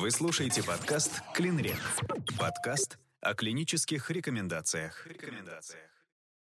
Вы 0.00 0.10
слушаете 0.10 0.62
подкаст 0.62 1.20
«Клинрек». 1.34 1.76
Подкаст 2.38 2.96
о 3.20 3.34
клинических 3.34 4.10
рекомендациях. 4.10 5.06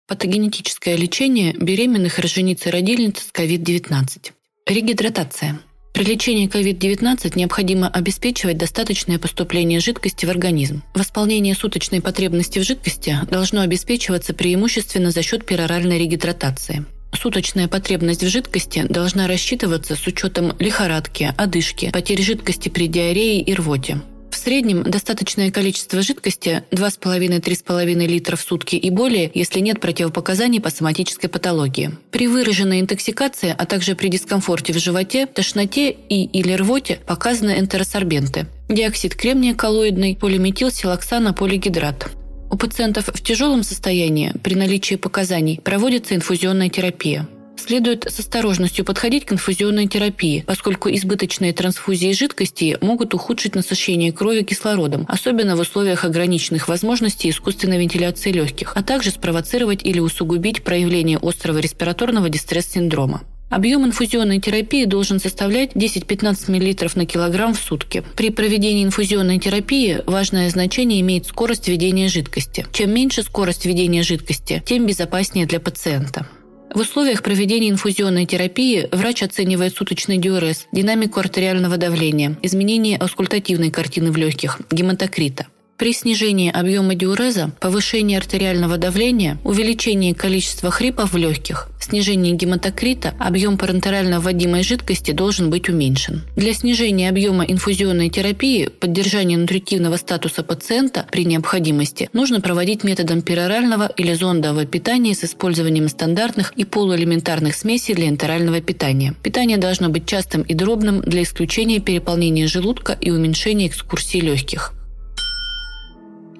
Патогенетическое 0.08 0.96
лечение 0.96 1.52
беременных 1.52 2.20
рожениц 2.20 2.66
и 2.66 2.70
родильниц 2.70 3.18
с 3.20 3.32
COVID-19. 3.34 4.32
Регидратация. 4.66 5.60
При 5.94 6.06
лечении 6.06 6.48
COVID-19 6.48 7.34
необходимо 7.36 7.90
обеспечивать 7.90 8.58
достаточное 8.58 9.20
поступление 9.20 9.82
жидкости 9.82 10.26
в 10.26 10.30
организм. 10.30 10.82
Восполнение 10.96 11.54
суточной 11.54 12.02
потребности 12.02 12.60
в 12.60 12.64
жидкости 12.64 13.20
должно 13.30 13.60
обеспечиваться 13.60 14.34
преимущественно 14.34 15.12
за 15.12 15.22
счет 15.22 15.46
пероральной 15.46 16.00
регидратации. 16.00 16.86
Суточная 17.14 17.68
потребность 17.68 18.24
в 18.24 18.28
жидкости 18.30 18.86
должна 18.88 19.28
рассчитываться 19.28 19.96
с 19.96 20.08
учетом 20.08 20.56
лихорадки, 20.60 21.34
одышки, 21.38 21.92
потери 21.92 22.22
жидкости 22.22 22.70
при 22.70 22.88
диарее 22.88 23.42
и 23.42 23.54
рвоте. 23.54 24.00
В 24.32 24.38
среднем 24.38 24.84
достаточное 24.84 25.52
количество 25.52 26.02
жидкости 26.02 26.64
2,5-3,5 26.72 28.08
литра 28.08 28.36
в 28.36 28.42
сутки 28.42 28.76
и 28.76 28.90
более, 28.90 29.30
если 29.34 29.60
нет 29.60 29.82
противопоказаний 29.82 30.62
по 30.62 30.70
соматической 30.70 31.30
патологии. 31.30 31.92
При 32.12 32.28
выраженной 32.28 32.80
интоксикации, 32.80 33.54
а 33.58 33.66
также 33.66 33.96
при 33.96 34.08
дискомфорте 34.08 34.72
в 34.72 34.78
животе, 34.78 35.26
тошноте 35.26 35.92
и 35.92 36.24
или 36.26 36.54
рвоте 36.54 37.00
показаны 37.06 37.60
энтеросорбенты. 37.60 38.46
Диоксид 38.70 39.16
кремния 39.16 39.56
коллоидный, 39.56 40.16
полиметилсилоксана 40.16 41.34
полигидрат. 41.34 42.10
У 42.52 42.58
пациентов 42.58 43.10
в 43.14 43.22
тяжелом 43.22 43.64
состоянии 43.64 44.34
при 44.44 44.56
наличии 44.56 44.96
показаний 44.96 45.60
проводится 45.64 46.16
инфузионная 46.16 46.70
терапия. 46.70 47.28
Следует 47.58 48.06
с 48.10 48.20
осторожностью 48.20 48.86
подходить 48.86 49.26
к 49.26 49.34
инфузионной 49.34 49.88
терапии, 49.88 50.44
поскольку 50.48 50.90
избыточные 50.90 51.54
трансфузии 51.54 52.14
жидкости 52.14 52.78
могут 52.82 53.14
ухудшить 53.14 53.54
насыщение 53.54 54.12
крови 54.12 54.44
кислородом, 54.44 55.06
особенно 55.08 55.56
в 55.56 55.60
условиях 55.60 56.06
ограниченных 56.06 56.68
возможностей 56.68 57.30
искусственной 57.30 57.78
вентиляции 57.78 58.32
легких, 58.32 58.72
а 58.76 58.82
также 58.82 59.12
спровоцировать 59.12 59.84
или 59.84 60.00
усугубить 60.00 60.64
проявление 60.64 61.20
острого 61.22 61.60
респираторного 61.60 62.30
дистресс-синдрома. 62.30 63.22
Объем 63.50 63.86
инфузионной 63.86 64.40
терапии 64.40 64.86
должен 64.86 65.20
составлять 65.20 65.74
10-15 65.74 66.52
мл 66.52 66.90
на 66.96 67.06
килограмм 67.06 67.54
в 67.56 67.60
сутки. 67.60 68.04
При 68.16 68.30
проведении 68.30 68.84
инфузионной 68.84 69.40
терапии 69.40 70.02
важное 70.06 70.50
значение 70.50 71.02
имеет 71.02 71.26
скорость 71.26 71.68
введения 71.68 72.08
жидкости. 72.08 72.66
Чем 72.72 72.94
меньше 72.94 73.24
скорость 73.24 73.66
введения 73.66 74.04
жидкости, 74.04 74.62
тем 74.66 74.86
безопаснее 74.86 75.48
для 75.48 75.60
пациента. 75.60 76.28
В 76.74 76.82
условиях 76.82 77.24
проведения 77.24 77.72
инфузионной 77.72 78.28
терапии 78.28 78.88
врач 78.92 79.24
оценивает 79.24 79.76
суточный 79.76 80.20
диурез, 80.20 80.68
динамику 80.72 81.20
артериального 81.20 81.78
давления, 81.78 82.38
изменение 82.44 82.98
аускультативной 82.98 83.72
картины 83.72 84.12
в 84.12 84.18
легких, 84.18 84.62
гематокрита– 84.70 85.48
при 85.80 85.94
снижении 85.94 86.52
объема 86.52 86.94
диуреза, 86.94 87.52
повышении 87.62 88.18
артериального 88.18 88.78
давления, 88.78 89.40
увеличении 89.46 90.12
количества 90.12 90.72
хрипов 90.72 91.14
в 91.14 91.18
легких, 91.18 91.70
снижении 91.90 92.34
гематокрита, 92.34 93.14
объем 93.18 93.58
парентерально 93.58 94.20
вводимой 94.20 94.64
жидкости 94.64 95.12
должен 95.12 95.50
быть 95.50 95.70
уменьшен. 95.70 96.24
Для 96.36 96.54
снижения 96.54 97.10
объема 97.10 97.46
инфузионной 97.46 98.10
терапии, 98.10 98.68
поддержания 98.68 99.38
нутритивного 99.38 99.98
статуса 99.98 100.44
пациента 100.44 101.06
при 101.12 101.26
необходимости 101.26 102.10
нужно 102.14 102.42
проводить 102.42 102.84
методом 102.84 103.22
перорального 103.22 103.90
или 103.96 104.14
зондового 104.14 104.66
питания 104.66 105.16
с 105.16 105.24
использованием 105.24 105.88
стандартных 105.88 106.54
и 106.58 106.66
полуэлементарных 106.66 107.56
смесей 107.56 107.96
для 107.96 108.10
энтерального 108.10 108.62
питания. 108.62 109.16
Питание 109.24 109.58
должно 109.58 109.90
быть 109.90 110.06
частым 110.06 110.42
и 110.42 110.54
дробным 110.54 111.02
для 111.02 111.24
исключения 111.24 111.80
переполнения 111.80 112.48
желудка 112.48 112.98
и 113.00 113.12
уменьшения 113.12 113.68
экскурсии 113.68 114.20
легких 114.20 114.74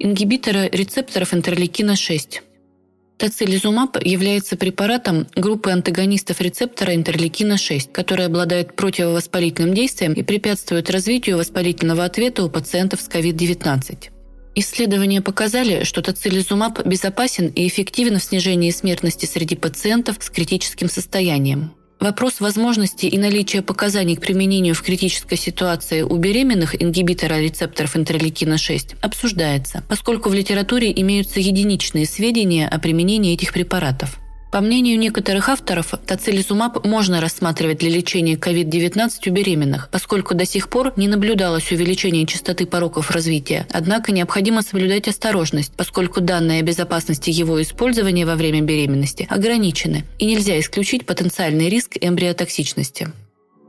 ингибитора 0.00 0.68
рецепторов 0.72 1.34
интерлейкина-6. 1.34 2.40
Тацилизумаб 3.18 3.98
является 4.02 4.56
препаратом 4.56 5.26
группы 5.36 5.70
антагонистов 5.70 6.40
рецептора 6.40 6.94
интерлейкина-6, 6.94 7.92
который 7.92 8.24
обладает 8.24 8.74
противовоспалительным 8.74 9.74
действием 9.74 10.14
и 10.14 10.22
препятствует 10.22 10.90
развитию 10.90 11.36
воспалительного 11.36 12.04
ответа 12.04 12.42
у 12.42 12.48
пациентов 12.48 13.02
с 13.02 13.08
COVID-19. 13.08 14.08
Исследования 14.54 15.20
показали, 15.20 15.84
что 15.84 16.00
тацилизумаб 16.00 16.84
безопасен 16.86 17.48
и 17.48 17.68
эффективен 17.68 18.18
в 18.18 18.24
снижении 18.24 18.70
смертности 18.70 19.26
среди 19.26 19.54
пациентов 19.54 20.16
с 20.20 20.30
критическим 20.30 20.88
состоянием. 20.88 21.74
Вопрос 22.00 22.40
возможности 22.40 23.04
и 23.04 23.18
наличия 23.18 23.60
показаний 23.60 24.16
к 24.16 24.22
применению 24.22 24.74
в 24.74 24.82
критической 24.82 25.36
ситуации 25.36 26.00
у 26.00 26.16
беременных 26.16 26.82
ингибитора 26.82 27.38
рецепторов 27.38 27.94
интерлейкина-6 27.94 28.96
обсуждается, 29.02 29.84
поскольку 29.86 30.30
в 30.30 30.34
литературе 30.34 30.90
имеются 30.98 31.40
единичные 31.40 32.06
сведения 32.06 32.66
о 32.66 32.78
применении 32.78 33.34
этих 33.34 33.52
препаратов. 33.52 34.18
По 34.50 34.60
мнению 34.60 34.98
некоторых 34.98 35.48
авторов, 35.48 35.94
тоцилизумаб 36.06 36.84
можно 36.84 37.20
рассматривать 37.20 37.78
для 37.78 37.90
лечения 37.90 38.34
COVID-19 38.34 39.10
у 39.28 39.30
беременных, 39.30 39.88
поскольку 39.92 40.34
до 40.34 40.44
сих 40.44 40.68
пор 40.68 40.92
не 40.96 41.06
наблюдалось 41.06 41.70
увеличения 41.70 42.26
частоты 42.26 42.66
пороков 42.66 43.12
развития. 43.12 43.66
Однако 43.70 44.10
необходимо 44.10 44.62
соблюдать 44.62 45.06
осторожность, 45.06 45.72
поскольку 45.76 46.20
данные 46.20 46.60
о 46.60 46.64
безопасности 46.64 47.30
его 47.30 47.62
использования 47.62 48.26
во 48.26 48.34
время 48.34 48.60
беременности 48.62 49.28
ограничены, 49.30 50.04
и 50.18 50.26
нельзя 50.26 50.58
исключить 50.58 51.06
потенциальный 51.06 51.68
риск 51.68 51.96
эмбриотоксичности. 52.00 53.08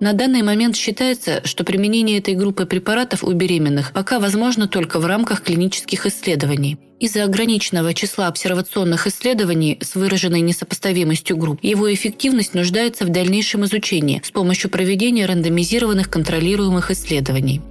На 0.01 0.13
данный 0.13 0.41
момент 0.41 0.75
считается, 0.75 1.41
что 1.45 1.63
применение 1.63 2.17
этой 2.17 2.33
группы 2.33 2.65
препаратов 2.65 3.23
у 3.23 3.31
беременных 3.33 3.93
пока 3.93 4.19
возможно 4.19 4.67
только 4.67 4.99
в 4.99 5.05
рамках 5.05 5.43
клинических 5.43 6.07
исследований. 6.07 6.79
Из-за 6.99 7.23
ограниченного 7.23 7.93
числа 7.93 8.25
обсервационных 8.25 9.05
исследований 9.05 9.77
с 9.79 9.93
выраженной 9.93 10.41
несопоставимостью 10.41 11.37
групп, 11.37 11.59
его 11.61 11.93
эффективность 11.93 12.55
нуждается 12.55 13.05
в 13.05 13.09
дальнейшем 13.09 13.63
изучении 13.65 14.23
с 14.25 14.31
помощью 14.31 14.71
проведения 14.71 15.27
рандомизированных 15.27 16.09
контролируемых 16.09 16.89
исследований. 16.89 17.61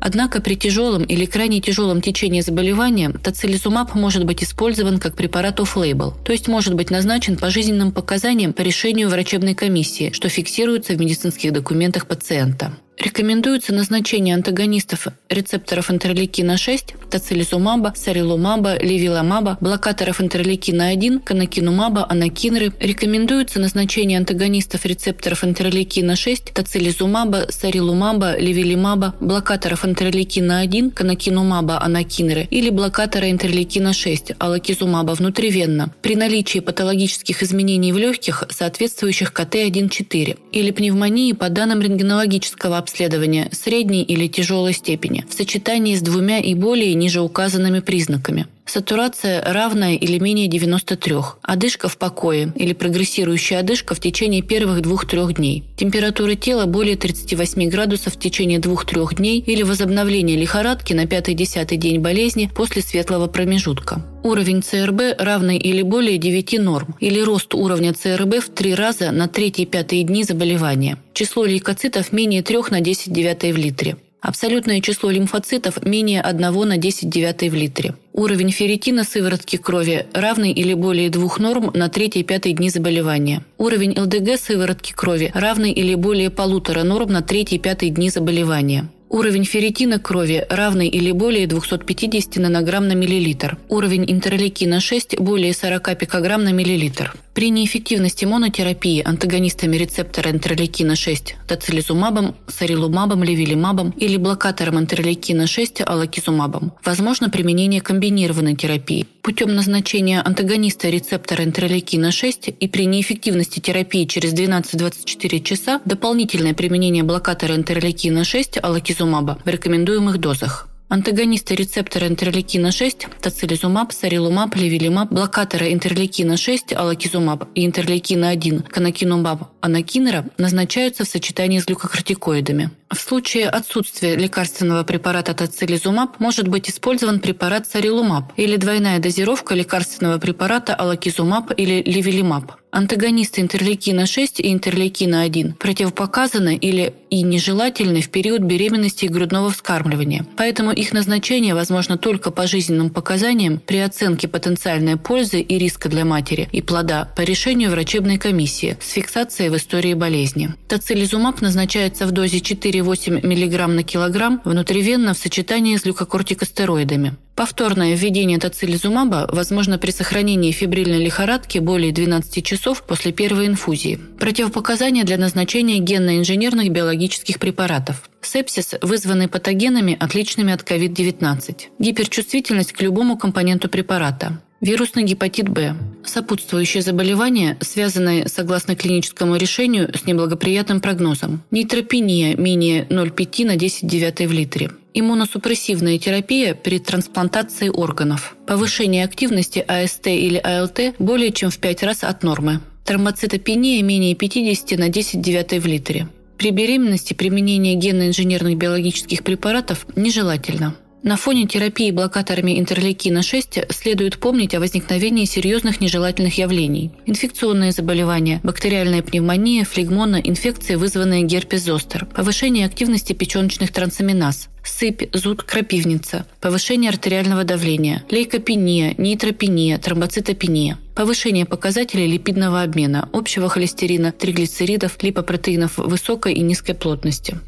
Однако 0.00 0.40
при 0.40 0.54
тяжелом 0.54 1.04
или 1.04 1.26
крайне 1.26 1.60
тяжелом 1.60 2.00
течении 2.00 2.40
заболевания 2.40 3.10
тоцилизумаб 3.10 3.94
может 3.94 4.24
быть 4.24 4.42
использован 4.42 4.98
как 4.98 5.14
препарат 5.14 5.60
off-label, 5.60 6.14
то 6.24 6.32
есть 6.32 6.48
может 6.48 6.74
быть 6.74 6.90
назначен 6.90 7.36
по 7.36 7.50
жизненным 7.50 7.92
показаниям 7.92 8.52
по 8.52 8.62
решению 8.62 9.10
врачебной 9.10 9.54
комиссии, 9.54 10.10
что 10.12 10.28
фиксируется 10.28 10.94
в 10.94 11.00
медицинских 11.00 11.52
документах 11.52 12.06
пациента. 12.06 12.72
Рекомендуется 13.00 13.72
назначение 13.72 14.34
антагонистов 14.34 15.06
рецепторов 15.30 15.90
интерлейкина-6, 15.90 17.08
тоцилизумаба, 17.08 17.94
сарилумаба, 17.96 18.76
левиламаба, 18.76 19.56
блокаторов 19.62 20.20
интерлейкина-1, 20.20 21.20
канакинумаба, 21.20 22.04
анакинры. 22.10 22.74
Рекомендуется 22.78 23.58
назначение 23.58 24.18
антагонистов 24.18 24.84
рецепторов 24.84 25.44
интерлейкина-6, 25.44 26.52
тоцилизумаба, 26.52 27.46
сарилумаба, 27.48 28.36
левилимаба, 28.38 29.14
блокаторов 29.18 29.86
интерлейкина-1, 29.86 30.90
канакинумаба, 30.90 31.82
анакинры 31.82 32.48
или 32.50 32.68
блокатора 32.68 33.30
интерлейкина-6, 33.30 34.36
алакизумаба 34.38 35.12
внутривенно 35.12 35.94
при 36.02 36.16
наличии 36.16 36.58
патологических 36.58 37.42
изменений 37.42 37.94
в 37.94 37.98
легких, 37.98 38.44
соответствующих 38.50 39.32
КТ-1-4 39.32 40.38
или 40.52 40.70
пневмонии 40.70 41.32
по 41.32 41.48
данным 41.48 41.80
рентгенологического 41.80 42.76
обследования 42.76 42.89
обследования 42.90 43.48
средней 43.52 44.02
или 44.02 44.26
тяжелой 44.26 44.72
степени 44.72 45.24
в 45.28 45.32
сочетании 45.32 45.94
с 45.94 46.02
двумя 46.02 46.40
и 46.40 46.54
более 46.54 46.94
ниже 46.94 47.20
указанными 47.20 47.78
признаками. 47.80 48.46
Сатурация 48.72 49.42
равная 49.42 49.96
или 49.96 50.20
менее 50.20 50.46
93. 50.46 51.16
Одышка 51.42 51.88
в 51.88 51.98
покое 51.98 52.52
или 52.54 52.72
прогрессирующая 52.72 53.58
одышка 53.58 53.96
в 53.96 54.00
течение 54.00 54.42
первых 54.42 54.78
2-3 54.82 55.34
дней. 55.34 55.64
Температура 55.76 56.36
тела 56.36 56.66
более 56.66 56.94
38 56.94 57.68
градусов 57.68 58.14
в 58.14 58.20
течение 58.20 58.60
2-3 58.60 59.16
дней 59.16 59.40
или 59.40 59.64
возобновление 59.64 60.36
лихорадки 60.36 60.92
на 60.92 61.06
5-10 61.06 61.74
день 61.78 61.98
болезни 61.98 62.48
после 62.54 62.82
светлого 62.82 63.26
промежутка. 63.26 64.06
Уровень 64.22 64.62
ЦРБ 64.62 65.18
равный 65.18 65.58
или 65.58 65.82
более 65.82 66.18
9 66.18 66.60
норм 66.60 66.94
или 67.00 67.20
рост 67.20 67.52
уровня 67.56 67.92
ЦРБ 67.92 68.36
в 68.36 68.50
3 68.50 68.76
раза 68.76 69.10
на 69.10 69.26
3-5 69.26 70.02
дни 70.02 70.22
заболевания. 70.22 70.96
Число 71.12 71.44
лейкоцитов 71.44 72.12
менее 72.12 72.44
3 72.44 72.58
на 72.70 72.80
10 72.80 73.12
девятой 73.12 73.50
в 73.50 73.56
литре. 73.56 73.96
Абсолютное 74.20 74.80
число 74.80 75.10
лимфоцитов 75.10 75.84
менее 75.84 76.20
1 76.20 76.68
на 76.68 76.76
10 76.76 77.08
девятой 77.08 77.48
в 77.48 77.54
литре. 77.54 77.94
Уровень 78.12 78.50
ферритина 78.50 79.04
сыворотки 79.04 79.56
крови 79.56 80.06
равный 80.12 80.52
или 80.52 80.74
более 80.74 81.08
двух 81.08 81.38
норм 81.38 81.70
на 81.72 81.88
3-5 81.88 82.52
дни 82.52 82.68
заболевания. 82.68 83.42
Уровень 83.56 83.98
ЛДГ 83.98 84.38
сыворотки 84.38 84.92
крови 84.92 85.30
равный 85.34 85.72
или 85.72 85.94
более 85.94 86.30
полутора 86.30 86.82
норм 86.82 87.12
на 87.12 87.20
3-5 87.20 87.88
дни 87.88 88.10
заболевания. 88.10 88.88
Уровень 89.10 89.44
ферритина 89.44 89.98
крови 89.98 90.46
равный 90.48 90.86
или 90.86 91.10
более 91.10 91.48
250 91.48 92.36
нанограмм 92.36 92.86
на 92.86 92.92
миллилитр. 92.92 93.58
Уровень 93.68 94.04
интерлейкина 94.08 94.78
6 94.78 95.18
более 95.18 95.52
40 95.52 95.98
пикограмм 95.98 96.44
на 96.44 96.52
миллилитр. 96.52 97.12
При 97.34 97.50
неэффективности 97.50 98.24
монотерапии 98.24 99.02
антагонистами 99.04 99.76
рецептора 99.76 100.30
интерлейкина-6 100.30 101.34
тоцилизумабом, 101.48 102.36
сарилумабом, 102.46 103.24
левилимабом 103.24 103.90
или 103.90 104.16
блокатором 104.16 104.78
интерлейкина-6 104.78 105.82
алакизумабом 105.82 106.72
возможно 106.84 107.30
применение 107.30 107.80
комбинированной 107.80 108.54
терапии 108.54 109.08
путем 109.22 109.54
назначения 109.54 110.20
антагониста 110.20 110.88
рецептора 110.88 111.44
интерлейкина-6 111.44 112.50
и 112.58 112.68
при 112.68 112.86
неэффективности 112.86 113.60
терапии 113.60 114.04
через 114.04 114.34
12-24 114.34 115.40
часа 115.40 115.80
дополнительное 115.84 116.54
применение 116.54 117.04
блокатора 117.04 117.54
интерлейкина-6 117.54 118.58
алакизумаба 119.00 119.38
в 119.44 119.48
рекомендуемых 119.48 120.18
дозах. 120.18 120.68
Антагонисты 120.88 121.54
рецептора 121.54 122.06
интерлейкина-6, 122.08 123.06
тоцилизумаб, 123.20 123.92
сарилумаб, 123.92 124.56
левилимаб, 124.56 125.12
блокаторы 125.12 125.72
интерлейкина-6, 125.72 126.74
алакизумаб 126.74 127.44
и 127.54 127.66
интерлейкина-1, 127.66 128.68
канакинумаб, 128.68 129.44
анакинера 129.60 130.26
назначаются 130.36 131.04
в 131.04 131.08
сочетании 131.08 131.60
с 131.60 131.66
глюкокортикоидами. 131.66 132.70
В 132.90 132.98
случае 132.98 133.48
отсутствия 133.48 134.16
лекарственного 134.16 134.82
препарата 134.82 135.32
тоцилизумаб 135.32 136.18
может 136.18 136.48
быть 136.48 136.68
использован 136.68 137.20
препарат 137.20 137.68
сарилумаб 137.68 138.32
или 138.36 138.56
двойная 138.56 138.98
дозировка 138.98 139.54
лекарственного 139.54 140.18
препарата 140.18 140.74
алакизумаб 140.74 141.52
или 141.56 141.84
левилимаб. 141.84 142.50
Антагонисты 142.72 143.40
интерлейкина-6 143.40 144.40
и 144.42 144.54
интерлейкина-1 144.54 145.54
противопоказаны 145.54 146.56
или 146.56 146.94
и 147.10 147.22
нежелательны 147.22 148.00
в 148.00 148.10
период 148.10 148.42
беременности 148.42 149.06
и 149.06 149.08
грудного 149.08 149.50
вскармливания, 149.50 150.24
поэтому 150.36 150.70
их 150.70 150.92
назначение 150.92 151.54
возможно 151.54 151.98
только 151.98 152.30
по 152.30 152.46
жизненным 152.46 152.90
показаниям 152.90 153.58
при 153.58 153.78
оценке 153.78 154.28
потенциальной 154.28 154.96
пользы 154.96 155.40
и 155.40 155.58
риска 155.58 155.88
для 155.88 156.04
матери 156.04 156.48
и 156.52 156.62
плода 156.62 157.08
по 157.16 157.22
решению 157.22 157.72
врачебной 157.72 158.18
комиссии 158.18 158.76
с 158.80 158.92
фиксацией 158.92 159.50
в 159.50 159.56
истории 159.56 159.94
болезни. 159.94 160.54
Тоцилизумаб 160.68 161.40
назначается 161.40 162.06
в 162.06 162.12
дозе 162.12 162.38
4,8 162.80 163.20
мг 163.24 163.66
на 163.68 163.82
килограмм 163.82 164.40
внутривенно 164.44 165.14
в 165.14 165.18
сочетании 165.18 165.76
с 165.76 165.82
глюкокортикостероидами. 165.82 167.14
Повторное 167.34 167.94
введение 167.94 168.38
тоцилизумаба 168.38 169.28
возможно 169.32 169.78
при 169.78 169.90
сохранении 169.90 170.52
фибрильной 170.52 171.02
лихорадки 171.02 171.58
более 171.58 171.92
12 171.92 172.44
часов 172.44 172.82
после 172.82 173.12
первой 173.12 173.46
инфузии. 173.46 173.98
Противопоказания 174.18 175.04
для 175.04 175.16
назначения 175.16 175.78
генно-инженерных 175.78 176.70
биологических 176.70 177.38
препаратов. 177.38 178.08
Сепсис, 178.20 178.74
вызванный 178.82 179.28
патогенами, 179.28 179.96
отличными 179.98 180.52
от 180.52 180.62
COVID-19. 180.62 181.68
Гиперчувствительность 181.78 182.72
к 182.72 182.82
любому 182.82 183.16
компоненту 183.16 183.68
препарата. 183.68 184.42
Вирусный 184.60 185.04
гепатит 185.04 185.48
Б. 185.48 185.74
Сопутствующие 186.04 186.82
заболевания, 186.82 187.56
связанные, 187.60 188.28
согласно 188.28 188.76
клиническому 188.76 189.36
решению, 189.36 189.90
с 189.96 190.04
неблагоприятным 190.04 190.82
прогнозом. 190.82 191.42
Нейтропения 191.50 192.36
менее 192.36 192.84
0,5 192.84 193.46
на 193.46 193.56
10 193.56 193.86
девятой 193.86 194.26
в 194.26 194.32
литре. 194.32 194.70
Иммуносупрессивная 194.92 195.98
терапия 195.98 196.54
при 196.54 196.78
трансплантации 196.78 197.70
органов. 197.70 198.36
Повышение 198.46 199.04
активности 199.04 199.64
АСТ 199.66 200.08
или 200.08 200.36
АЛТ 200.36 200.96
более 200.98 201.32
чем 201.32 201.50
в 201.50 201.56
5 201.56 201.82
раз 201.84 202.04
от 202.04 202.22
нормы. 202.22 202.60
Тромбоцитопения 202.84 203.82
менее 203.82 204.14
50 204.14 204.78
на 204.78 204.90
10 204.90 205.22
девятой 205.22 205.58
в 205.58 205.66
литре. 205.66 206.08
При 206.36 206.50
беременности 206.50 207.14
применение 207.14 207.76
генно-инженерных 207.76 208.58
биологических 208.58 209.22
препаратов 209.22 209.86
нежелательно. 209.96 210.74
На 211.02 211.16
фоне 211.16 211.46
терапии 211.46 211.90
блокаторами 211.92 212.60
интерлейкина-6 212.60 213.72
следует 213.72 214.18
помнить 214.18 214.54
о 214.54 214.60
возникновении 214.60 215.24
серьезных 215.24 215.80
нежелательных 215.80 216.36
явлений. 216.36 216.90
Инфекционные 217.06 217.72
заболевания, 217.72 218.40
бактериальная 218.42 219.02
пневмония, 219.02 219.64
флегмона, 219.64 220.20
инфекции, 220.22 220.74
вызванные 220.74 221.22
герпес-зостер, 221.22 222.04
повышение 222.04 222.66
активности 222.66 223.14
печеночных 223.14 223.72
трансаминаз, 223.72 224.50
сыпь, 224.62 225.08
зуд, 225.14 225.42
крапивница, 225.42 226.26
повышение 226.38 226.90
артериального 226.90 227.44
давления, 227.44 228.04
лейкопения, 228.10 228.94
нейтропения, 228.98 229.78
тромбоцитопения, 229.78 230.78
повышение 230.94 231.46
показателей 231.46 232.08
липидного 232.08 232.60
обмена, 232.60 233.08
общего 233.14 233.48
холестерина, 233.48 234.12
триглицеридов, 234.12 235.02
липопротеинов 235.02 235.78
высокой 235.78 236.34
и 236.34 236.40
низкой 236.42 236.74
плотности. 236.74 237.38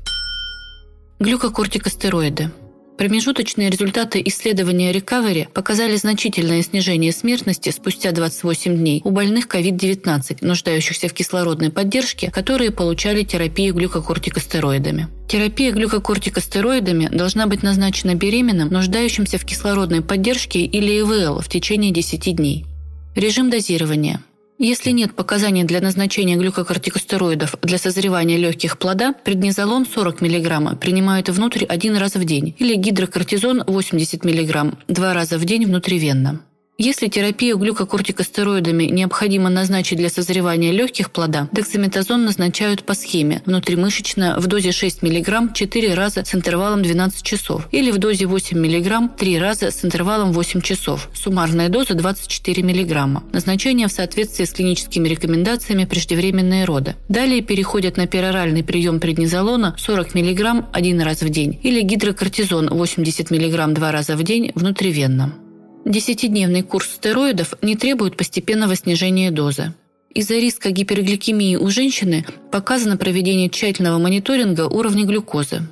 Глюкокортикостероиды– 1.20 2.50
Промежуточные 2.98 3.70
результаты 3.70 4.22
исследования 4.26 4.92
Recovery 4.92 5.48
показали 5.52 5.96
значительное 5.96 6.62
снижение 6.62 7.12
смертности 7.12 7.70
спустя 7.70 8.12
28 8.12 8.76
дней 8.76 9.00
у 9.04 9.10
больных 9.10 9.46
COVID-19, 9.46 10.38
нуждающихся 10.42 11.08
в 11.08 11.12
кислородной 11.12 11.70
поддержке, 11.70 12.30
которые 12.30 12.70
получали 12.70 13.24
терапию 13.24 13.74
глюкокортикостероидами. 13.74 15.08
Терапия 15.28 15.72
глюкокортикостероидами 15.72 17.08
должна 17.08 17.46
быть 17.46 17.62
назначена 17.62 18.14
беременным, 18.14 18.68
нуждающимся 18.68 19.38
в 19.38 19.44
кислородной 19.44 20.02
поддержке 20.02 20.60
или 20.60 21.00
ИВЛ 21.00 21.40
в 21.40 21.48
течение 21.48 21.90
10 21.90 22.36
дней. 22.36 22.66
Режим 23.16 23.50
дозирования– 23.50 24.22
если 24.58 24.90
нет 24.90 25.14
показаний 25.14 25.64
для 25.64 25.80
назначения 25.80 26.36
глюкокортикостероидов 26.36 27.56
для 27.62 27.78
созревания 27.78 28.36
легких 28.36 28.78
плода, 28.78 29.12
преднизолон 29.12 29.86
40 29.86 30.20
мг 30.20 30.78
принимают 30.78 31.28
внутрь 31.28 31.64
один 31.64 31.96
раз 31.96 32.14
в 32.14 32.24
день 32.24 32.54
или 32.58 32.74
гидрокортизон 32.74 33.64
80 33.66 34.24
мг 34.24 34.76
два 34.88 35.14
раза 35.14 35.38
в 35.38 35.44
день 35.44 35.66
внутривенно. 35.66 36.40
Если 36.78 37.06
терапию 37.06 37.58
глюкокортикостероидами 37.58 38.84
необходимо 38.84 39.50
назначить 39.50 39.98
для 39.98 40.08
созревания 40.08 40.72
легких 40.72 41.12
плода, 41.12 41.48
дексаметазон 41.52 42.24
назначают 42.24 42.82
по 42.84 42.94
схеме 42.94 43.42
внутримышечно 43.44 44.36
в 44.38 44.46
дозе 44.46 44.72
6 44.72 45.02
мг 45.02 45.52
4 45.54 45.94
раза 45.94 46.24
с 46.24 46.34
интервалом 46.34 46.82
12 46.82 47.22
часов 47.22 47.68
или 47.70 47.90
в 47.90 47.98
дозе 47.98 48.26
8 48.26 48.58
мг 48.58 49.16
3 49.16 49.38
раза 49.38 49.70
с 49.70 49.84
интервалом 49.84 50.32
8 50.32 50.60
часов. 50.62 51.08
Суммарная 51.14 51.68
доза 51.68 51.94
24 51.94 52.62
мг. 52.64 53.22
Назначение 53.32 53.86
в 53.86 53.92
соответствии 53.92 54.44
с 54.44 54.52
клиническими 54.52 55.08
рекомендациями 55.08 55.84
преждевременные 55.84 56.64
роды. 56.64 56.96
Далее 57.08 57.42
переходят 57.42 57.96
на 57.96 58.06
пероральный 58.06 58.64
прием 58.64 58.98
преднизолона 58.98 59.76
40 59.78 60.14
мг 60.14 60.64
один 60.72 61.00
раз 61.02 61.20
в 61.20 61.28
день 61.28 61.60
или 61.62 61.82
гидрокортизон 61.82 62.70
80 62.70 63.30
мг 63.30 63.74
два 63.74 63.92
раза 63.92 64.16
в 64.16 64.22
день 64.24 64.52
внутривенно. 64.54 65.34
Десятидневный 65.84 66.62
курс 66.62 66.90
стероидов 66.90 67.54
не 67.60 67.74
требует 67.76 68.16
постепенного 68.16 68.76
снижения 68.76 69.30
дозы. 69.30 69.74
Из-за 70.14 70.34
риска 70.34 70.70
гипергликемии 70.70 71.56
у 71.56 71.70
женщины 71.70 72.24
показано 72.52 72.96
проведение 72.96 73.48
тщательного 73.48 73.98
мониторинга 73.98 74.68
уровня 74.68 75.04
глюкозы. 75.04 75.62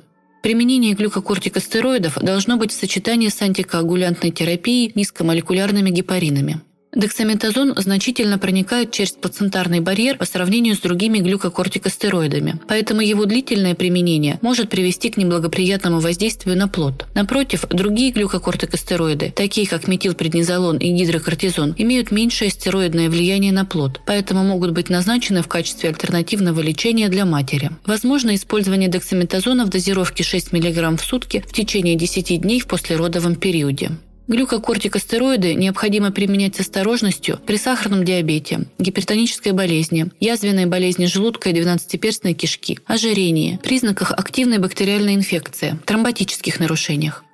Применение 0.43 0.95
глюкокортикостероидов 0.95 2.17
должно 2.21 2.57
быть 2.57 2.71
в 2.71 2.79
сочетании 2.79 3.29
с 3.29 3.41
антикоагулянтной 3.41 4.31
терапией 4.31 4.91
низкомолекулярными 4.95 5.91
гепаринами. 5.91 6.61
Дексаметазон 6.93 7.73
значительно 7.77 8.37
проникает 8.37 8.91
через 8.91 9.11
плацентарный 9.11 9.79
барьер 9.79 10.17
по 10.17 10.25
сравнению 10.25 10.75
с 10.75 10.79
другими 10.79 11.19
глюкокортикостероидами, 11.19 12.59
поэтому 12.67 12.99
его 12.99 13.23
длительное 13.25 13.75
применение 13.75 14.39
может 14.41 14.69
привести 14.69 15.09
к 15.09 15.15
неблагоприятному 15.15 16.01
воздействию 16.01 16.57
на 16.57 16.67
плод. 16.67 17.05
Напротив, 17.15 17.65
другие 17.69 18.11
глюкокортикостероиды, 18.11 19.31
такие 19.33 19.67
как 19.67 19.87
метилпреднизолон 19.87 20.77
и 20.77 20.91
гидрокортизон, 20.91 21.75
имеют 21.77 22.11
меньшее 22.11 22.49
стероидное 22.49 23.09
влияние 23.09 23.53
на 23.53 23.63
плод, 23.63 24.01
поэтому 24.05 24.43
могут 24.43 24.71
быть 24.71 24.89
назначены 24.89 25.43
в 25.43 25.47
качестве 25.47 25.89
альтернативного 25.89 26.59
лечения 26.59 27.07
для 27.07 27.25
матери. 27.25 27.71
Возможно 27.85 28.35
использование 28.35 28.89
дексаметазона 28.89 29.65
в 29.65 29.69
дозировке 29.69 30.23
6 30.23 30.51
мг 30.51 30.97
в 30.97 31.05
сутки 31.05 31.41
в 31.47 31.53
течение 31.53 31.95
10 31.95 32.41
дней 32.41 32.59
в 32.59 32.67
послеродовом 32.67 33.35
периоде. 33.35 33.91
Глюкокортикостероиды 34.31 35.55
необходимо 35.55 36.09
применять 36.09 36.55
с 36.55 36.61
осторожностью 36.61 37.37
при 37.45 37.57
сахарном 37.57 38.05
диабете, 38.05 38.61
гипертонической 38.79 39.51
болезни, 39.51 40.05
язвенной 40.21 40.67
болезни 40.67 41.05
желудка 41.05 41.49
и 41.49 41.53
двенадцатиперстной 41.53 42.33
кишки, 42.33 42.79
ожирении, 42.85 43.59
признаках 43.61 44.13
активной 44.13 44.59
бактериальной 44.59 45.15
инфекции, 45.15 45.77
тромботических 45.85 46.61
нарушениях. 46.61 47.25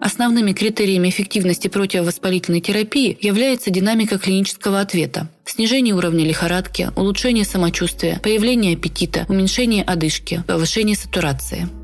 Основными 0.00 0.52
критериями 0.52 1.08
эффективности 1.08 1.66
противовоспалительной 1.66 2.60
терапии 2.60 3.18
является 3.20 3.70
динамика 3.70 4.16
клинического 4.18 4.80
ответа, 4.80 5.28
снижение 5.44 5.92
уровня 5.92 6.24
лихорадки, 6.24 6.92
улучшение 6.94 7.44
самочувствия, 7.44 8.20
появление 8.22 8.76
аппетита, 8.76 9.26
уменьшение 9.28 9.82
одышки, 9.82 10.44
повышение 10.46 10.94
сатурации– 10.94 11.68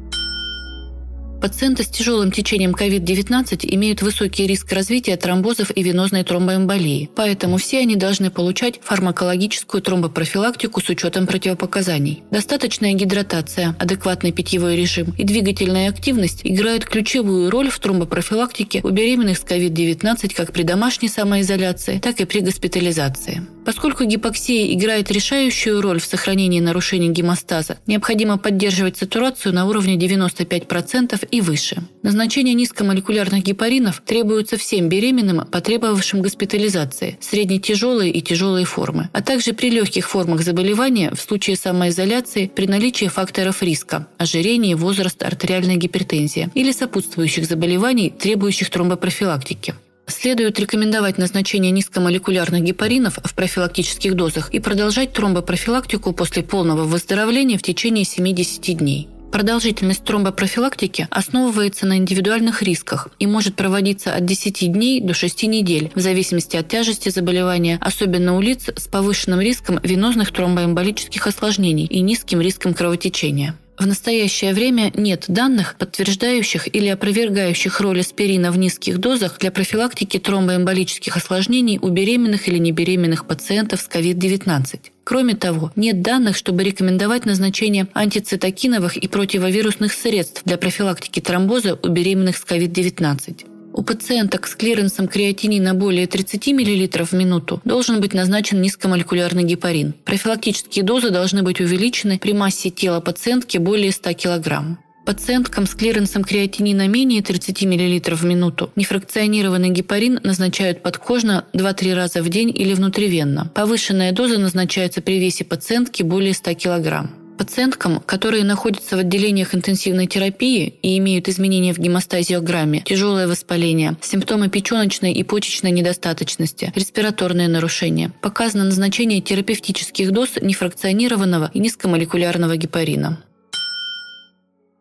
Пациенты 1.40 1.85
с 1.85 1.88
тяжелым 1.88 2.32
течением 2.32 2.73
COVID-19 2.73 3.61
имеют 3.75 4.02
высокий 4.02 4.47
риск 4.47 4.70
развития 4.73 5.16
тромбозов 5.16 5.70
и 5.75 5.82
венозной 5.82 6.23
тромбоэмболии, 6.23 7.09
поэтому 7.16 7.56
все 7.56 7.78
они 7.78 7.97
должны 7.97 8.30
получать 8.30 8.78
фармакологическую 8.82 9.80
тромбопрофилактику 9.80 10.82
с 10.82 10.88
учетом 10.90 11.26
противопоказаний. 11.26 12.23
Достаточная 12.30 12.92
гидратация, 12.92 13.75
адекватный 13.78 14.32
питьевой 14.32 14.76
режим 14.76 15.14
и 15.16 15.25
двигательная 15.25 15.88
активность 15.88 16.40
играют 16.44 16.85
ключевую 16.85 17.50
роль 17.50 17.70
в 17.70 17.78
тромбопрофилактике 17.78 18.82
у 18.82 18.90
беременных 18.90 19.38
с 19.38 19.42
COVID-19 19.42 20.35
как 20.35 20.52
при 20.52 20.62
домашней 20.62 21.09
самоизоляции, 21.09 22.00
так 22.00 22.20
и 22.20 22.26
при 22.26 22.40
госпитализации. 22.40 23.47
Поскольку 23.64 24.05
гипоксия 24.05 24.73
играет 24.75 25.11
решающую 25.11 25.81
роль 25.81 26.00
в 26.00 26.05
сохранении 26.05 26.61
нарушений 26.61 27.11
гемостаза, 27.11 27.79
необходимо 27.87 28.38
поддерживать 28.38 28.97
сатурацию 28.97 29.55
на 29.55 29.67
уровне 29.67 29.97
95% 29.97 31.26
и 31.31 31.40
выше. 31.40 31.83
Назначение 32.02 32.55
низкомолекулярных 32.55 33.45
гепаринов 33.45 34.02
требуется 34.05 34.57
всем 34.57 34.88
беременным, 34.88 35.47
потребовавшим 35.47 36.23
госпитализации, 36.23 37.19
среднетяжелые 37.21 38.12
и 38.12 38.21
тяжелые 38.23 38.64
формы, 38.64 39.09
а 39.12 39.23
также 39.23 39.52
при 39.52 39.71
легких 39.71 40.09
формах 40.09 40.43
заболевания 40.43 41.11
в 41.14 41.21
случае 41.21 41.57
самоизоляции 41.57 42.50
при 42.55 42.67
наличии 42.67 43.07
факторов 43.07 43.62
риска– 43.62 44.07
ожирение, 44.19 44.76
возраст, 44.76 45.23
артериальная 45.23 45.76
гипертензия 45.76 46.50
или 46.55 46.73
сопутствующих 46.73 47.47
заболеваний, 47.47 48.11
требующих 48.11 48.71
тромбопрофилактики. 48.71 49.75
Следует 50.07 50.59
рекомендовать 50.59 51.19
назначение 51.19 51.71
низкомолекулярных 51.71 52.62
гепаринов 52.62 53.19
в 53.23 53.35
профилактических 53.35 54.14
дозах 54.14 54.52
и 54.52 54.59
продолжать 54.59 55.12
тромбопрофилактику 55.12 56.12
после 56.12 56.42
полного 56.42 56.85
выздоровления 56.85 57.59
в 57.59 57.62
течение 57.62 58.04
70 58.04 58.78
дней. 58.78 59.09
Продолжительность 59.30 60.02
тромбопрофилактики 60.04 61.07
основывается 61.11 61.87
на 61.87 61.99
индивидуальных 61.99 62.62
рисках 62.62 63.09
и 63.21 63.28
может 63.28 63.54
проводиться 63.54 64.12
от 64.12 64.25
10 64.26 64.73
дней 64.73 65.00
до 65.00 65.14
6 65.14 65.45
недель 65.45 65.92
в 65.95 66.00
зависимости 66.00 66.57
от 66.57 66.69
тяжести 66.69 67.11
заболевания, 67.11 67.78
особенно 67.80 68.37
у 68.37 68.40
лиц 68.40 68.69
с 68.75 68.88
повышенным 68.88 69.40
риском 69.40 69.78
венозных 69.85 70.33
тромбоэмболических 70.33 71.28
осложнений 71.28 71.87
и 71.87 72.00
низким 72.00 72.40
риском 72.40 72.75
кровотечения. 72.75 73.54
В 73.80 73.87
настоящее 73.87 74.52
время 74.52 74.92
нет 74.94 75.25
данных, 75.28 75.76
подтверждающих 75.78 76.68
или 76.76 76.88
опровергающих 76.88 77.80
роль 77.80 78.00
аспирина 78.00 78.52
в 78.52 78.58
низких 78.58 78.99
дозах 78.99 79.38
для 79.38 79.50
профилактики 79.50 80.18
тромбоэмболических 80.18 81.16
осложнений 81.16 81.78
у 81.80 81.88
беременных 81.88 82.46
или 82.46 82.58
небеременных 82.58 83.26
пациентов 83.26 83.80
с 83.80 83.88
COVID-19. 83.88 84.80
Кроме 85.02 85.34
того, 85.34 85.72
нет 85.76 86.02
данных, 86.02 86.37
чтобы 86.37 86.62
рекомендовать 86.62 87.25
назначение 87.25 87.88
антицитокиновых 87.94 88.99
и 88.99 89.08
противовирусных 89.08 89.94
средств 89.94 90.42
для 90.44 90.58
профилактики 90.58 91.20
тромбоза 91.20 91.78
у 91.82 91.88
беременных 91.88 92.37
с 92.37 92.44
COVID-19. 92.44 93.50
У 93.72 93.82
пациенток 93.82 94.46
с 94.46 94.56
клиренсом 94.56 95.06
креатинина 95.06 95.74
более 95.74 96.06
30 96.06 96.48
мл 96.48 97.04
в 97.04 97.12
минуту 97.12 97.60
должен 97.64 98.00
быть 98.00 98.14
назначен 98.14 98.60
низкомолекулярный 98.60 99.44
гепарин. 99.44 99.94
Профилактические 100.04 100.84
дозы 100.84 101.10
должны 101.10 101.42
быть 101.42 101.60
увеличены 101.60 102.18
при 102.18 102.32
массе 102.32 102.70
тела 102.70 103.00
пациентки 103.00 103.58
более 103.58 103.92
100 103.92 104.14
кг. 104.14 104.78
Пациенткам 105.06 105.66
с 105.66 105.74
клиренсом 105.74 106.24
креатинина 106.24 106.86
менее 106.86 107.22
30 107.22 107.62
мл 107.62 108.16
в 108.16 108.24
минуту 108.24 108.70
нефракционированный 108.76 109.70
гепарин 109.70 110.20
назначают 110.22 110.82
подкожно 110.82 111.46
2-3 111.54 111.94
раза 111.94 112.22
в 112.22 112.28
день 112.28 112.50
или 112.50 112.74
внутривенно. 112.74 113.50
Повышенная 113.54 114.12
доза 114.12 114.38
назначается 114.38 115.00
при 115.00 115.18
весе 115.18 115.44
пациентки 115.44 116.02
более 116.02 116.34
100 116.34 116.54
кг. 116.54 117.10
Пациенткам, 117.40 118.00
которые 118.00 118.44
находятся 118.44 118.97
в 118.97 118.99
отделениях 118.99 119.54
интенсивной 119.54 120.06
терапии 120.06 120.75
и 120.82 120.99
имеют 120.99 121.26
изменения 121.26 121.73
в 121.73 121.78
гемостазиограмме, 121.78 122.82
тяжелое 122.85 123.26
воспаление, 123.26 123.97
симптомы 124.02 124.50
печеночной 124.50 125.14
и 125.14 125.23
почечной 125.23 125.70
недостаточности, 125.70 126.70
респираторные 126.76 127.49
нарушения, 127.49 128.12
показано 128.20 128.64
назначение 128.64 129.23
терапевтических 129.23 130.12
доз 130.12 130.32
нефракционированного 130.38 131.50
и 131.54 131.61
низкомолекулярного 131.61 132.59
гепарина. 132.59 133.25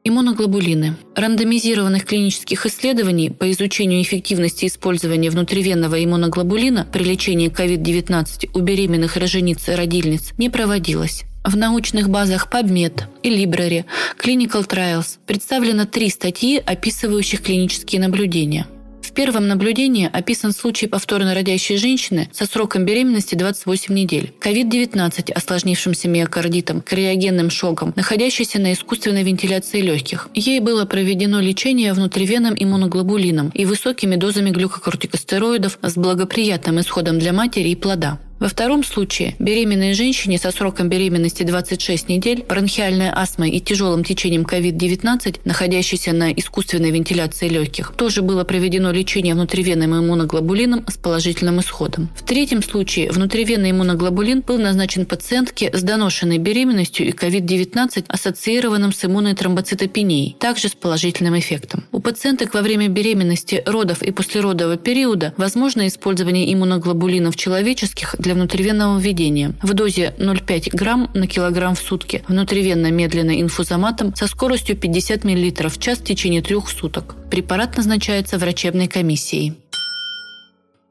Иммуноглобулины. 0.04 0.98
Рандомизированных 1.16 2.04
клинических 2.04 2.66
исследований 2.66 3.30
по 3.30 3.50
изучению 3.52 4.02
эффективности 4.02 4.66
использования 4.66 5.30
внутривенного 5.30 6.04
иммуноглобулина 6.04 6.86
при 6.92 7.06
лечении 7.06 7.50
COVID-19 7.50 8.50
у 8.54 8.60
беременных 8.60 9.16
рожениц 9.16 9.70
и 9.70 9.72
родильниц 9.72 10.34
не 10.38 10.50
проводилось. 10.50 11.24
В 11.44 11.56
научных 11.56 12.10
базах 12.10 12.50
PubMed 12.52 13.04
и 13.24 13.30
Library 13.30 13.86
Clinical 14.22 14.68
Trials 14.68 15.18
представлено 15.26 15.86
три 15.86 16.10
статьи, 16.10 16.62
описывающих 16.64 17.42
клинические 17.42 18.02
наблюдения. 18.02 18.68
В 19.02 19.14
первом 19.14 19.48
наблюдении 19.48 20.10
описан 20.12 20.52
случай 20.52 20.86
повторно 20.86 21.34
родящей 21.34 21.78
женщины 21.78 22.30
со 22.32 22.46
сроком 22.46 22.86
беременности 22.86 23.36
28 23.36 23.94
недель, 23.94 24.34
COVID-19, 24.40 25.32
осложнившимся 25.32 26.08
миокардитом, 26.10 26.82
криогенным 26.82 27.50
шоком, 27.50 27.94
находящейся 27.96 28.60
на 28.60 28.74
искусственной 28.74 29.24
вентиляции 29.24 29.82
легких. 29.82 30.30
Ей 30.36 30.60
было 30.60 30.86
проведено 30.86 31.40
лечение 31.40 31.94
внутривенным 31.94 32.54
иммуноглобулином 32.58 33.50
и 33.54 33.66
высокими 33.66 34.16
дозами 34.16 34.52
глюкокортикостероидов 34.52 35.80
с 35.82 35.96
благоприятным 35.96 36.80
исходом 36.80 37.18
для 37.18 37.34
матери 37.34 37.70
и 37.70 37.76
плода. 37.76 38.20
Во 38.40 38.48
втором 38.48 38.86
случае 38.86 39.36
беременной 39.38 39.94
женщине 39.94 40.38
со 40.38 40.52
сроком 40.52 40.88
беременности 40.88 41.44
26 41.44 42.08
недель, 42.08 42.46
бронхиальной 42.48 43.10
астмой 43.10 43.50
и 43.52 43.60
тяжелым 43.60 44.06
течением 44.06 44.44
COVID-19, 44.44 45.42
находящейся 45.44 46.14
на 46.14 46.32
искусственной 46.32 46.92
вентиляции 46.92 47.50
легких, 47.50 47.92
тоже 47.98 48.22
было 48.22 48.46
проведено 48.46 48.92
лечение 48.92 49.34
внутривенным 49.34 49.94
иммуноглобулином 49.94 50.86
с 50.88 50.96
положительным 50.96 51.60
исходом. 51.60 52.10
В 52.16 52.24
третьем 52.24 52.64
случае 52.64 53.12
внутривенный 53.12 53.72
иммуноглобулин 53.72 54.40
был 54.40 54.58
назначен 54.58 55.06
пациентке 55.06 55.70
с 55.74 55.84
доношенной 55.84 56.38
беременностью 56.38 57.08
и 57.08 57.12
COVID-19, 57.12 58.06
ассоциированным 58.08 58.94
с 58.94 59.04
иммунной 59.04 59.36
тромбоцитопенией, 59.36 60.38
также 60.40 60.70
с 60.70 60.76
положительным 60.76 61.38
эффектом. 61.38 61.84
У 61.92 62.00
пациенток 62.00 62.54
во 62.54 62.62
время 62.62 62.88
беременности, 62.88 63.64
родов 63.66 64.02
и 64.02 64.12
послеродового 64.12 64.78
периода 64.78 65.34
возможно 65.36 65.86
использование 65.88 66.54
иммуноглобулинов 66.54 67.36
человеческих 67.36 68.16
для 68.18 68.29
для 68.30 68.36
внутривенного 68.36 69.00
введения 69.00 69.56
в 69.64 69.74
дозе 69.74 70.14
0,5 70.20 70.70
грамм 70.74 71.10
на 71.16 71.26
килограмм 71.26 71.74
в 71.74 71.80
сутки 71.80 72.24
внутривенно 72.28 72.92
медленно 72.92 73.42
инфузоматом 73.42 74.14
со 74.16 74.28
скоростью 74.28 74.78
50 74.78 75.24
мл 75.24 75.68
в 75.68 75.80
час 75.80 75.98
в 75.98 76.04
течение 76.04 76.44
трех 76.44 76.70
суток. 76.70 77.16
Препарат 77.32 77.78
назначается 77.78 78.38
врачебной 78.38 78.88
комиссией. 78.88 79.56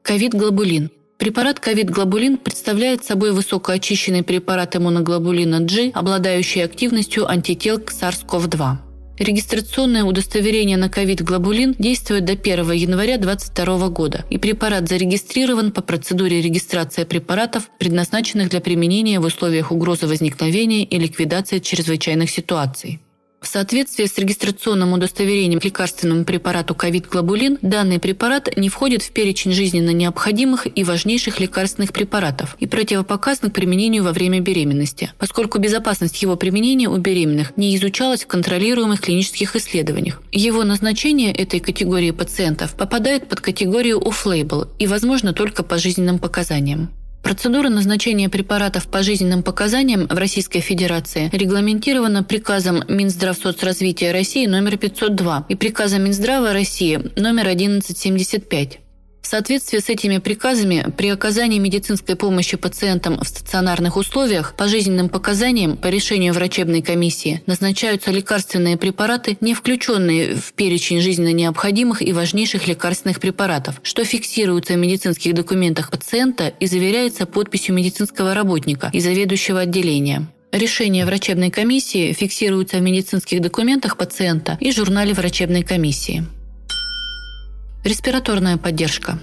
Ковид-глобулин. 0.01 0.89
Препарат 1.17 1.61
ковид-глобулин 1.61 2.35
представляет 2.35 3.05
собой 3.05 3.31
высокоочищенный 3.31 4.23
препарат 4.23 4.75
иммуноглобулина 4.75 5.61
G, 5.61 5.91
обладающий 5.93 6.65
активностью 6.65 7.25
антител 7.25 7.79
к 7.79 7.93
SARS-CoV-2. 7.93 8.88
Регистрационное 9.19 10.05
удостоверение 10.05 10.77
на 10.77 10.89
ковид-глобулин 10.89 11.75
действует 11.77 12.23
до 12.23 12.33
1 12.33 12.71
января 12.71 13.17
2022 13.17 13.89
года, 13.89 14.25
и 14.29 14.37
препарат 14.37 14.87
зарегистрирован 14.87 15.73
по 15.73 15.81
процедуре 15.81 16.41
регистрации 16.41 17.03
препаратов, 17.03 17.69
предназначенных 17.79 18.49
для 18.49 18.61
применения 18.61 19.19
в 19.19 19.25
условиях 19.25 19.73
угрозы 19.73 20.07
возникновения 20.07 20.85
и 20.85 20.97
ликвидации 20.97 21.59
чрезвычайных 21.59 22.29
ситуаций. 22.29 23.01
Соответствии 23.51 24.05
с 24.05 24.15
регистрационным 24.15 24.93
удостоверением 24.93 25.59
лекарственному 25.63 26.23
препарату 26.23 26.75
ковид-глобулин, 26.75 27.57
данный 27.63 27.97
препарат 27.97 28.55
не 28.55 28.69
входит 28.69 29.01
в 29.01 29.09
перечень 29.09 29.53
жизненно 29.53 29.89
необходимых 29.89 30.67
и 30.73 30.83
важнейших 30.83 31.39
лекарственных 31.39 31.91
препаратов 31.91 32.55
и 32.59 32.67
противопоказан 32.67 33.49
к 33.49 33.55
применению 33.55 34.03
во 34.03 34.11
время 34.11 34.39
беременности, 34.39 35.13
поскольку 35.17 35.57
безопасность 35.57 36.21
его 36.21 36.35
применения 36.35 36.89
у 36.89 36.97
беременных 36.97 37.57
не 37.57 37.75
изучалась 37.75 38.23
в 38.23 38.27
контролируемых 38.27 39.01
клинических 39.01 39.55
исследованиях. 39.55 40.21
Его 40.31 40.63
назначение 40.63 41.33
этой 41.33 41.59
категории 41.59 42.11
пациентов 42.11 42.75
попадает 42.75 43.29
под 43.29 43.41
категорию 43.41 43.97
off-label 43.99 44.67
и 44.77 44.85
возможно 44.85 45.33
только 45.33 45.63
по 45.63 45.79
жизненным 45.79 46.19
показаниям. 46.19 46.91
Процедура 47.23 47.69
назначения 47.69 48.29
препаратов 48.29 48.87
по 48.87 49.03
жизненным 49.03 49.43
показаниям 49.43 50.07
в 50.07 50.17
Российской 50.17 50.61
Федерации 50.61 51.29
регламентирована 51.31 52.23
приказом 52.23 52.83
Минздравсоцразвития 52.87 54.11
России 54.11 54.45
номер 54.45 54.77
502 54.77 55.45
и 55.49 55.55
приказом 55.55 56.03
Минздрава 56.03 56.53
России 56.53 56.99
номер 57.15 57.47
1175. 57.47 58.79
В 59.29 59.31
соответствии 59.31 59.77
с 59.77 59.89
этими 59.89 60.17
приказами, 60.17 60.87
при 60.97 61.09
оказании 61.09 61.59
медицинской 61.59 62.15
помощи 62.15 62.57
пациентам 62.57 63.19
в 63.19 63.27
стационарных 63.27 63.95
условиях 63.95 64.55
по 64.55 64.67
жизненным 64.67 65.07
показаниям 65.07 65.77
по 65.77 65.85
решению 65.85 66.33
врачебной 66.33 66.81
комиссии 66.81 67.43
назначаются 67.45 68.09
лекарственные 68.09 68.75
препараты, 68.75 69.37
не 69.39 69.53
включенные 69.53 70.33
в 70.33 70.53
перечень 70.53 70.99
жизненно 70.99 71.31
необходимых 71.31 72.01
и 72.01 72.11
важнейших 72.11 72.67
лекарственных 72.67 73.19
препаратов, 73.19 73.79
что 73.83 74.03
фиксируется 74.03 74.73
в 74.73 74.77
медицинских 74.77 75.35
документах 75.35 75.91
пациента 75.91 76.47
и 76.59 76.65
заверяется 76.65 77.27
подписью 77.27 77.75
медицинского 77.75 78.33
работника 78.33 78.89
и 78.93 78.99
заведующего 78.99 79.59
отделения. 79.59 80.25
Решение 80.51 81.05
врачебной 81.05 81.51
комиссии 81.51 82.13
фиксируется 82.13 82.77
в 82.77 82.81
медицинских 82.81 83.41
документах 83.41 83.95
пациента 83.95 84.57
и 84.59 84.71
журнале 84.71 85.13
врачебной 85.13 85.61
комиссии. 85.61 86.25
Респираторная 87.83 88.57
поддержка. 88.57 89.19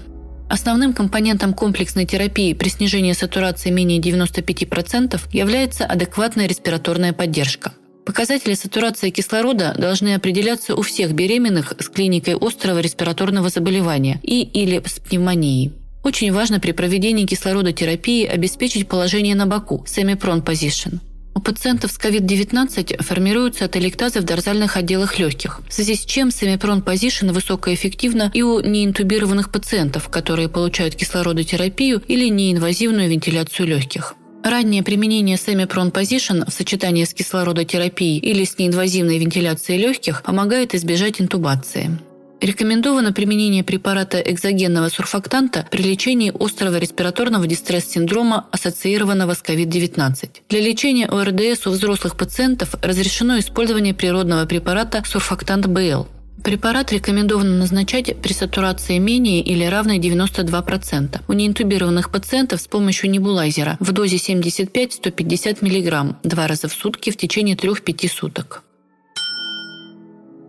Основным 0.49 0.95
компонентом 0.95 1.53
комплексной 1.53 2.07
терапии 2.07 2.55
при 2.55 2.71
снижении 2.71 3.13
сатурации 3.13 3.69
менее 3.69 4.01
95% 4.01 5.21
является 5.31 5.85
адекватная 5.85 6.47
респираторная 6.47 7.13
поддержка. 7.13 7.75
Показатели 8.07 8.55
сатурации 8.55 9.11
кислорода 9.11 9.75
должны 9.77 10.15
определяться 10.15 10.75
у 10.75 10.81
всех 10.81 11.13
беременных 11.13 11.75
с 11.79 11.89
клиникой 11.89 12.35
острого 12.35 12.79
респираторного 12.79 13.51
заболевания 13.51 14.21
и 14.23 14.43
или 14.43 14.83
с 14.87 15.01
пневмонией. 15.01 15.73
Очень 16.03 16.33
важно 16.33 16.59
при 16.59 16.73
проведении 16.73 17.27
кислородотерапии 17.27 18.25
обеспечить 18.25 18.89
положение 18.89 19.35
на 19.35 19.47
боку– 19.47 19.85
semi-prone 19.87 20.43
position. 20.43 21.01
У 21.37 21.39
пациентов 21.39 21.93
с 21.93 21.99
COVID-19 21.99 23.03
формируются 23.03 23.67
ателектазы 23.67 24.21
в 24.21 24.25
дорзальных 24.25 24.79
отделах 24.79 25.19
легких, 25.19 25.61
в 25.69 25.73
связи 25.75 25.95
с 25.95 26.07
чем 26.07 26.31
семипрон 26.31 26.81
позишн 26.81 27.29
высокоэффективна 27.29 28.31
и 28.33 28.41
у 28.41 28.61
неинтубированных 28.61 29.53
пациентов, 29.53 30.09
которые 30.09 30.49
получают 30.49 30.95
кислородотерапию 30.95 32.03
или 32.09 32.31
неинвазивную 32.31 33.11
вентиляцию 33.11 33.69
легких. 33.69 34.15
Раннее 34.43 34.83
применение 34.83 35.37
Semi-Prone 35.37 35.93
Position 35.93 36.49
в 36.49 36.55
сочетании 36.55 37.05
с 37.05 37.13
кислородотерапией 37.13 38.19
или 38.19 38.45
с 38.45 38.57
неинвазивной 38.57 39.19
вентиляцией 39.19 39.79
легких 39.79 40.23
помогает 40.23 40.75
избежать 40.75 41.21
интубации. 41.21 41.99
Рекомендовано 42.41 43.13
применение 43.13 43.65
препарата 43.65 44.21
экзогенного 44.21 44.91
сурфактанта 44.91 45.67
при 45.71 45.83
лечении 45.83 46.33
острого 46.39 46.77
респираторного 46.77 47.47
дистресс-синдрома, 47.47 48.47
ассоциированного 48.53 49.33
с 49.33 49.43
COVID-19. 49.43 50.43
Для 50.51 50.61
лечения 50.61 51.07
ОРДС 51.07 51.67
у 51.67 51.71
взрослых 51.71 52.17
пациентов 52.17 52.75
разрешено 52.83 53.39
использование 53.39 53.95
природного 53.95 54.45
препарата 54.45 55.03
сурфактант 55.07 55.67
БЛ. 55.67 56.07
Препарат 56.45 56.93
рекомендовано 56.93 57.57
назначать 57.57 58.15
при 58.21 58.35
сатурации 58.35 58.99
менее 58.99 59.41
или 59.41 59.65
равной 59.65 59.99
92%. 59.99 61.21
У 61.27 61.33
неинтубированных 61.33 62.13
пациентов 62.13 62.61
с 62.61 62.69
помощью 62.69 63.11
небулайзера 63.11 63.79
в 63.81 63.93
дозе 63.93 64.17
75-150 64.17 65.59
мг 65.63 66.17
два 66.23 66.47
раза 66.47 66.69
в 66.69 66.75
сутки 66.75 67.11
в 67.11 67.17
течение 67.17 67.57
3-5 67.57 68.09
суток. 68.09 68.63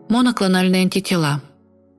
Моноклональные 0.10 0.82
антитела– 0.82 1.42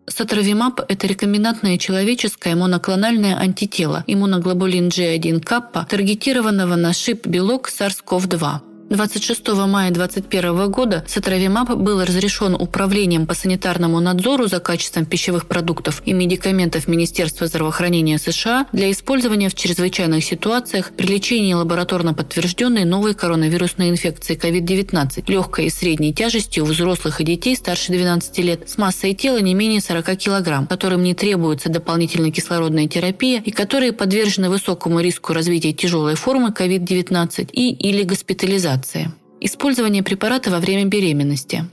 Сатровимаб– 0.08 0.80
это 0.88 1.06
рекомбинантное 1.06 1.78
человеческое 1.78 2.56
моноклональное 2.56 3.36
антитело 3.36 4.04
иммуноглобулин 4.06 4.88
G1 4.88 5.40
каппа, 5.40 5.86
таргетированного 5.88 6.76
на 6.76 6.92
шип-белок 6.92 7.68
SARS-CoV-2. 7.68 8.67
26 8.90 9.48
мая 9.66 9.90
2021 9.90 10.70
года 10.70 11.04
сатравимаб 11.06 11.74
был 11.74 12.02
разрешен 12.02 12.54
Управлением 12.54 13.26
по 13.26 13.34
санитарному 13.34 14.00
надзору 14.00 14.46
за 14.46 14.60
качеством 14.60 15.04
пищевых 15.04 15.46
продуктов 15.46 16.00
и 16.06 16.14
медикаментов 16.14 16.88
Министерства 16.88 17.46
здравоохранения 17.46 18.16
США 18.16 18.66
для 18.72 18.90
использования 18.90 19.50
в 19.50 19.54
чрезвычайных 19.54 20.24
ситуациях 20.24 20.92
при 20.96 21.06
лечении 21.06 21.52
лабораторно 21.52 22.14
подтвержденной 22.14 22.86
новой 22.86 23.14
коронавирусной 23.14 23.90
инфекции 23.90 24.38
COVID-19 24.38 25.24
легкой 25.30 25.66
и 25.66 25.70
средней 25.70 26.14
тяжестью 26.14 26.64
у 26.64 26.68
взрослых 26.68 27.20
и 27.20 27.24
детей 27.24 27.56
старше 27.56 27.92
12 27.92 28.38
лет 28.38 28.70
с 28.70 28.78
массой 28.78 29.12
тела 29.12 29.38
не 29.38 29.52
менее 29.52 29.82
40 29.82 30.18
кг, 30.18 30.66
которым 30.66 31.02
не 31.02 31.12
требуется 31.12 31.68
дополнительная 31.68 32.30
кислородная 32.30 32.88
терапия 32.88 33.42
и 33.44 33.50
которые 33.50 33.92
подвержены 33.92 34.48
высокому 34.48 35.00
риску 35.00 35.34
развития 35.34 35.74
тяжелой 35.74 36.14
формы 36.14 36.54
COVID-19 36.56 37.50
и 37.52 37.70
или 37.72 38.02
госпитализации 38.02 38.77
медикации. 38.78 39.10
Использование 39.40 40.02
препарата 40.02 40.50
во 40.50 40.58
время 40.58 40.84
беременности. 40.84 41.64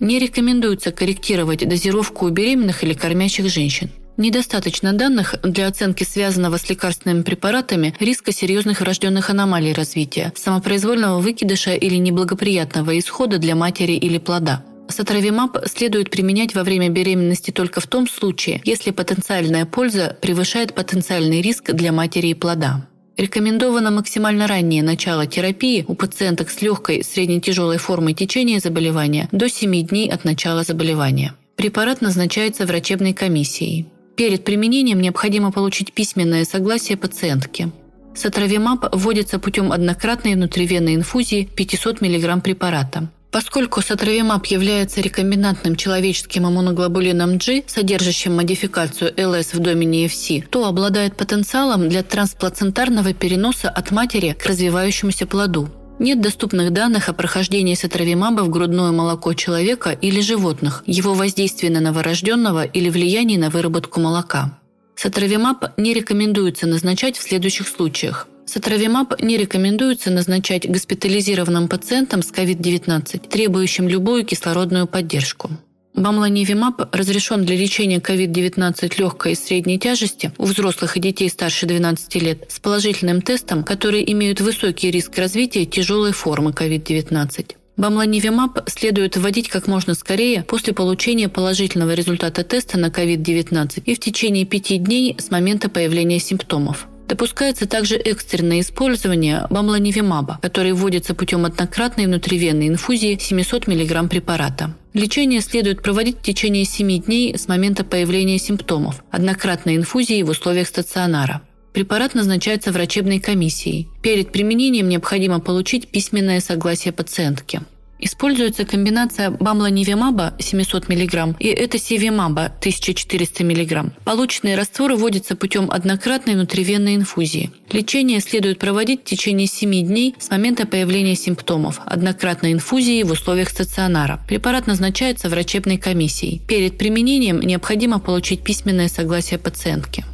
Не 0.00 0.18
рекомендуется 0.18 0.90
корректировать 0.90 1.66
дозировку 1.68 2.26
у 2.26 2.30
беременных 2.30 2.82
или 2.82 2.94
кормящих 2.94 3.48
женщин. 3.48 3.90
Недостаточно 4.16 4.92
данных 4.92 5.34
для 5.42 5.66
оценки 5.66 6.04
связанного 6.04 6.56
с 6.56 6.68
лекарственными 6.68 7.22
препаратами 7.22 7.94
риска 7.98 8.32
серьезных 8.32 8.80
врожденных 8.80 9.30
аномалий 9.30 9.72
развития, 9.72 10.32
самопроизвольного 10.36 11.20
выкидыша 11.20 11.74
или 11.74 11.96
неблагоприятного 11.96 12.96
исхода 12.98 13.38
для 13.38 13.56
матери 13.56 13.92
или 13.92 14.18
плода. 14.18 14.64
Сатравимаб 14.88 15.56
следует 15.66 16.10
применять 16.10 16.54
во 16.54 16.62
время 16.62 16.90
беременности 16.90 17.50
только 17.50 17.80
в 17.80 17.86
том 17.86 18.08
случае, 18.08 18.60
если 18.64 18.90
потенциальная 18.90 19.66
польза 19.66 20.16
превышает 20.20 20.74
потенциальный 20.74 21.40
риск 21.40 21.72
для 21.72 21.90
матери 21.90 22.28
и 22.28 22.34
плода. 22.34 22.86
Рекомендовано 23.16 23.92
максимально 23.92 24.48
раннее 24.48 24.82
начало 24.82 25.26
терапии 25.26 25.84
у 25.86 25.94
пациенток 25.94 26.50
с 26.50 26.60
легкой 26.62 27.04
средне-тяжелой 27.04 27.78
формой 27.78 28.12
течения 28.12 28.58
заболевания 28.58 29.28
до 29.30 29.48
7 29.48 29.86
дней 29.86 30.10
от 30.10 30.24
начала 30.24 30.64
заболевания. 30.64 31.34
Препарат 31.54 32.00
назначается 32.00 32.66
врачебной 32.66 33.12
комиссией. 33.12 33.86
Перед 34.16 34.44
применением 34.44 35.00
необходимо 35.00 35.52
получить 35.52 35.92
письменное 35.92 36.44
согласие 36.44 36.96
пациентки. 36.96 37.70
Сатравимаб 38.16 38.86
вводится 38.92 39.38
путем 39.38 39.70
однократной 39.70 40.34
внутривенной 40.34 40.96
инфузии 40.96 41.48
500 41.54 42.00
мг 42.00 42.42
препарата. 42.42 43.08
Поскольку 43.34 43.82
сатравимаб 43.82 44.46
является 44.46 45.00
рекомбинантным 45.00 45.74
человеческим 45.74 46.46
иммуноглобулином 46.46 47.38
G, 47.38 47.64
содержащим 47.66 48.36
модификацию 48.36 49.12
ЛС 49.18 49.54
в 49.54 49.58
домене 49.58 50.06
FC, 50.06 50.44
то 50.48 50.68
обладает 50.68 51.16
потенциалом 51.16 51.88
для 51.88 52.04
трансплацентарного 52.04 53.12
переноса 53.12 53.70
от 53.70 53.90
матери 53.90 54.36
к 54.40 54.46
развивающемуся 54.46 55.26
плоду. 55.26 55.68
Нет 55.98 56.20
доступных 56.20 56.72
данных 56.72 57.08
о 57.08 57.12
прохождении 57.12 57.74
сатравимаба 57.74 58.42
в 58.42 58.50
грудное 58.50 58.92
молоко 58.92 59.34
человека 59.34 59.90
или 59.90 60.20
животных, 60.20 60.84
его 60.86 61.14
воздействии 61.14 61.68
на 61.68 61.80
новорожденного 61.80 62.62
или 62.62 62.88
влиянии 62.88 63.36
на 63.36 63.50
выработку 63.50 63.98
молока. 63.98 64.60
Сатравимаб 64.94 65.76
не 65.76 65.92
рекомендуется 65.92 66.68
назначать 66.68 67.16
в 67.16 67.22
следующих 67.22 67.66
случаях– 67.66 68.28
Сатравимаб 68.46 69.20
не 69.22 69.36
рекомендуется 69.36 70.10
назначать 70.10 70.68
госпитализированным 70.68 71.68
пациентам 71.68 72.22
с 72.22 72.30
COVID-19, 72.30 73.28
требующим 73.28 73.88
любую 73.88 74.24
кислородную 74.24 74.86
поддержку. 74.86 75.50
Бамланивимаб 75.94 76.92
разрешен 76.92 77.44
для 77.44 77.56
лечения 77.56 77.98
COVID-19 77.98 78.94
легкой 78.98 79.32
и 79.32 79.36
средней 79.36 79.78
тяжести 79.78 80.32
у 80.38 80.44
взрослых 80.44 80.96
и 80.96 81.00
детей 81.00 81.28
старше 81.28 81.66
12 81.66 82.14
лет 82.16 82.46
с 82.48 82.58
положительным 82.58 83.22
тестом, 83.22 83.62
которые 83.62 84.10
имеют 84.12 84.40
высокий 84.40 84.90
риск 84.90 85.16
развития 85.18 85.64
тяжелой 85.66 86.12
формы 86.12 86.50
COVID-19. 86.50 87.54
Бамланивимаб 87.76 88.68
следует 88.68 89.16
вводить 89.16 89.48
как 89.48 89.68
можно 89.68 89.94
скорее 89.94 90.42
после 90.42 90.72
получения 90.72 91.28
положительного 91.28 91.94
результата 91.94 92.42
теста 92.42 92.78
на 92.78 92.86
COVID-19 92.86 93.82
и 93.84 93.94
в 93.94 94.00
течение 94.00 94.44
пяти 94.44 94.78
дней 94.78 95.16
с 95.18 95.30
момента 95.30 95.68
появления 95.68 96.18
симптомов. 96.18 96.88
Допускается 97.08 97.66
также 97.66 97.96
экстренное 97.96 98.60
использование 98.60 99.46
бамланивимаба, 99.50 100.38
который 100.40 100.72
вводится 100.72 101.14
путем 101.14 101.44
однократной 101.44 102.06
внутривенной 102.06 102.68
инфузии 102.68 103.18
700 103.20 103.66
мг 103.66 104.08
препарата. 104.08 104.74
Лечение 104.94 105.40
следует 105.40 105.82
проводить 105.82 106.18
в 106.18 106.22
течение 106.22 106.64
7 106.64 107.02
дней 107.02 107.36
с 107.36 107.48
момента 107.48 107.84
появления 107.84 108.38
симптомов, 108.38 109.04
однократной 109.10 109.76
инфузии 109.76 110.22
в 110.22 110.30
условиях 110.30 110.68
стационара. 110.68 111.42
Препарат 111.72 112.14
назначается 112.14 112.70
врачебной 112.70 113.18
комиссией. 113.18 113.88
Перед 114.00 114.30
применением 114.30 114.88
необходимо 114.88 115.40
получить 115.40 115.88
письменное 115.88 116.40
согласие 116.40 116.92
пациентки. 116.92 117.62
Используется 118.04 118.66
комбинация 118.66 119.30
бамланивимаба 119.30 120.34
700 120.38 120.90
мг 120.90 121.36
и 121.40 121.48
этосивимаба 121.48 122.44
1400 122.44 123.44
мг. 123.44 123.94
Полученные 124.04 124.56
растворы 124.56 124.94
вводятся 124.96 125.36
путем 125.36 125.70
однократной 125.70 126.34
внутривенной 126.34 126.96
инфузии. 126.96 127.50
Лечение 127.72 128.20
следует 128.20 128.58
проводить 128.58 129.00
в 129.00 129.04
течение 129.04 129.46
7 129.46 129.86
дней 129.86 130.14
с 130.18 130.28
момента 130.30 130.66
появления 130.66 131.16
симптомов 131.16 131.80
однократной 131.86 132.52
инфузии 132.52 133.02
в 133.04 133.10
условиях 133.10 133.48
стационара. 133.48 134.20
Препарат 134.28 134.66
назначается 134.66 135.30
врачебной 135.30 135.78
комиссией. 135.78 136.42
Перед 136.46 136.76
применением 136.76 137.40
необходимо 137.40 138.00
получить 138.00 138.44
письменное 138.44 138.88
согласие 138.88 139.38
пациентки. 139.38 140.04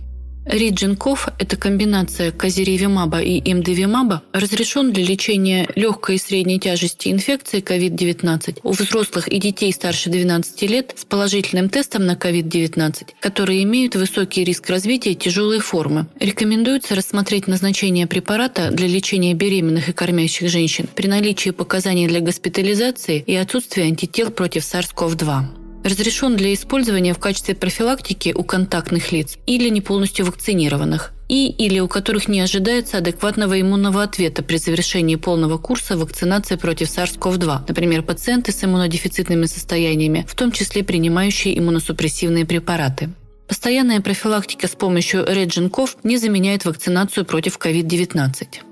Риджинков– 0.51 1.29
это 1.39 1.57
комбинация 1.57 2.33
казиревимаба 2.33 3.21
и 3.21 3.39
имдевимаба, 3.51 4.23
разрешен 4.33 4.93
для 4.93 5.05
лечения 5.05 5.69
легкой 5.77 6.17
и 6.17 6.19
средней 6.19 6.59
тяжести 6.59 7.09
инфекции 7.09 7.63
COVID-19 7.63 8.59
у 8.65 8.73
взрослых 8.73 9.29
и 9.29 9.39
детей 9.39 9.73
старше 9.73 10.11
12 10.11 10.63
лет 10.63 10.95
с 10.97 11.05
положительным 11.05 11.69
тестом 11.69 12.05
на 12.05 12.15
COVID-19, 12.15 13.11
которые 13.21 13.63
имеют 13.63 13.95
высокий 13.95 14.43
риск 14.43 14.69
развития 14.69 15.15
тяжелой 15.15 15.61
формы. 15.61 16.07
Рекомендуется 16.19 16.97
рассмотреть 16.97 17.47
назначение 17.47 18.09
препарата 18.09 18.73
для 18.73 18.89
лечения 18.89 19.35
беременных 19.35 19.89
и 19.89 19.93
кормящих 19.93 20.49
женщин 20.49 20.89
при 20.93 21.07
наличии 21.07 21.51
показаний 21.51 22.09
для 22.09 22.21
госпитализации 22.21 23.23
и 23.25 23.37
отсутствии 23.37 23.85
антител 23.85 24.31
против 24.33 24.65
SARS-CoV-2 24.65 25.60
разрешен 25.85 26.37
для 26.37 26.53
использования 26.55 27.15
в 27.15 27.19
качестве 27.19 27.55
профилактики 27.55 28.33
у 28.35 28.43
контактных 28.43 29.13
лиц 29.13 29.39
или 29.47 29.69
не 29.69 29.81
полностью 29.81 30.27
вакцинированных 30.27 31.13
и 31.29 31.47
или 31.47 31.79
у 31.79 31.87
которых 31.87 32.27
не 32.29 32.41
ожидается 32.41 32.99
адекватного 32.99 33.61
иммунного 33.61 34.03
ответа 34.03 34.43
при 34.43 34.57
завершении 34.57 35.15
полного 35.15 35.59
курса 35.59 35.97
вакцинации 35.97 36.57
против 36.57 36.89
SARS-CoV-2, 36.89 37.67
например, 37.69 38.03
пациенты 38.03 38.51
с 38.51 38.65
иммунодефицитными 38.65 39.47
состояниями, 39.47 40.27
в 40.29 40.35
том 40.35 40.51
числе 40.51 40.83
принимающие 40.83 41.57
иммуносупрессивные 41.57 42.47
препараты. 42.47 43.11
Постоянная 43.47 44.01
профилактика 44.01 44.67
с 44.67 44.73
помощью 44.73 45.25
Реджинков 45.27 45.97
не 46.03 46.19
заменяет 46.19 46.65
вакцинацию 46.65 47.25
против 47.25 47.59
COVID-19. 47.59 48.70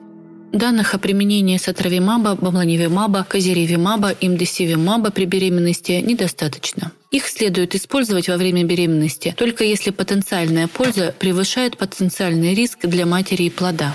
Данных 0.53 0.95
о 0.95 0.99
применении 0.99 1.59
сатровимаба, 1.59 2.35
бамланивимаба, 2.35 3.27
казиревимаба, 3.29 4.15
имдесивимаба 4.19 5.11
при 5.11 5.27
беременности 5.27 5.93
недостаточно. 5.93 6.93
Их 7.11 7.27
следует 7.27 7.75
использовать 7.75 8.29
во 8.29 8.37
время 8.39 8.65
беременности 8.65 9.35
только 9.37 9.65
если 9.65 9.91
потенциальная 9.91 10.67
польза 10.67 11.15
превышает 11.19 11.77
потенциальный 11.77 12.55
риск 12.55 12.81
для 12.87 13.05
матери 13.05 13.45
и 13.45 13.51
плода. 13.51 13.95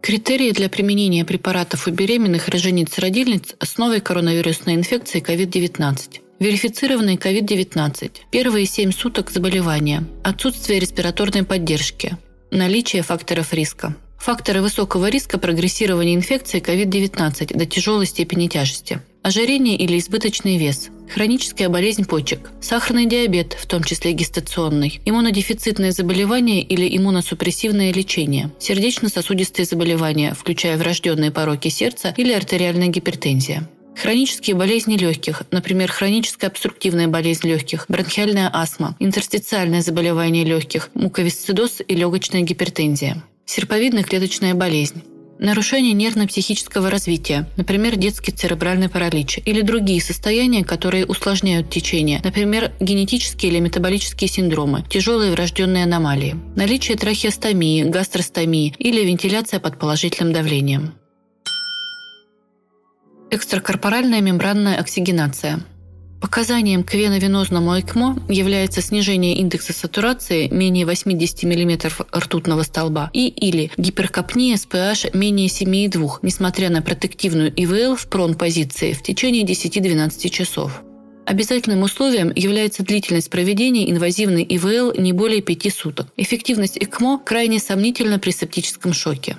Критерии 0.00 0.52
для 0.52 0.68
применения 0.68 1.24
препаратов 1.24 1.88
у 1.88 1.90
беременных 1.90 2.48
рожениц-родильниц 2.48 3.56
с 3.60 3.78
новой 3.78 4.00
коронавирусной 4.00 4.74
инфекцией 4.74 5.24
COVID-19. 5.24 6.20
Верифицированный 6.38 7.16
COVID-19. 7.16 8.10
Первые 8.30 8.66
7 8.66 8.92
суток 8.92 9.30
заболевания. 9.30 10.04
Отсутствие 10.22 10.78
респираторной 10.78 11.42
поддержки. 11.44 12.16
Наличие 12.50 13.02
факторов 13.02 13.52
риска. 13.52 13.96
Факторы 14.24 14.62
высокого 14.62 15.10
риска 15.10 15.38
прогрессирования 15.38 16.14
инфекции 16.14 16.58
COVID-19 16.58 17.58
до 17.58 17.66
тяжелой 17.66 18.06
степени 18.06 18.48
тяжести. 18.48 19.02
Ожирение 19.20 19.76
или 19.76 19.98
избыточный 19.98 20.56
вес, 20.56 20.88
хроническая 21.12 21.68
болезнь 21.68 22.06
почек, 22.06 22.50
сахарный 22.62 23.04
диабет, 23.04 23.52
в 23.52 23.66
том 23.66 23.84
числе 23.84 24.12
гестационный, 24.12 24.98
иммунодефицитные 25.04 25.92
заболевания 25.92 26.62
или 26.62 26.96
иммуносупрессивное 26.96 27.92
лечение, 27.92 28.50
сердечно-сосудистые 28.58 29.66
заболевания, 29.66 30.32
включая 30.32 30.78
врожденные 30.78 31.30
пороки 31.30 31.68
сердца 31.68 32.14
или 32.16 32.32
артериальная 32.32 32.88
гипертензия. 32.88 33.68
Хронические 33.94 34.56
болезни 34.56 34.96
легких, 34.96 35.42
например, 35.50 35.92
хроническая 35.92 36.48
обструктивная 36.48 37.08
болезнь 37.08 37.46
легких, 37.46 37.84
бронхиальная 37.88 38.48
астма, 38.50 38.96
интерстициальное 39.00 39.82
заболевание 39.82 40.44
легких, 40.44 40.88
муковисцидоз 40.94 41.82
и 41.86 41.94
легочная 41.94 42.40
гипертензия. 42.40 43.22
Серповидная 43.46 44.02
клеточная 44.02 44.54
болезнь. 44.54 45.02
Нарушение 45.38 45.92
нервно-психического 45.92 46.88
развития, 46.90 47.48
например, 47.56 47.96
детский 47.96 48.32
церебральный 48.32 48.88
паралич, 48.88 49.40
или 49.44 49.60
другие 49.60 50.00
состояния, 50.00 50.64
которые 50.64 51.04
усложняют 51.04 51.70
течение, 51.70 52.20
например, 52.22 52.72
генетические 52.80 53.52
или 53.52 53.58
метаболические 53.58 54.28
синдромы, 54.28 54.84
тяжелые 54.88 55.32
врожденные 55.32 55.84
аномалии, 55.84 56.36
наличие 56.56 56.96
трахеостомии, 56.96 57.82
гастростомии 57.82 58.74
или 58.78 59.04
вентиляция 59.04 59.60
под 59.60 59.78
положительным 59.78 60.32
давлением. 60.32 60.94
Экстракорпоральная 63.30 64.20
мембранная 64.20 64.78
оксигенация– 64.78 65.60
Показанием 66.24 66.84
к 66.84 66.94
веновенозному 66.94 67.78
ЭКМО 67.78 68.16
является 68.30 68.80
снижение 68.80 69.36
индекса 69.36 69.74
сатурации 69.74 70.48
менее 70.48 70.86
80 70.86 71.42
мм 71.42 71.92
ртутного 72.16 72.62
столба 72.62 73.10
и 73.12 73.28
или 73.28 73.70
гиперкапния 73.76 74.56
с 74.56 74.66
pH 74.66 75.14
менее 75.14 75.48
7,2, 75.48 76.20
несмотря 76.22 76.70
на 76.70 76.80
протективную 76.80 77.52
ИВЛ 77.54 77.96
в 77.96 78.06
прон-позиции 78.06 78.94
в 78.94 79.02
течение 79.02 79.44
10-12 79.44 80.30
часов. 80.30 80.82
Обязательным 81.26 81.82
условием 81.82 82.32
является 82.34 82.82
длительность 82.82 83.28
проведения 83.28 83.90
инвазивной 83.90 84.46
ИВЛ 84.48 84.94
не 84.98 85.12
более 85.12 85.42
5 85.42 85.74
суток. 85.74 86.06
Эффективность 86.16 86.78
ЭКМО 86.78 87.20
крайне 87.22 87.58
сомнительна 87.58 88.18
при 88.18 88.30
септическом 88.30 88.94
шоке. 88.94 89.36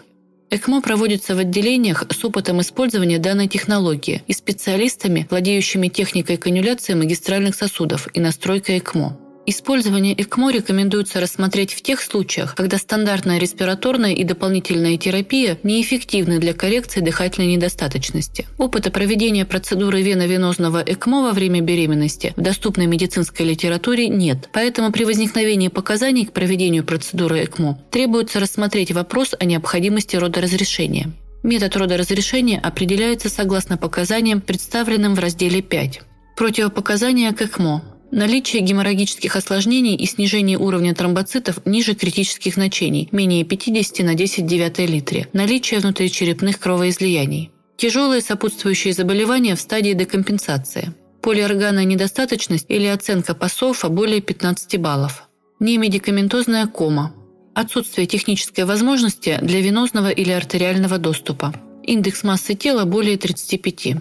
ЭКМО 0.52 0.82
проводится 0.82 1.36
в 1.36 1.40
отделениях 1.40 2.04
с 2.10 2.24
опытом 2.24 2.62
использования 2.62 3.20
данной 3.20 3.48
технологии 3.48 4.24
и 4.28 4.34
специалистами, 4.34 5.28
владеющими 5.30 5.88
техникой 5.88 6.38
канюляции 6.38 6.94
магистральных 6.94 7.56
сосудов 7.56 8.08
и 8.14 8.20
настройкой 8.20 8.78
ЭКМО. 8.78 9.25
Использование 9.48 10.20
ЭКМО 10.20 10.52
рекомендуется 10.52 11.20
рассмотреть 11.20 11.74
в 11.74 11.82
тех 11.84 12.02
случаях, 12.02 12.56
когда 12.56 12.80
стандартная 12.80 13.38
респираторная 13.38 14.14
и 14.14 14.24
дополнительная 14.24 14.98
терапия 14.98 15.60
неэффективны 15.62 16.40
для 16.40 16.54
коррекции 16.54 17.02
дыхательной 17.02 17.54
недостаточности. 17.56 18.48
Опыта 18.58 18.90
проведения 18.90 19.46
процедуры 19.46 20.02
веновенозного 20.02 20.82
ЭКМО 20.84 21.22
во 21.22 21.32
время 21.32 21.62
беременности 21.62 22.34
в 22.36 22.42
доступной 22.42 22.88
медицинской 22.88 23.46
литературе 23.46 24.08
нет, 24.08 24.50
поэтому 24.52 24.92
при 24.92 25.04
возникновении 25.04 25.68
показаний 25.68 26.26
к 26.26 26.32
проведению 26.32 26.84
процедуры 26.84 27.44
ЭКМО 27.44 27.80
требуется 27.92 28.40
рассмотреть 28.40 28.92
вопрос 28.94 29.36
о 29.40 29.46
необходимости 29.46 30.16
родоразрешения. 30.16 31.12
Метод 31.44 31.76
родоразрешения 31.76 32.60
определяется 32.60 33.30
согласно 33.30 33.78
показаниям, 33.78 34.42
представленным 34.42 35.14
в 35.14 35.20
разделе 35.20 35.62
5. 35.62 36.02
Противопоказания 36.36 37.32
к 37.32 37.44
ЭКМО 37.44 37.95
Наличие 38.12 38.62
геморрагических 38.62 39.36
осложнений 39.36 39.96
и 39.96 40.06
снижение 40.06 40.58
уровня 40.58 40.94
тромбоцитов 40.94 41.66
ниже 41.66 41.96
критических 41.96 42.54
значений, 42.54 43.10
менее 43.12 43.44
50 43.44 44.06
на 44.06 44.14
10 44.14 44.46
9 44.46 44.80
литре. 44.90 45.28
Наличие 45.34 45.80
внутричерепных 45.80 46.60
кровоизлияний. 46.60 47.52
Тяжелые 47.78 48.22
сопутствующие 48.22 48.94
заболевания 48.94 49.56
в 49.56 49.62
стадии 49.62 49.94
декомпенсации. 49.94 50.94
Полиорганная 51.22 51.84
недостаточность 51.84 52.68
или 52.70 52.86
оценка 52.86 53.34
ПАСОФа 53.34 53.90
более 53.90 54.22
15 54.22 54.80
баллов. 54.80 55.28
Немедикаментозная 55.60 56.68
кома. 56.68 57.14
Отсутствие 57.54 58.06
технической 58.06 58.66
возможности 58.66 59.40
для 59.42 59.62
венозного 59.62 60.10
или 60.10 60.32
артериального 60.32 60.98
доступа. 61.00 61.54
Индекс 61.84 62.24
массы 62.24 62.54
тела 62.54 62.86
более 62.86 63.18
35. 63.18 63.96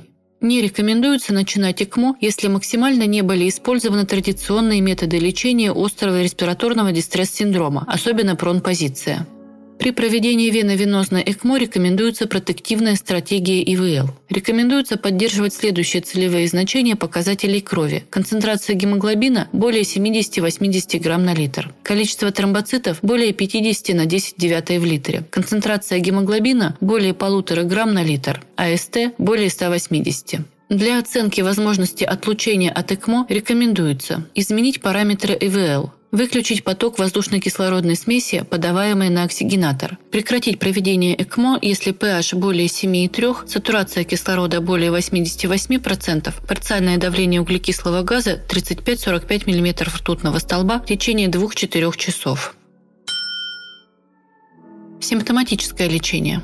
Не 0.44 0.60
рекомендуется 0.60 1.32
начинать 1.32 1.80
ЭКМО, 1.82 2.16
если 2.20 2.48
максимально 2.48 3.06
не 3.06 3.22
были 3.22 3.48
использованы 3.48 4.04
традиционные 4.04 4.82
методы 4.82 5.18
лечения 5.18 5.72
острого 5.72 6.22
респираторного 6.22 6.92
дистресс-синдрома, 6.92 7.86
особенно 7.88 8.36
пронпозиция. 8.36 9.26
При 9.78 9.90
проведении 9.90 10.50
веновенозной 10.50 11.22
ЭКМО 11.22 11.58
рекомендуется 11.58 12.26
протективная 12.26 12.94
стратегия 12.94 13.62
ИВЛ. 13.62 14.10
Рекомендуется 14.30 14.96
поддерживать 14.96 15.54
следующие 15.54 16.00
целевые 16.02 16.48
значения 16.48 16.96
показателей 16.96 17.60
крови. 17.60 18.04
Концентрация 18.10 18.76
гемоглобина 18.76 19.48
более 19.52 19.82
70-80 19.82 20.98
грамм 21.00 21.24
на 21.24 21.34
литр. 21.34 21.72
Количество 21.82 22.30
тромбоцитов 22.30 22.98
более 23.02 23.32
50 23.32 23.94
на 23.96 24.06
10 24.06 24.34
девятое 24.36 24.80
в 24.80 24.84
литре. 24.84 25.24
Концентрация 25.30 25.98
гемоглобина 25.98 26.76
более 26.80 27.12
полутора 27.12 27.64
грамм 27.64 27.92
на 27.92 28.02
литр. 28.02 28.42
АСТ 28.56 29.14
более 29.18 29.50
180. 29.50 30.40
Для 30.70 30.98
оценки 30.98 31.42
возможности 31.42 32.04
отлучения 32.04 32.70
от 32.70 32.90
ЭКМО 32.90 33.26
рекомендуется 33.28 34.26
изменить 34.34 34.80
параметры 34.80 35.36
ИВЛ, 35.38 35.92
Выключить 36.14 36.62
поток 36.62 37.00
воздушно-кислородной 37.00 37.96
смеси, 37.96 38.44
подаваемой 38.48 39.08
на 39.08 39.24
оксигенатор. 39.24 39.98
Прекратить 40.12 40.60
проведение 40.60 41.20
ЭКМО, 41.20 41.58
если 41.60 41.92
pH 41.92 42.36
более 42.36 42.68
7,3, 42.68 43.48
сатурация 43.48 44.04
кислорода 44.04 44.60
более 44.60 44.92
88%, 44.92 46.32
парциальное 46.46 46.98
давление 46.98 47.40
углекислого 47.40 48.02
газа 48.02 48.40
35-45 48.48 49.50
мм 49.50 49.90
ртутного 49.92 50.38
столба 50.38 50.78
в 50.78 50.86
течение 50.86 51.26
2-4 51.28 51.96
часов. 51.96 52.54
Симптоматическое 55.00 55.88
лечение. 55.88 56.42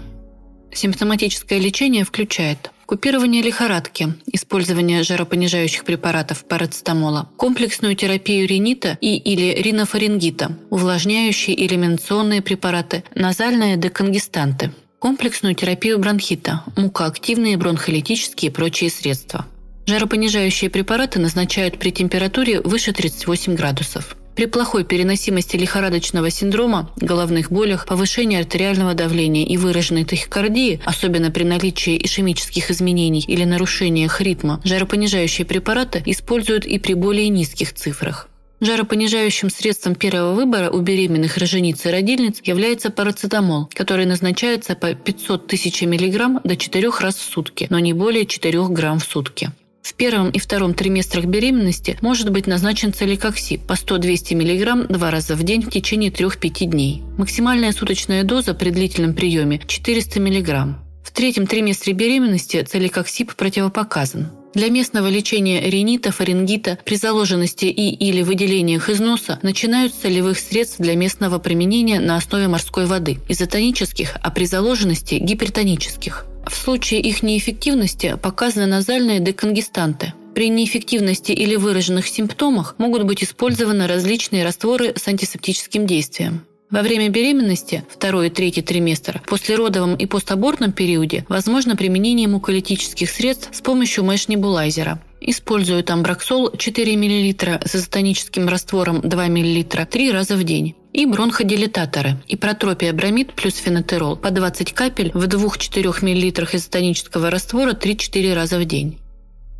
Симптоматическое 0.75 1.61
лечение 1.61 2.03
включает 2.03 2.73
Купирование 2.90 3.40
лихорадки, 3.40 4.14
использование 4.33 5.05
жаропонижающих 5.05 5.85
препаратов 5.85 6.44
парацетамола, 6.44 7.31
комплексную 7.37 7.94
терапию 7.94 8.48
ринита 8.48 8.98
и 9.00 9.16
или 9.16 9.62
ринофарингита, 9.62 10.59
увлажняющие 10.70 11.55
элиминационные 11.68 12.42
препараты, 12.42 13.05
назальные 13.14 13.76
деконгестанты, 13.76 14.72
комплексную 14.98 15.55
терапию 15.55 16.00
бронхита, 16.00 16.64
мукоактивные 16.76 17.57
бронхолитические 17.57 18.50
и 18.50 18.53
прочие 18.53 18.90
средства. 18.90 19.46
Жаропонижающие 19.87 20.68
препараты 20.68 21.20
назначают 21.20 21.79
при 21.79 21.90
температуре 21.92 22.61
выше 22.61 22.92
38 22.92 23.55
градусов. 23.55 24.16
При 24.35 24.47
плохой 24.47 24.85
переносимости 24.85 25.57
лихорадочного 25.57 26.31
синдрома, 26.31 26.90
головных 26.97 27.51
болях, 27.51 27.87
повышении 27.87 28.38
артериального 28.38 28.95
давления 28.95 29.45
и 29.45 29.57
выраженной 29.57 30.05
тахикардии, 30.05 30.81
особенно 30.85 31.31
при 31.31 31.45
наличии 31.45 32.01
ишемических 32.03 32.71
изменений 32.71 33.25
или 33.27 33.45
нарушениях 33.45 34.21
ритма, 34.21 34.61
жаропонижающие 34.64 35.45
препараты 35.45 36.03
используют 36.07 36.64
и 36.64 36.79
при 36.79 36.95
более 36.95 37.29
низких 37.29 37.75
цифрах. 37.75 38.29
Жаропонижающим 38.62 39.49
средством 39.49 39.95
первого 39.95 40.35
выбора 40.35 40.71
у 40.71 40.81
беременных 40.81 41.38
рожениц 41.38 41.87
и 41.87 41.90
родильниц 41.90 42.40
является 42.45 42.90
парацетамол, 42.90 43.71
который 43.73 44.05
назначается 44.05 44.75
по 44.75 44.93
500 44.93 45.47
тысяч 45.47 45.81
мг 45.81 46.43
до 46.45 46.57
4 46.57 46.90
раз 47.01 47.16
в 47.16 47.23
сутки, 47.23 47.66
но 47.71 47.79
не 47.79 47.95
более 47.95 48.27
4 48.27 48.69
грамм 48.69 48.99
в 48.99 49.05
сутки. 49.05 49.51
В 49.83 49.95
первом 49.95 50.31
и 50.31 50.38
втором 50.38 50.75
триместрах 50.75 51.25
беременности 51.25 51.99
может 52.03 52.31
быть 52.31 52.47
назначен 52.47 52.93
целикокси 52.93 53.57
по 53.57 53.73
100-200 53.73 54.35
мг 54.35 54.88
два 54.88 55.11
раза 55.11 55.35
в 55.35 55.43
день 55.43 55.62
в 55.62 55.71
течение 55.71 56.11
3-5 56.11 56.66
дней. 56.66 57.03
Максимальная 57.16 57.73
суточная 57.73 58.23
доза 58.25 58.55
при 58.55 58.71
длительном 58.71 59.14
приеме– 59.14 59.61
400 59.66 60.21
мг. 60.21 60.77
В 61.03 61.12
третьем 61.12 61.47
триместре 61.47 61.93
беременности 61.93 62.62
целикоксип 62.62 63.35
противопоказан. 63.35 64.31
Для 64.53 64.69
местного 64.69 65.07
лечения 65.09 65.71
ринита, 65.71 66.11
фарингита 66.11 66.79
при 66.85 66.97
заложенности 66.97 67.66
и 67.66 67.95
или 67.95 68.23
выделениях 68.23 68.88
из 68.88 68.99
носа 68.99 69.38
начинают 69.43 69.95
с 69.95 70.01
солевых 70.01 70.38
средств 70.40 70.79
для 70.79 70.97
местного 70.97 71.38
применения 71.38 72.01
на 72.01 72.16
основе 72.16 72.49
морской 72.49 72.87
воды, 72.87 73.19
изотонических, 73.29 74.16
а 74.21 74.31
при 74.31 74.47
заложенности– 74.47 75.14
гипертонических. 75.21 76.27
В 76.46 76.55
случае 76.55 77.00
их 77.00 77.22
неэффективности 77.22 78.16
показаны 78.20 78.66
назальные 78.66 79.20
деконгестанты. 79.20 80.14
При 80.35 80.48
неэффективности 80.48 81.33
или 81.33 81.57
выраженных 81.57 82.07
симптомах 82.07 82.74
могут 82.79 83.03
быть 83.03 83.22
использованы 83.24 83.87
различные 83.87 84.44
растворы 84.44 84.94
с 84.96 85.07
антисептическим 85.09 85.87
действием. 85.87 86.46
Во 86.70 86.83
время 86.83 87.09
беременности, 87.09 87.85
второй 87.90 88.29
и 88.29 88.31
третий 88.31 88.62
триместр, 88.62 89.20
послеродовом 89.26 89.96
и 89.96 90.07
постабортном 90.07 90.70
периоде 90.70 91.26
возможно 91.29 91.74
применение 91.74 92.29
муколитических 92.29 93.11
средств 93.11 93.48
с 93.53 93.61
помощью 93.61 94.05
мэш-небулайзера. 94.05 95.00
Используют 95.21 95.91
амбраксол 95.91 96.51
4 96.57 96.97
мл 96.97 97.61
с 97.65 97.77
изотоническим 97.77 98.49
раствором 98.49 99.01
2 99.03 99.27
мл 99.27 99.65
три 99.91 100.11
раза 100.11 100.35
в 100.35 100.45
день 100.45 100.75
и 100.93 101.07
бронходилататоры, 101.07 102.17
ипротропия 102.27 102.93
бромид 102.93 103.35
плюс 103.35 103.55
фенотерол 103.57 104.17
по 104.17 104.31
20 104.31 104.73
капель 104.73 105.11
в 105.15 105.25
2-4 105.25 105.87
мл 106.03 106.57
изотонического 106.57 107.31
раствора 107.31 107.73
3-4 107.73 108.35
раза 108.35 108.59
в 108.59 108.65
день. 108.65 108.99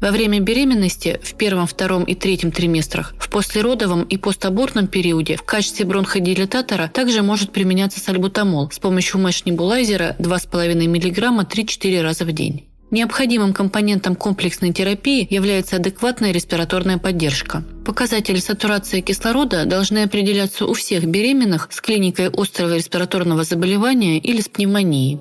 Во 0.01 0.12
время 0.12 0.40
беременности 0.40 1.20
в 1.23 1.35
первом, 1.35 1.66
втором 1.66 2.05
и 2.05 2.14
третьем 2.14 2.53
триместрах, 2.53 3.14
в 3.18 3.29
послеродовом 3.29 4.03
и 4.05 4.16
постабортном 4.16 4.87
периоде 4.87 5.37
в 5.37 5.42
качестве 5.42 5.85
бронходилататора 5.85 6.88
также 6.88 7.23
может 7.23 7.53
применяться 7.53 8.01
сальбутамол 8.01 8.70
с 8.70 8.79
помощью 8.79 9.20
мэш-небулайзера 9.20 10.16
2,5 10.18 10.88
мг 10.88 11.44
3-4 11.44 12.01
раза 12.01 12.25
в 12.25 12.33
день. 12.33 12.69
Необходимым 12.90 13.53
компонентом 13.53 14.16
комплексной 14.16 14.72
терапии 14.72 15.26
является 15.33 15.76
адекватная 15.76 16.33
респираторная 16.33 16.98
поддержка. 16.98 17.62
Показатели 17.85 18.38
сатурации 18.38 19.00
кислорода 19.00 19.64
должны 19.64 19.98
определяться 19.98 20.66
у 20.66 20.72
всех 20.72 21.05
беременных 21.05 21.68
с 21.70 21.81
клиникой 21.81 22.31
острого 22.31 22.74
респираторного 22.74 23.44
заболевания 23.44 24.18
или 24.18 24.40
с 24.40 24.48
пневмонией. 24.48 25.20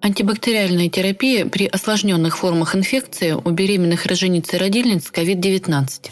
Антибактериальная 0.00 0.88
терапия 0.88 1.46
при 1.46 1.66
осложненных 1.66 2.38
формах 2.38 2.74
инфекции 2.74 3.32
у 3.32 3.50
беременных 3.50 4.06
рожениц 4.06 4.52
и 4.54 4.56
родильниц 4.56 5.10
COVID-19. 5.12 6.10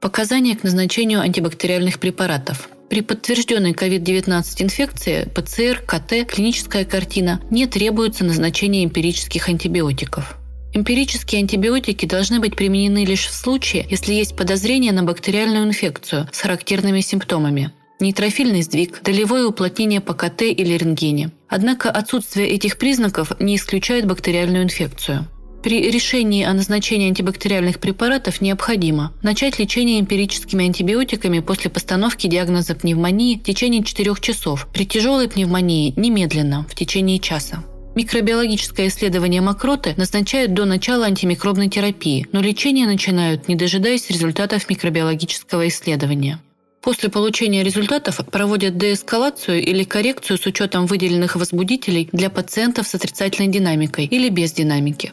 Показания 0.00 0.56
к 0.56 0.62
назначению 0.62 1.20
антибактериальных 1.20 1.98
препаратов. 1.98 2.68
При 2.92 3.00
подтвержденной 3.00 3.72
COVID-19 3.72 4.64
инфекции 4.64 5.26
ПЦР, 5.34 5.82
КТ, 5.86 6.30
клиническая 6.30 6.84
картина 6.84 7.40
не 7.48 7.66
требуется 7.66 8.22
назначения 8.22 8.84
эмпирических 8.84 9.48
антибиотиков. 9.48 10.36
Эмпирические 10.74 11.40
антибиотики 11.40 12.04
должны 12.04 12.38
быть 12.38 12.54
применены 12.54 13.06
лишь 13.06 13.28
в 13.28 13.32
случае, 13.32 13.86
если 13.88 14.12
есть 14.12 14.36
подозрение 14.36 14.92
на 14.92 15.04
бактериальную 15.04 15.64
инфекцию 15.64 16.28
с 16.32 16.40
характерными 16.42 17.00
симптомами– 17.00 17.72
нейтрофильный 18.00 18.60
сдвиг, 18.60 19.02
долевое 19.02 19.46
уплотнение 19.46 20.02
по 20.02 20.12
КТ 20.12 20.42
или 20.42 20.74
рентгене. 20.74 21.30
Однако 21.48 21.90
отсутствие 21.90 22.50
этих 22.50 22.76
признаков 22.76 23.32
не 23.40 23.56
исключает 23.56 24.06
бактериальную 24.06 24.64
инфекцию. 24.64 25.26
При 25.62 25.90
решении 25.92 26.44
о 26.44 26.52
назначении 26.54 27.06
антибактериальных 27.06 27.78
препаратов 27.78 28.40
необходимо 28.40 29.12
начать 29.22 29.60
лечение 29.60 30.00
эмпирическими 30.00 30.64
антибиотиками 30.64 31.38
после 31.38 31.70
постановки 31.70 32.26
диагноза 32.26 32.74
пневмонии 32.74 33.36
в 33.36 33.44
течение 33.44 33.84
4 33.84 34.16
часов, 34.20 34.66
при 34.72 34.84
тяжелой 34.84 35.28
пневмонии 35.28 35.94
немедленно, 35.96 36.66
в 36.68 36.74
течение 36.74 37.20
часа. 37.20 37.62
Микробиологическое 37.94 38.88
исследование 38.88 39.40
мокроты 39.40 39.94
назначают 39.96 40.52
до 40.52 40.64
начала 40.64 41.06
антимикробной 41.06 41.68
терапии, 41.68 42.26
но 42.32 42.40
лечение 42.40 42.86
начинают, 42.86 43.46
не 43.46 43.54
дожидаясь 43.54 44.10
результатов 44.10 44.68
микробиологического 44.68 45.68
исследования. 45.68 46.40
После 46.80 47.08
получения 47.08 47.62
результатов 47.62 48.18
проводят 48.32 48.76
деэскалацию 48.76 49.62
или 49.62 49.84
коррекцию 49.84 50.38
с 50.38 50.46
учетом 50.46 50.86
выделенных 50.86 51.36
возбудителей 51.36 52.08
для 52.10 52.30
пациентов 52.30 52.88
с 52.88 52.96
отрицательной 52.96 53.48
динамикой 53.48 54.06
или 54.06 54.28
без 54.28 54.52
динамики. 54.52 55.12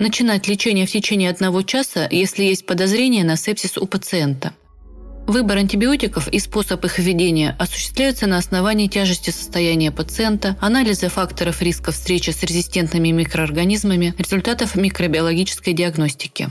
Начинать 0.00 0.48
лечение 0.48 0.86
в 0.86 0.90
течение 0.90 1.28
одного 1.28 1.60
часа, 1.60 2.08
если 2.10 2.42
есть 2.44 2.64
подозрение 2.64 3.22
на 3.22 3.36
сепсис 3.36 3.76
у 3.76 3.84
пациента. 3.84 4.54
Выбор 5.26 5.58
антибиотиков 5.58 6.26
и 6.26 6.38
способ 6.38 6.82
их 6.86 6.98
введения 6.98 7.54
осуществляются 7.58 8.26
на 8.26 8.38
основании 8.38 8.88
тяжести 8.88 9.28
состояния 9.28 9.92
пациента, 9.92 10.56
анализа 10.58 11.10
факторов 11.10 11.60
риска 11.60 11.92
встречи 11.92 12.30
с 12.30 12.42
резистентными 12.42 13.10
микроорганизмами, 13.10 14.14
результатов 14.16 14.74
микробиологической 14.74 15.74
диагностики. 15.74 16.48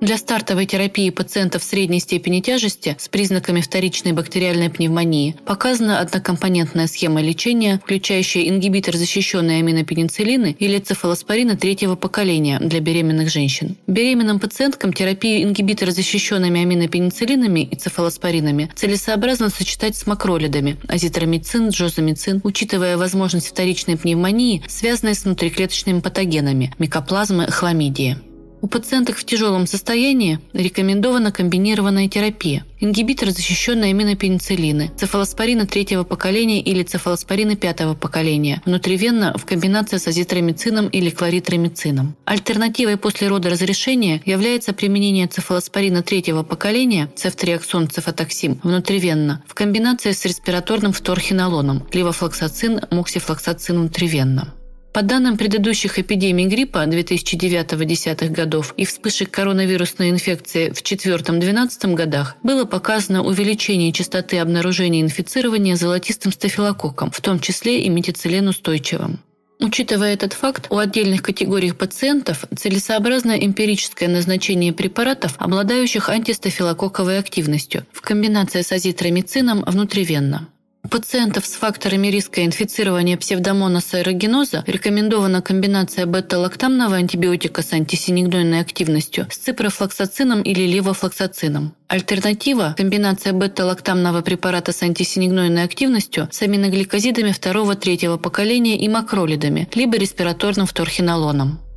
Для 0.00 0.16
стартовой 0.16 0.66
терапии 0.66 1.10
пациентов 1.10 1.64
средней 1.64 1.98
степени 1.98 2.38
тяжести 2.40 2.96
с 3.00 3.08
признаками 3.08 3.60
вторичной 3.60 4.12
бактериальной 4.12 4.70
пневмонии 4.70 5.34
показана 5.44 5.98
однокомпонентная 5.98 6.86
схема 6.86 7.20
лечения, 7.20 7.80
включающая 7.82 8.48
ингибитор 8.48 8.94
защищенной 8.94 9.58
аминопенициллины 9.58 10.54
или 10.56 10.78
цефалоспорина 10.78 11.56
третьего 11.56 11.96
поколения 11.96 12.60
для 12.60 12.78
беременных 12.78 13.28
женщин. 13.28 13.76
Беременным 13.88 14.38
пациенткам 14.38 14.92
терапию 14.92 15.42
ингибитора 15.42 15.90
защищенными 15.90 16.62
аминопенициллинами 16.62 17.60
и 17.60 17.74
цефалоспоринами 17.74 18.70
целесообразно 18.76 19.50
сочетать 19.50 19.96
с 19.96 20.06
макролидами– 20.06 20.76
азитромицин, 20.88 21.70
джозамицин, 21.70 22.40
учитывая 22.44 22.96
возможность 22.96 23.48
вторичной 23.48 23.96
пневмонии, 23.96 24.62
связанной 24.68 25.16
с 25.16 25.24
внутриклеточными 25.24 25.98
патогенами– 25.98 26.72
микоплазмы, 26.78 27.48
хламидии. 27.48 28.16
У 28.60 28.66
пациенток 28.66 29.16
в 29.16 29.24
тяжелом 29.24 29.66
состоянии 29.66 30.40
рекомендована 30.52 31.30
комбинированная 31.30 32.08
терапия. 32.08 32.64
Ингибитор 32.80 33.30
защищенной 33.30 33.90
аминопенициллины, 33.90 34.90
цефалоспорина 34.96 35.66
третьего 35.66 36.04
поколения 36.04 36.60
или 36.60 36.82
цефалоспорина 36.82 37.56
пятого 37.56 37.94
поколения, 37.94 38.62
внутривенно 38.64 39.34
в 39.36 39.44
комбинации 39.44 39.98
с 39.98 40.06
азитромицином 40.08 40.88
или 40.88 41.10
кларитромицином. 41.10 42.16
Альтернативой 42.24 42.96
после 42.96 43.28
рода 43.28 43.50
разрешения 43.50 44.22
является 44.24 44.72
применение 44.72 45.28
цефалоспорина 45.28 46.02
третьего 46.02 46.42
поколения, 46.42 47.10
цефтриаксон, 47.14 47.88
цефатоксим, 47.88 48.60
внутривенно, 48.62 49.42
в 49.46 49.54
комбинации 49.54 50.12
с 50.12 50.24
респираторным 50.24 50.92
вторхинолоном, 50.92 51.86
ливофлоксацин, 51.92 52.80
моксифлоксацин 52.90 53.78
внутривенно. 53.78 54.54
По 54.92 55.02
данным 55.02 55.36
предыдущих 55.36 55.98
эпидемий 55.98 56.46
гриппа 56.46 56.84
2009-2010 56.86 58.30
годов 58.30 58.74
и 58.76 58.84
вспышек 58.84 59.30
коронавирусной 59.30 60.10
инфекции 60.10 60.70
в 60.70 60.82
2004-2012 60.82 61.94
годах 61.94 62.36
было 62.42 62.64
показано 62.64 63.22
увеличение 63.22 63.92
частоты 63.92 64.38
обнаружения 64.38 65.02
инфицирования 65.02 65.76
золотистым 65.76 66.32
стафилококком, 66.32 67.10
в 67.10 67.20
том 67.20 67.38
числе 67.38 67.82
и 67.82 67.88
метицилен-устойчивым. 67.90 69.18
Учитывая 69.60 70.14
этот 70.14 70.32
факт, 70.34 70.68
у 70.70 70.78
отдельных 70.78 71.22
категорий 71.22 71.72
пациентов 71.72 72.44
целесообразно 72.56 73.32
эмпирическое 73.32 74.08
назначение 74.08 74.72
препаратов, 74.72 75.34
обладающих 75.38 76.08
антистафилококковой 76.08 77.18
активностью, 77.18 77.84
в 77.92 78.00
комбинации 78.00 78.62
с 78.62 78.70
азитромицином 78.70 79.64
внутривенно. 79.66 80.48
У 80.88 80.90
пациентов 80.90 81.44
с 81.44 81.52
факторами 81.52 82.08
риска 82.08 82.46
инфицирования 82.46 83.18
псевдомонаса 83.18 83.98
аэрогеноза 83.98 84.64
рекомендована 84.66 85.42
комбинация 85.42 86.06
бета-лактамного 86.06 86.96
антибиотика 86.96 87.60
с 87.60 87.74
антисинегдойной 87.74 88.60
активностью 88.60 89.26
с 89.30 89.36
ципрофлоксацином 89.36 90.40
или 90.40 90.62
левофлоксацином. 90.62 91.74
Альтернатива– 91.88 92.74
комбинация 92.78 93.34
бета-лактамного 93.34 94.22
препарата 94.22 94.72
с 94.72 94.82
антисинегнойной 94.82 95.64
активностью 95.64 96.26
с 96.30 96.40
аминогликозидами 96.40 97.32
второго-третьего 97.32 98.16
поколения 98.16 98.78
и 98.78 98.88
макролидами, 98.88 99.68
либо 99.74 99.98
респираторным 99.98 100.64
вторхинолоном. 100.64 101.67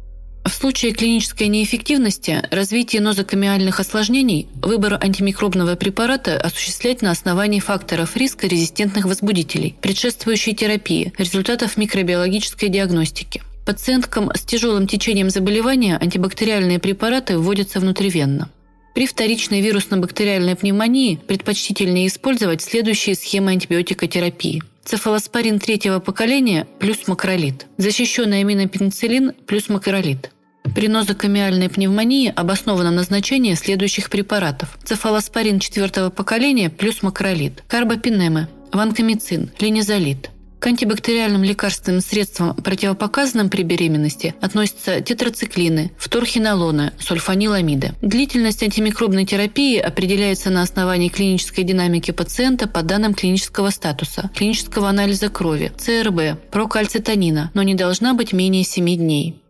В 0.44 0.50
случае 0.50 0.94
клинической 0.94 1.48
неэффективности 1.48 2.44
развитие 2.50 3.02
нозокомиальных 3.02 3.80
осложнений 3.80 4.48
выбор 4.56 4.98
антимикробного 5.00 5.76
препарата 5.76 6.38
осуществлять 6.38 7.02
на 7.02 7.12
основании 7.12 7.60
факторов 7.60 8.18
риска 8.18 8.48
резистентных 8.48 9.06
возбудителей, 9.06 9.76
предшествующей 9.82 10.56
терапии, 10.56 11.14
результатов 11.18 11.78
микробиологической 11.78 12.70
диагностики. 12.70 13.42
Пациенткам 13.66 14.32
с 14.34 14.42
тяжелым 14.42 14.88
течением 14.88 15.30
заболевания 15.30 15.98
антибактериальные 15.98 16.80
препараты 16.80 17.38
вводятся 17.38 17.80
внутривенно. 17.80 18.50
При 18.94 19.08
вторичной 19.08 19.62
вирусно-бактериальной 19.62 20.56
пневмонии 20.56 21.16
предпочтительнее 21.16 22.08
использовать 22.08 22.62
следующие 22.62 23.16
схемы 23.16 23.52
антибиотикотерапии. 23.52 24.62
Цефалоспорин 24.84 25.60
третьего 25.60 26.00
поколения 26.00 26.68
плюс 26.80 27.08
макролид. 27.08 27.68
Защищенный 27.78 28.42
аминопенициллин 28.42 29.34
плюс 29.48 29.70
макролид. 29.70 30.32
При 30.76 30.88
нозокомиальной 30.88 31.70
пневмонии 31.70 32.32
обосновано 32.36 32.92
назначение 32.92 33.56
следующих 33.56 34.10
препаратов. 34.10 34.78
Цефалоспорин 34.84 35.60
четвертого 35.60 36.10
поколения 36.10 36.70
плюс 36.70 37.02
макролид, 37.02 37.64
карбопинемы, 37.68 38.48
ванкомицин, 38.72 39.52
линизолид. 39.60 40.30
К 40.62 40.68
антибактериальным 40.68 41.44
лекарственным 41.44 42.02
средствам, 42.02 42.56
противопоказанным 42.56 43.50
при 43.50 43.64
беременности, 43.64 44.36
относятся 44.42 45.02
тетрациклины, 45.02 45.92
фторхинолоны, 45.98 46.94
сульфаниламиды. 47.00 47.96
Длительность 48.04 48.62
антимикробной 48.62 49.26
терапии 49.26 49.80
определяется 49.80 50.52
на 50.52 50.62
основании 50.62 51.10
клинической 51.10 51.64
динамики 51.64 52.12
пациента 52.12 52.68
по 52.68 52.84
данным 52.84 53.16
клинического 53.16 53.72
статуса, 53.72 54.30
клинического 54.36 54.88
анализа 54.88 55.30
крови, 55.30 55.72
ЦРБ, 55.76 56.52
прокальцитонина, 56.52 57.50
но 57.56 57.64
не 57.64 57.74
должна 57.74 58.14
быть 58.14 58.32
менее 58.32 58.64
7 58.64 58.86
дней. 58.98 59.41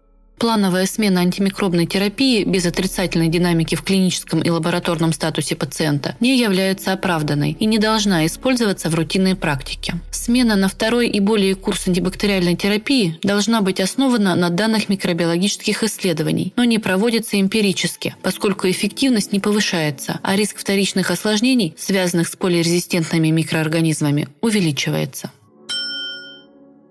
Плановая 0.41 0.87
смена 0.87 1.21
антимикробной 1.21 1.85
терапии 1.85 2.43
без 2.43 2.65
отрицательной 2.65 3.27
динамики 3.27 3.75
в 3.75 3.83
клиническом 3.83 4.41
и 4.41 4.49
лабораторном 4.49 5.13
статусе 5.13 5.55
пациента 5.55 6.15
не 6.19 6.35
является 6.35 6.93
оправданной 6.93 7.51
и 7.59 7.67
не 7.67 7.77
должна 7.77 8.25
использоваться 8.25 8.89
в 8.89 8.95
рутинной 8.95 9.35
практике. 9.35 10.01
Смена 10.09 10.55
на 10.55 10.67
второй 10.67 11.09
и 11.09 11.19
более 11.19 11.53
курс 11.53 11.87
антибактериальной 11.87 12.55
терапии 12.55 13.19
должна 13.21 13.61
быть 13.61 13.79
основана 13.79 14.33
на 14.33 14.49
данных 14.49 14.89
микробиологических 14.89 15.83
исследований, 15.83 16.53
но 16.55 16.63
не 16.63 16.79
проводится 16.79 17.39
эмпирически, 17.39 18.15
поскольку 18.23 18.67
эффективность 18.67 19.33
не 19.33 19.39
повышается, 19.39 20.19
а 20.23 20.35
риск 20.35 20.57
вторичных 20.57 21.11
осложнений, 21.11 21.75
связанных 21.77 22.27
с 22.27 22.35
полирезистентными 22.35 23.27
микроорганизмами, 23.27 24.27
увеличивается. 24.41 25.29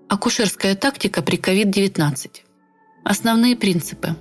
Акушерская 0.07 0.75
тактика 0.75 1.21
при 1.21 1.37
COVID-19. 1.37 2.29
Основные 3.03 3.55
принципы. 3.55 4.15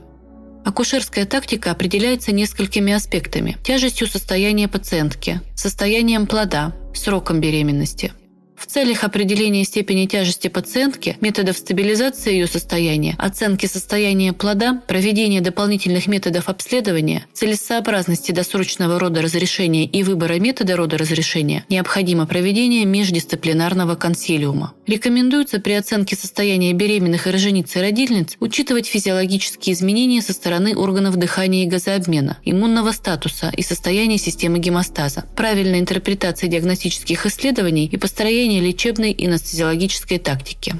Акушерская 0.65 1.27
тактика 1.27 1.71
определяется 1.71 2.33
несколькими 2.33 2.93
аспектами. 2.93 3.57
Тяжестью 3.63 4.07
состояния 4.07 4.69
пациентки, 4.69 5.41
состоянием 5.55 6.27
плода, 6.27 6.75
сроком 6.95 7.41
беременности– 7.41 8.13
в 8.61 8.67
целях 8.67 9.05
определения 9.05 9.65
степени 9.65 10.05
тяжести 10.05 10.49
пациентки, 10.49 11.17
методов 11.21 11.57
стабилизации 11.57 12.35
ее 12.35 12.47
состояния, 12.47 13.17
оценки 13.19 13.65
состояния 13.65 14.35
плода, 14.35 14.83
проведения 14.87 15.41
дополнительных 15.41 16.07
методов 16.07 16.51
обследования, 16.51 17.25
целесообразности 17.33 18.33
досрочного 18.33 18.99
рода 18.99 19.23
разрешения 19.23 19.87
и 19.87 20.03
выбора 20.03 20.39
метода 20.39 20.77
рода 20.77 20.99
разрешения 20.99 21.65
необходимо 21.71 22.27
проведение 22.27 22.85
междисциплинарного 22.85 23.95
консилиума. 23.95 24.75
Рекомендуется 24.87 25.59
при 25.59 25.73
оценке 25.73 26.17
состояния 26.17 26.75
беременных 26.75 27.27
и 27.27 27.31
рожениц 27.31 27.75
и 27.77 27.81
родильниц 27.81 28.37
учитывать 28.41 28.87
физиологические 28.87 29.75
изменения 29.75 30.21
со 30.21 30.35
стороны 30.35 30.77
органов 30.77 31.17
дыхания 31.17 31.65
и 31.65 31.69
газообмена, 31.69 32.39
иммунного 32.45 32.93
статуса 32.93 33.51
и 33.57 33.63
состояния 33.63 34.19
системы 34.19 34.59
гемостаза, 34.59 35.25
правильной 35.35 35.79
интерпретации 35.81 36.49
диагностических 36.49 37.25
исследований 37.25 37.87
и 37.87 37.97
построения 37.97 38.50
применение 38.51 38.61
лечебной 38.61 39.13
и 39.13 39.27
анестезиологической 39.27 40.19
тактики. 40.19 40.75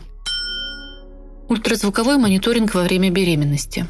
Ультразвуковой 1.49 2.19
мониторинг 2.19 2.75
во 2.75 2.83
время 2.83 3.11
беременности. 3.11 3.87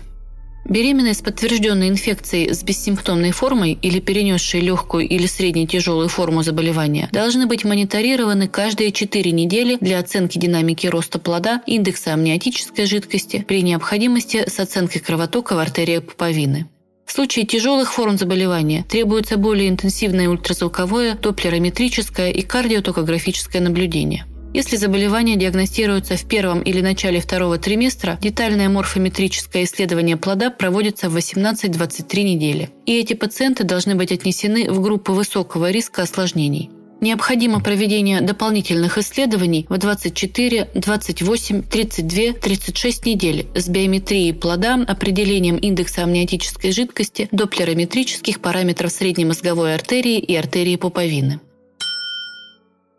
Беременные 0.67 1.15
с 1.15 1.23
подтвержденной 1.23 1.89
инфекцией 1.89 2.53
с 2.53 2.63
бессимптомной 2.63 3.31
формой 3.31 3.79
или 3.81 3.99
перенесшей 3.99 4.61
легкую 4.61 5.09
или 5.09 5.27
средне 5.27 5.67
тяжелую 5.67 6.09
форму 6.09 6.43
заболевания 6.43 7.09
должны 7.13 7.47
быть 7.47 7.65
мониторированы 7.65 8.49
каждые 8.49 8.93
4 8.93 9.33
недели 9.33 9.79
для 9.81 9.99
оценки 9.99 10.39
динамики 10.39 10.87
роста 10.87 11.19
плода, 11.19 11.63
индекса 11.67 12.13
амниотической 12.13 12.85
жидкости, 12.85 13.45
при 13.49 13.63
необходимости 13.63 14.45
с 14.47 14.61
оценкой 14.61 15.01
кровотока 15.01 15.55
в 15.55 15.59
артериях 15.59 16.05
пуповины. 16.05 16.69
В 17.11 17.13
случае 17.13 17.45
тяжелых 17.45 17.93
форм 17.93 18.17
заболевания 18.17 18.85
требуется 18.89 19.37
более 19.37 19.69
интенсивное 19.69 20.29
ультразвуковое, 20.29 21.17
доплерометрическое 21.17 22.31
и 22.31 22.43
кардиотокографическое 22.43 23.61
наблюдение. 23.61 24.27
Если 24.55 24.77
заболевание 24.77 25.35
диагностируется 25.35 26.17
в 26.17 26.25
первом 26.29 26.63
или 26.63 26.81
начале 26.81 27.19
второго 27.19 27.59
триместра, 27.59 28.17
детальное 28.23 28.69
морфометрическое 28.69 29.65
исследование 29.65 30.17
плода 30.17 30.51
проводится 30.51 31.11
в 31.11 31.17
18-23 31.17 32.23
недели. 32.23 32.71
И 32.87 32.97
эти 32.97 33.15
пациенты 33.15 33.65
должны 33.65 33.97
быть 33.97 34.13
отнесены 34.13 34.71
в 34.71 34.81
группу 34.81 35.13
высокого 35.13 35.73
риска 35.73 36.03
осложнений. 36.03 36.71
Необходимо 37.01 37.61
проведение 37.61 38.21
дополнительных 38.21 38.99
исследований 38.99 39.65
в 39.71 39.79
24, 39.79 40.69
28, 40.75 41.63
32, 41.63 42.33
36 42.35 43.07
недель 43.07 43.47
с 43.55 43.69
биометрией 43.69 44.35
плода, 44.35 44.75
определением 44.87 45.57
индекса 45.57 46.03
амниотической 46.03 46.73
жидкости, 46.73 47.29
доплерометрических 47.33 48.41
параметров 48.41 48.93
средней 48.93 49.25
мозговой 49.25 49.75
артерии 49.75 50.19
и 50.19 50.37
артерии 50.37 50.77
пуповины. 50.77 51.41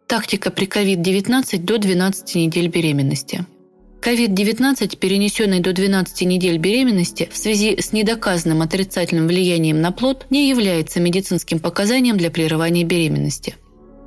Тактика 0.07 0.49
при 0.49 0.65
COVID-19 0.65 1.59
до 1.59 1.77
12 1.77 2.35
недель 2.35 2.67
беременности. 2.69 3.45
COVID-19, 4.01 4.97
перенесенный 4.97 5.59
до 5.59 5.73
12 5.73 6.21
недель 6.23 6.57
беременности 6.57 7.29
в 7.31 7.37
связи 7.37 7.79
с 7.79 7.93
недоказанным 7.93 8.63
отрицательным 8.63 9.27
влиянием 9.27 9.79
на 9.79 9.91
плод, 9.91 10.25
не 10.31 10.49
является 10.49 10.99
медицинским 10.99 11.59
показанием 11.59 12.17
для 12.17 12.31
прерывания 12.31 12.83
беременности. 12.83 13.55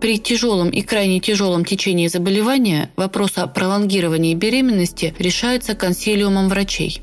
При 0.05 0.19
тяжелом 0.19 0.69
и 0.69 0.83
крайне 0.83 1.19
тяжелом 1.19 1.65
течении 1.65 2.09
заболевания 2.09 2.91
вопрос 2.95 3.39
о 3.39 3.47
пролонгировании 3.47 4.35
беременности 4.35 5.15
решается 5.19 5.75
консилиумом 5.75 6.51
врачей. 6.51 7.01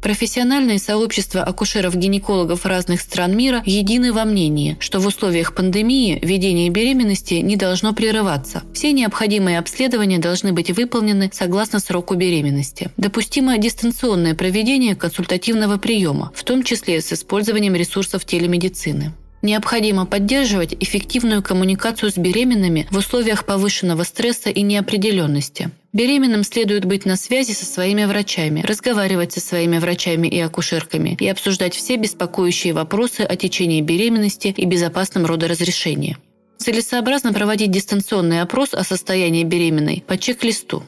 Профессиональные 0.00 0.78
сообщества 0.78 1.42
акушеров-гинекологов 1.42 2.64
разных 2.64 3.00
стран 3.00 3.36
мира 3.36 3.60
едины 3.66 4.12
во 4.12 4.24
мнении, 4.24 4.76
что 4.78 5.00
в 5.00 5.06
условиях 5.08 5.52
пандемии 5.56 6.20
ведение 6.22 6.70
беременности 6.70 7.34
не 7.34 7.56
должно 7.56 7.92
прерываться. 7.92 8.62
Все 8.72 8.92
необходимые 8.92 9.58
обследования 9.58 10.20
должны 10.20 10.52
быть 10.52 10.70
выполнены 10.70 11.30
согласно 11.32 11.80
сроку 11.80 12.14
беременности. 12.14 12.92
Допустимо 12.96 13.58
дистанционное 13.58 14.36
проведение 14.36 14.94
консультативного 14.94 15.76
приема, 15.76 16.30
в 16.36 16.44
том 16.44 16.62
числе 16.62 17.00
с 17.00 17.12
использованием 17.12 17.74
ресурсов 17.74 18.24
телемедицины. 18.24 19.12
Необходимо 19.44 20.06
поддерживать 20.06 20.74
эффективную 20.80 21.42
коммуникацию 21.42 22.10
с 22.10 22.16
беременными 22.16 22.88
в 22.90 22.96
условиях 22.96 23.44
повышенного 23.44 24.02
стресса 24.02 24.48
и 24.48 24.62
неопределенности. 24.62 25.70
Беременным 25.92 26.44
следует 26.44 26.86
быть 26.86 27.04
на 27.04 27.16
связи 27.16 27.52
со 27.52 27.66
своими 27.66 28.06
врачами, 28.06 28.62
разговаривать 28.62 29.34
со 29.34 29.40
своими 29.40 29.76
врачами 29.76 30.28
и 30.28 30.40
акушерками 30.40 31.14
и 31.20 31.28
обсуждать 31.28 31.74
все 31.74 31.96
беспокоящие 31.96 32.72
вопросы 32.72 33.20
о 33.20 33.36
течении 33.36 33.82
беременности 33.82 34.48
и 34.48 34.64
безопасном 34.64 35.26
родоразрешении. 35.26 36.16
Целесообразно 36.56 37.34
проводить 37.34 37.70
дистанционный 37.70 38.40
опрос 38.40 38.72
о 38.72 38.82
состоянии 38.82 39.44
беременной 39.44 40.02
по 40.06 40.16
чек-листу. 40.16 40.84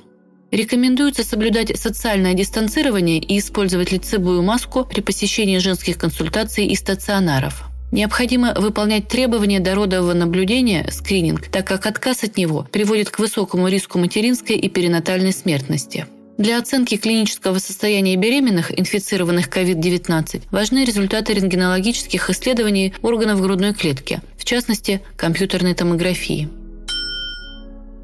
Рекомендуется 0.51 1.25
соблюдать 1.25 1.79
социальное 1.79 2.33
дистанцирование 2.33 3.19
и 3.19 3.38
использовать 3.38 3.92
лицевую 3.92 4.40
маску 4.40 4.87
при 4.87 5.03
посещении 5.03 5.59
женских 5.59 5.99
консультаций 5.99 6.64
и 6.64 6.75
стационаров. 6.75 7.66
Необходимо 7.92 8.53
выполнять 8.55 9.09
требования 9.09 9.61
дородового 9.61 10.12
наблюдения, 10.12 10.88
скрининг, 10.90 11.49
так 11.49 11.66
как 11.66 11.87
отказ 11.87 12.25
от 12.25 12.37
него 12.37 12.66
приводит 12.70 13.11
к 13.11 13.18
высокому 13.18 13.68
риску 13.68 13.99
материнской 13.99 14.57
и 14.57 14.68
перинатальной 14.68 15.33
смертности. 15.33 16.07
Для 16.37 16.59
оценки 16.59 16.99
клинического 16.99 17.59
состояния 17.59 18.16
беременных, 18.16 18.79
инфицированных 18.79 19.49
COVID-19, 19.49 20.42
важны 20.51 20.85
результаты 20.85 21.33
рентгенологических 21.33 22.29
исследований 22.29 22.92
органов 23.01 23.40
грудной 23.40 23.72
клетки, 23.72 24.20
в 24.37 24.44
частности, 24.44 25.01
компьютерной 25.16 25.75
томографии. 25.75 26.49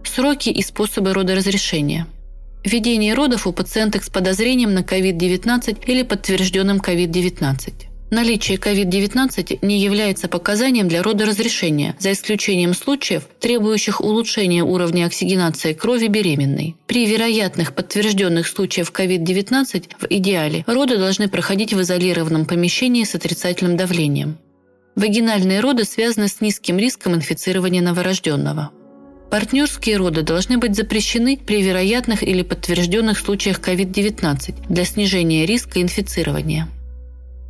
Сроки 0.05 0.49
и 0.49 0.63
способы 0.63 1.13
родоразрешения. 1.13 2.07
Введение 2.65 3.13
родов 3.15 3.47
у 3.47 3.53
пациенток 3.53 4.05
с 4.05 4.09
подозрением 4.09 4.73
на 4.73 4.81
COVID-19 4.81 5.85
или 5.87 6.03
подтвержденным 6.03 6.79
COVID-19. 6.79 7.92
Наличие 8.13 8.59
COVID-19 8.59 9.61
не 9.63 9.79
является 9.81 10.29
показанием 10.29 10.87
для 10.87 11.03
родоразрешения, 11.03 11.97
за 11.99 12.13
исключением 12.13 12.75
случаев, 12.75 13.23
требующих 13.41 14.03
улучшения 14.03 14.63
уровня 14.63 15.07
оксигенации 15.07 15.73
крови 15.73 16.09
беременной. 16.09 16.77
При 16.87 17.07
вероятных 17.07 17.75
подтвержденных 17.75 18.49
случаях 18.49 18.91
COVID-19 18.91 19.85
в 19.99 20.07
идеале 20.11 20.63
роды 20.67 20.99
должны 20.99 21.31
проходить 21.31 21.73
в 21.73 21.81
изолированном 21.81 22.45
помещении 22.45 23.05
с 23.05 23.15
отрицательным 23.15 23.79
давлением. 23.79 24.37
Вагинальные 24.95 25.61
роды 25.61 25.85
связаны 25.85 26.29
с 26.29 26.43
низким 26.43 26.77
риском 26.77 27.15
инфицирования 27.15 27.81
новорожденного. 27.81 28.73
Партнерские 29.31 29.97
роды 29.97 30.21
должны 30.21 30.59
быть 30.59 30.77
запрещены 30.77 31.39
при 31.39 31.63
вероятных 31.63 32.23
или 32.23 32.43
подтвержденных 32.43 33.19
случаях 33.19 33.61
COVID-19 33.61 34.67
для 34.69 34.85
снижения 34.85 35.47
риска 35.47 35.81
инфицирования. 35.81 36.69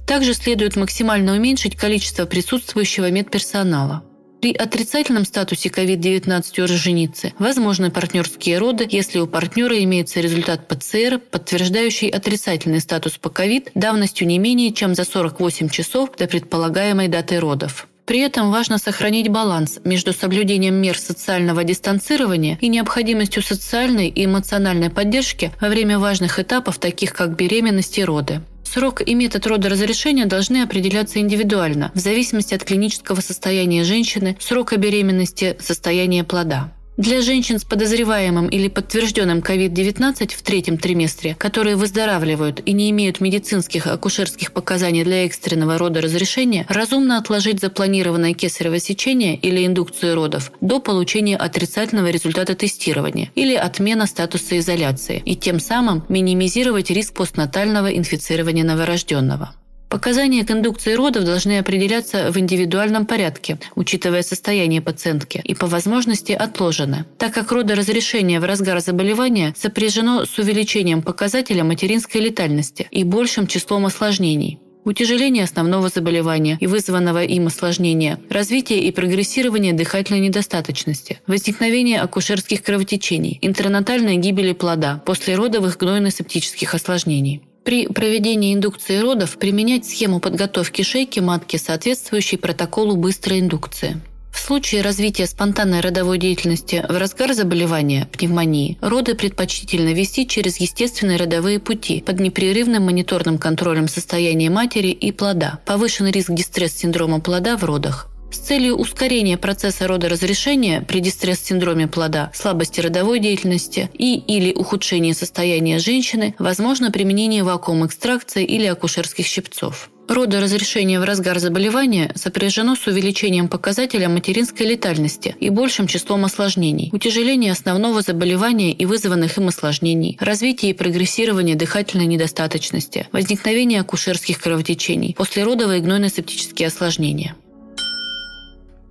Также 0.06 0.34
следует 0.34 0.76
максимально 0.76 1.34
уменьшить 1.34 1.76
количество 1.76 2.26
присутствующего 2.26 3.10
медперсонала. 3.10 4.02
При 4.42 4.52
отрицательном 4.52 5.24
статусе 5.24 5.68
COVID-19 5.68 6.60
у 6.60 6.62
роженицы 6.62 7.32
возможны 7.38 7.92
партнерские 7.92 8.58
роды, 8.58 8.84
если 8.90 9.20
у 9.20 9.28
партнера 9.28 9.80
имеется 9.84 10.20
результат 10.20 10.66
ПЦР, 10.66 11.20
подтверждающий 11.30 12.08
отрицательный 12.08 12.80
статус 12.80 13.18
по 13.18 13.28
COVID 13.28 13.70
давностью 13.76 14.26
не 14.26 14.38
менее 14.40 14.72
чем 14.72 14.96
за 14.96 15.04
48 15.04 15.68
часов 15.68 16.16
до 16.18 16.26
предполагаемой 16.26 17.06
даты 17.06 17.38
родов. 17.38 17.86
При 18.04 18.18
этом 18.18 18.50
важно 18.50 18.78
сохранить 18.78 19.28
баланс 19.28 19.78
между 19.84 20.12
соблюдением 20.12 20.74
мер 20.74 20.98
социального 20.98 21.62
дистанцирования 21.62 22.58
и 22.60 22.66
необходимостью 22.66 23.44
социальной 23.44 24.08
и 24.08 24.24
эмоциональной 24.24 24.90
поддержки 24.90 25.52
во 25.60 25.68
время 25.68 26.00
важных 26.00 26.40
этапов, 26.40 26.78
таких 26.78 27.12
как 27.12 27.36
беременность 27.36 27.96
и 27.98 28.04
роды. 28.04 28.40
Срок 28.64 29.02
и 29.06 29.14
метод 29.14 29.46
родоразрешения 29.46 30.26
должны 30.26 30.62
определяться 30.62 31.18
индивидуально, 31.18 31.90
в 31.94 31.98
зависимости 31.98 32.54
от 32.54 32.64
клинического 32.64 33.20
состояния 33.20 33.84
женщины, 33.84 34.36
срока 34.40 34.76
беременности, 34.76 35.56
состояния 35.60 36.24
плода. 36.24 36.72
Для 36.98 37.22
женщин 37.22 37.58
с 37.58 37.64
подозреваемым 37.64 38.48
или 38.48 38.68
подтвержденным 38.68 39.38
COVID-19 39.38 40.34
в 40.34 40.42
третьем 40.42 40.76
триместре, 40.76 41.34
которые 41.34 41.74
выздоравливают 41.74 42.60
и 42.66 42.74
не 42.74 42.90
имеют 42.90 43.18
медицинских 43.22 43.86
акушерских 43.86 44.52
показаний 44.52 45.02
для 45.02 45.24
экстренного 45.24 45.78
рода 45.78 46.02
разрешения, 46.02 46.66
разумно 46.68 47.16
отложить 47.16 47.60
запланированное 47.60 48.34
кесарево 48.34 48.78
сечение 48.78 49.36
или 49.36 49.64
индукцию 49.64 50.14
родов 50.14 50.52
до 50.60 50.80
получения 50.80 51.38
отрицательного 51.38 52.10
результата 52.10 52.54
тестирования 52.54 53.30
или 53.34 53.54
отмена 53.54 54.06
статуса 54.06 54.58
изоляции 54.58 55.22
и 55.24 55.34
тем 55.34 55.60
самым 55.60 56.04
минимизировать 56.10 56.90
риск 56.90 57.14
постнатального 57.14 57.86
инфицирования 57.86 58.64
новорожденного. 58.64 59.54
Показания 59.92 60.42
к 60.42 60.50
индукции 60.50 60.94
родов 60.94 61.24
должны 61.24 61.58
определяться 61.58 62.32
в 62.32 62.38
индивидуальном 62.38 63.04
порядке, 63.04 63.58
учитывая 63.74 64.22
состояние 64.22 64.80
пациентки, 64.80 65.38
и 65.44 65.54
по 65.54 65.66
возможности 65.66 66.32
отложены, 66.32 67.04
так 67.18 67.34
как 67.34 67.52
родоразрешение 67.52 68.40
в 68.40 68.44
разгар 68.44 68.80
заболевания 68.80 69.52
сопряжено 69.54 70.24
с 70.24 70.38
увеличением 70.38 71.02
показателя 71.02 71.62
материнской 71.62 72.22
летальности 72.22 72.88
и 72.90 73.04
большим 73.04 73.46
числом 73.46 73.84
осложнений 73.84 74.60
утяжеление 74.84 75.44
основного 75.44 75.90
заболевания 75.90 76.56
и 76.58 76.66
вызванного 76.66 77.22
им 77.22 77.48
осложнения, 77.48 78.18
развитие 78.30 78.80
и 78.84 78.90
прогрессирование 78.92 79.74
дыхательной 79.74 80.20
недостаточности, 80.20 81.20
возникновение 81.26 82.00
акушерских 82.00 82.62
кровотечений, 82.62 83.38
интернатальной 83.42 84.16
гибели 84.16 84.52
плода, 84.54 85.02
послеродовых 85.04 85.76
гнойно-септических 85.76 86.74
осложнений. 86.74 87.42
При 87.64 87.86
проведении 87.86 88.54
индукции 88.54 88.98
родов 88.98 89.38
применять 89.38 89.86
схему 89.86 90.18
подготовки 90.18 90.82
шейки 90.82 91.20
матки, 91.20 91.56
соответствующей 91.56 92.36
протоколу 92.36 92.96
быстрой 92.96 93.38
индукции. 93.38 94.00
В 94.32 94.38
случае 94.38 94.82
развития 94.82 95.26
спонтанной 95.26 95.80
родовой 95.80 96.18
деятельности 96.18 96.84
в 96.88 96.96
разгар 96.96 97.34
заболевания, 97.34 98.08
пневмонии, 98.10 98.78
роды 98.80 99.14
предпочтительно 99.14 99.92
вести 99.92 100.26
через 100.26 100.56
естественные 100.56 101.18
родовые 101.18 101.60
пути 101.60 102.00
под 102.00 102.18
непрерывным 102.18 102.84
мониторным 102.84 103.38
контролем 103.38 103.86
состояния 103.86 104.50
матери 104.50 104.88
и 104.88 105.12
плода. 105.12 105.60
Повышенный 105.64 106.10
риск 106.10 106.30
дистресс-синдрома 106.30 107.20
плода 107.20 107.56
в 107.56 107.64
родах. 107.64 108.11
С 108.32 108.38
целью 108.38 108.76
ускорения 108.76 109.36
процесса 109.36 109.86
родоразрешения 109.86 110.80
при 110.80 111.00
дистресс-синдроме 111.00 111.86
плода, 111.86 112.30
слабости 112.34 112.80
родовой 112.80 113.20
деятельности 113.20 113.90
и 113.92 114.16
или 114.16 114.54
ухудшении 114.54 115.12
состояния 115.12 115.78
женщины 115.78 116.34
возможно 116.38 116.90
применение 116.90 117.44
вакуум-экстракции 117.44 118.44
или 118.44 118.64
акушерских 118.64 119.26
щипцов. 119.26 119.90
Родоразрешение 120.08 120.98
в 120.98 121.04
разгар 121.04 121.38
заболевания 121.38 122.10
сопряжено 122.14 122.74
с 122.74 122.86
увеличением 122.86 123.48
показателя 123.48 124.08
материнской 124.08 124.66
летальности 124.66 125.36
и 125.38 125.48
большим 125.48 125.86
числом 125.86 126.24
осложнений, 126.24 126.90
утяжеление 126.92 127.52
основного 127.52 128.00
заболевания 128.00 128.72
и 128.72 128.84
вызванных 128.84 129.38
им 129.38 129.48
осложнений, 129.48 130.16
развитие 130.20 130.72
и 130.72 130.74
прогрессирование 130.74 131.54
дыхательной 131.54 132.06
недостаточности, 132.06 133.06
возникновение 133.12 133.80
акушерских 133.80 134.40
кровотечений, 134.40 135.14
послеродовые 135.16 135.80
гнойно-септические 135.80 136.66
осложнения. 136.66 137.36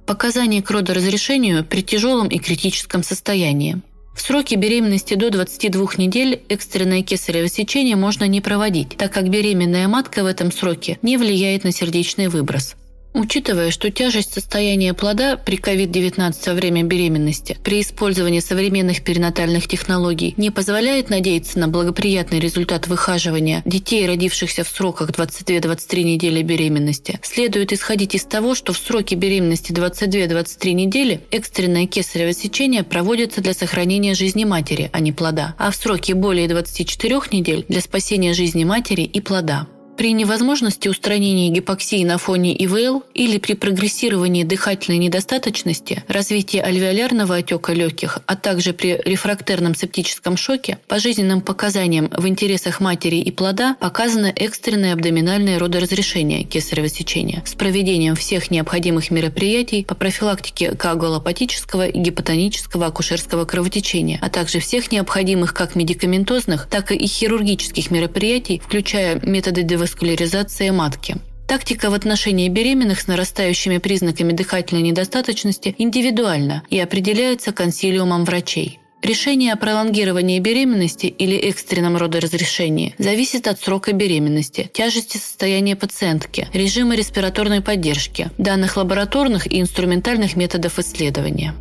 Показания 0.06 0.62
к 0.62 0.72
родоразрешению 0.72 1.64
при 1.64 1.82
тяжелом 1.82 2.28
и 2.28 2.40
критическом 2.40 3.04
состоянии. 3.04 3.82
В 4.16 4.22
сроке 4.22 4.56
беременности 4.56 5.14
до 5.14 5.30
22 5.30 5.88
недель 5.98 6.44
экстренное 6.50 7.02
кесарево 7.02 7.48
сечение 7.48 7.96
можно 7.96 8.26
не 8.26 8.42
проводить, 8.42 8.98
так 8.98 9.14
как 9.14 9.30
беременная 9.30 9.88
матка 9.88 10.24
в 10.24 10.26
этом 10.26 10.52
сроке 10.52 11.00
не 11.02 11.18
влияет 11.18 11.64
на 11.64 11.72
сердечный 11.72 12.28
выброс. 12.28 12.76
Учитывая, 13.14 13.72
что 13.72 13.92
тяжесть 13.92 14.34
состояния 14.34 14.94
плода 14.94 15.36
при 15.36 15.58
COVID-19 15.58 16.34
во 16.46 16.54
время 16.54 16.84
беременности 16.84 17.58
при 17.62 17.82
использовании 17.82 18.40
современных 18.40 19.04
перинатальных 19.04 19.68
технологий 19.68 20.34
не 20.38 20.50
позволяет 20.50 21.10
надеяться 21.10 21.60
на 21.60 21.68
благоприятный 21.68 22.40
результат 22.40 22.88
выхаживания 22.88 23.64
детей, 23.66 24.08
родившихся 24.08 24.64
в 24.64 24.70
сроках 24.70 25.10
22-23 25.10 26.04
недели 26.04 26.42
беременности, 26.42 27.20
следует 27.22 27.74
исходить 27.74 28.16
из 28.16 28.24
того, 28.24 28.56
что 28.56 28.72
в 28.72 28.78
сроке 28.78 29.16
беременности 29.16 29.74
22-23 29.74 30.72
недели 30.72 31.22
экстренное 31.32 31.88
кесарево 31.88 32.34
сечение 32.34 32.84
проводится 32.84 33.42
для 33.42 33.54
сохранения 33.54 34.14
жизни 34.14 34.46
матери, 34.46 34.90
а 34.94 35.02
не 35.02 35.12
плода, 35.12 35.56
а 35.58 35.72
в 35.72 35.76
сроке 35.76 36.14
более 36.14 36.48
24 36.48 37.22
недель 37.32 37.66
для 37.68 37.82
спасения 37.82 38.34
жизни 38.34 38.64
матери 38.64 39.02
и 39.02 39.20
плода. 39.20 39.68
При 40.02 40.14
невозможности 40.14 40.88
устранения 40.88 41.50
гипоксии 41.50 42.04
на 42.04 42.18
фоне 42.18 42.56
ИВЛ 42.66 43.04
или 43.14 43.38
при 43.38 43.54
прогрессировании 43.54 44.44
дыхательной 44.44 44.98
недостаточности, 44.98 46.04
развитии 46.08 46.60
альвеолярного 46.60 47.36
отека 47.36 47.74
легких, 47.74 48.18
а 48.26 48.36
также 48.36 48.74
при 48.74 49.00
рефрактерном 49.06 49.76
септическом 49.76 50.38
шоке, 50.38 50.80
по 50.88 50.98
жизненным 50.98 51.42
показаниям 51.42 52.10
в 52.18 52.28
интересах 52.28 52.80
матери 52.80 53.18
и 53.18 53.30
плода 53.30 53.76
показано 53.80 54.34
экстренное 54.36 54.94
абдоминальное 54.94 55.60
родоразрешение 55.60 56.46
кесарево 56.46 56.90
сечения. 56.90 57.44
С 57.46 57.54
проведением 57.54 58.16
всех 58.16 58.50
необходимых 58.50 59.12
мероприятий 59.12 59.86
по 59.86 59.94
профилактике 59.94 60.72
коагулопатического 60.72 61.88
и 61.88 62.00
гипотонического 62.00 62.88
акушерского 62.88 63.46
кровотечения, 63.46 64.18
а 64.20 64.32
также 64.32 64.62
всех 64.62 64.92
необходимых 64.92 65.54
как 65.54 65.76
медикаментозных, 65.76 66.68
так 66.72 66.92
и 66.92 67.06
хирургических 67.06 67.92
мероприятий, 67.92 68.60
включая 68.66 69.20
методы 69.24 69.62
деваскуляризации 69.62 69.91
реваскуляризация 69.92 70.72
матки. 70.72 71.18
Тактика 71.48 71.90
в 71.90 71.94
отношении 71.94 72.48
беременных 72.48 73.02
с 73.02 73.08
нарастающими 73.08 73.78
признаками 73.78 74.32
дыхательной 74.32 74.84
недостаточности 74.84 75.76
индивидуальна 75.78 76.64
и 76.70 76.80
определяется 76.80 77.52
консилиумом 77.52 78.24
врачей. 78.24 78.80
Решение 79.02 79.52
о 79.52 79.58
пролонгировании 79.58 80.40
беременности 80.40 81.08
или 81.08 81.36
экстренном 81.36 81.98
родоразрешении 81.98 82.94
зависит 83.00 83.48
от 83.48 83.60
срока 83.60 83.92
беременности, 83.94 84.70
тяжести 84.74 85.18
состояния 85.18 85.76
пациентки, 85.76 86.48
режима 86.54 86.96
респираторной 86.96 87.62
поддержки, 87.62 88.30
данных 88.38 88.78
лабораторных 88.78 89.52
и 89.52 89.60
инструментальных 89.60 90.36
методов 90.38 90.80
исследования. 90.80 91.54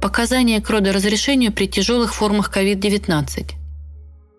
Показания 0.00 0.60
к 0.60 0.70
родоразрешению 0.70 1.52
при 1.52 1.66
тяжелых 1.66 2.14
формах 2.14 2.56
COVID-19 2.56 3.58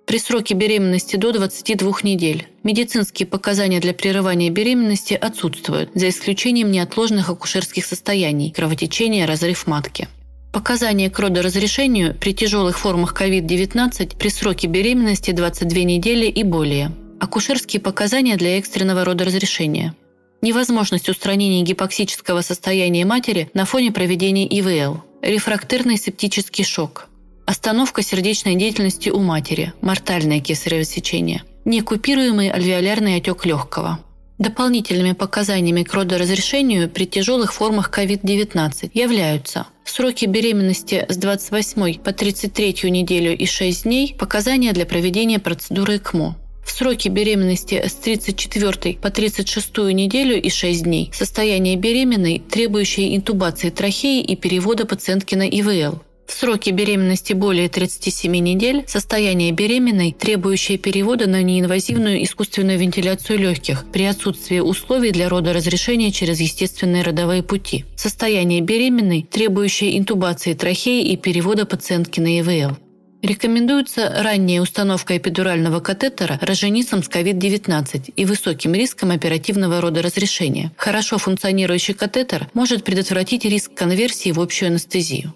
при 0.09 0.17
сроке 0.17 0.55
беременности 0.55 1.17
до 1.17 1.31
22 1.31 1.97
недель. 2.01 2.47
Медицинские 2.63 3.27
показания 3.27 3.79
для 3.79 3.93
прерывания 3.93 4.49
беременности 4.49 5.13
отсутствуют, 5.13 5.91
за 5.93 6.09
исключением 6.09 6.71
неотложных 6.71 7.29
акушерских 7.29 7.85
состояний, 7.85 8.49
кровотечения, 8.49 9.27
разрыв 9.27 9.67
матки. 9.67 10.07
Показания 10.51 11.11
к 11.11 11.19
родоразрешению 11.19 12.15
при 12.15 12.33
тяжелых 12.33 12.79
формах 12.79 13.13
COVID-19 13.21 14.17
при 14.17 14.29
сроке 14.29 14.65
беременности 14.65 15.29
22 15.29 15.83
недели 15.83 16.25
и 16.25 16.41
более. 16.41 16.91
Акушерские 17.19 17.79
показания 17.79 18.35
для 18.35 18.57
экстренного 18.57 19.05
родоразрешения. 19.05 19.93
Невозможность 20.41 21.07
устранения 21.07 21.61
гипоксического 21.61 22.41
состояния 22.41 23.05
матери 23.05 23.51
на 23.53 23.65
фоне 23.65 23.91
проведения 23.91 24.47
ИВЛ. 24.47 25.03
Рефрактерный 25.21 25.97
септический 25.97 26.63
шок. 26.63 27.08
Остановка 27.49 28.03
сердечной 28.03 28.53
деятельности 28.53 29.09
у 29.09 29.21
матери, 29.21 29.73
мортальное 29.81 30.39
кесарево 30.39 30.83
сечение, 30.83 31.41
некупируемый 31.65 32.51
альвеолярный 32.51 33.15
отек 33.15 33.43
легкого. 33.43 33.97
Дополнительными 34.37 35.13
показаниями 35.13 35.81
к 35.81 35.91
родоразрешению 35.91 36.91
при 36.91 37.05
тяжелых 37.07 37.53
формах 37.53 37.89
COVID-19 37.91 38.91
являются 38.93 39.65
сроки 39.83 40.25
беременности 40.25 41.07
с 41.09 41.17
28 41.17 41.99
по 42.03 42.13
33 42.13 42.91
неделю 42.91 43.35
и 43.35 43.47
6 43.47 43.83
дней, 43.83 44.15
показания 44.19 44.71
для 44.71 44.85
проведения 44.85 45.39
процедуры 45.39 45.95
ЭКМО, 45.97 46.37
в 46.63 46.69
сроке 46.69 47.09
беременности 47.09 47.81
с 47.83 47.95
34 47.95 48.97
по 48.97 49.09
36 49.09 49.75
неделю 49.91 50.39
и 50.39 50.51
6 50.51 50.83
дней. 50.83 51.09
Состояние 51.15 51.77
беременной, 51.77 52.43
требующее 52.47 53.15
интубации 53.15 53.71
трахеи 53.71 54.21
и 54.21 54.35
перевода 54.35 54.85
пациентки 54.85 55.33
на 55.33 55.49
ИВЛ, 55.49 56.03
В 56.29 56.33
сроке 56.33 56.69
беременности 56.69 57.33
более 57.33 57.69
37 57.69 58.31
недель 58.31 58.83
состояние 58.87 59.51
беременной, 59.51 60.11
требующее 60.11 60.77
перевода 60.77 61.27
на 61.27 61.41
неинвазивную 61.41 62.23
искусственную 62.23 62.77
вентиляцию 62.77 63.39
легких 63.39 63.85
при 63.91 64.03
отсутствии 64.03 64.59
условий 64.59 65.09
для 65.09 65.27
рода 65.27 65.53
разрешения 65.53 66.11
через 66.11 66.39
естественные 66.39 67.01
родовые 67.01 67.41
пути. 67.41 67.85
Состояние 67.95 68.61
беременной, 68.61 69.23
требующее 69.23 69.97
интубации 69.97 70.53
трахеи 70.53 71.01
и 71.01 71.17
перевода 71.17 71.65
пациентки 71.65 72.19
на 72.19 72.39
ИВЛ. 72.39 72.77
Рекомендуется 73.23 74.21
ранняя 74.21 74.61
установка 74.61 75.17
эпидурального 75.17 75.79
катетера 75.79 76.37
роженицам 76.43 77.01
с 77.01 77.09
COVID-19 77.09 78.13
и 78.15 78.25
высоким 78.25 78.75
риском 78.75 79.09
оперативного 79.09 79.81
рода 79.81 80.03
разрешения. 80.03 80.71
Хорошо 80.77 81.17
функционирующий 81.17 81.95
катетер 81.95 82.47
может 82.53 82.83
предотвратить 82.83 83.45
риск 83.45 83.73
конверсии 83.73 84.31
в 84.31 84.39
общую 84.39 84.67
анестезию. 84.67 85.33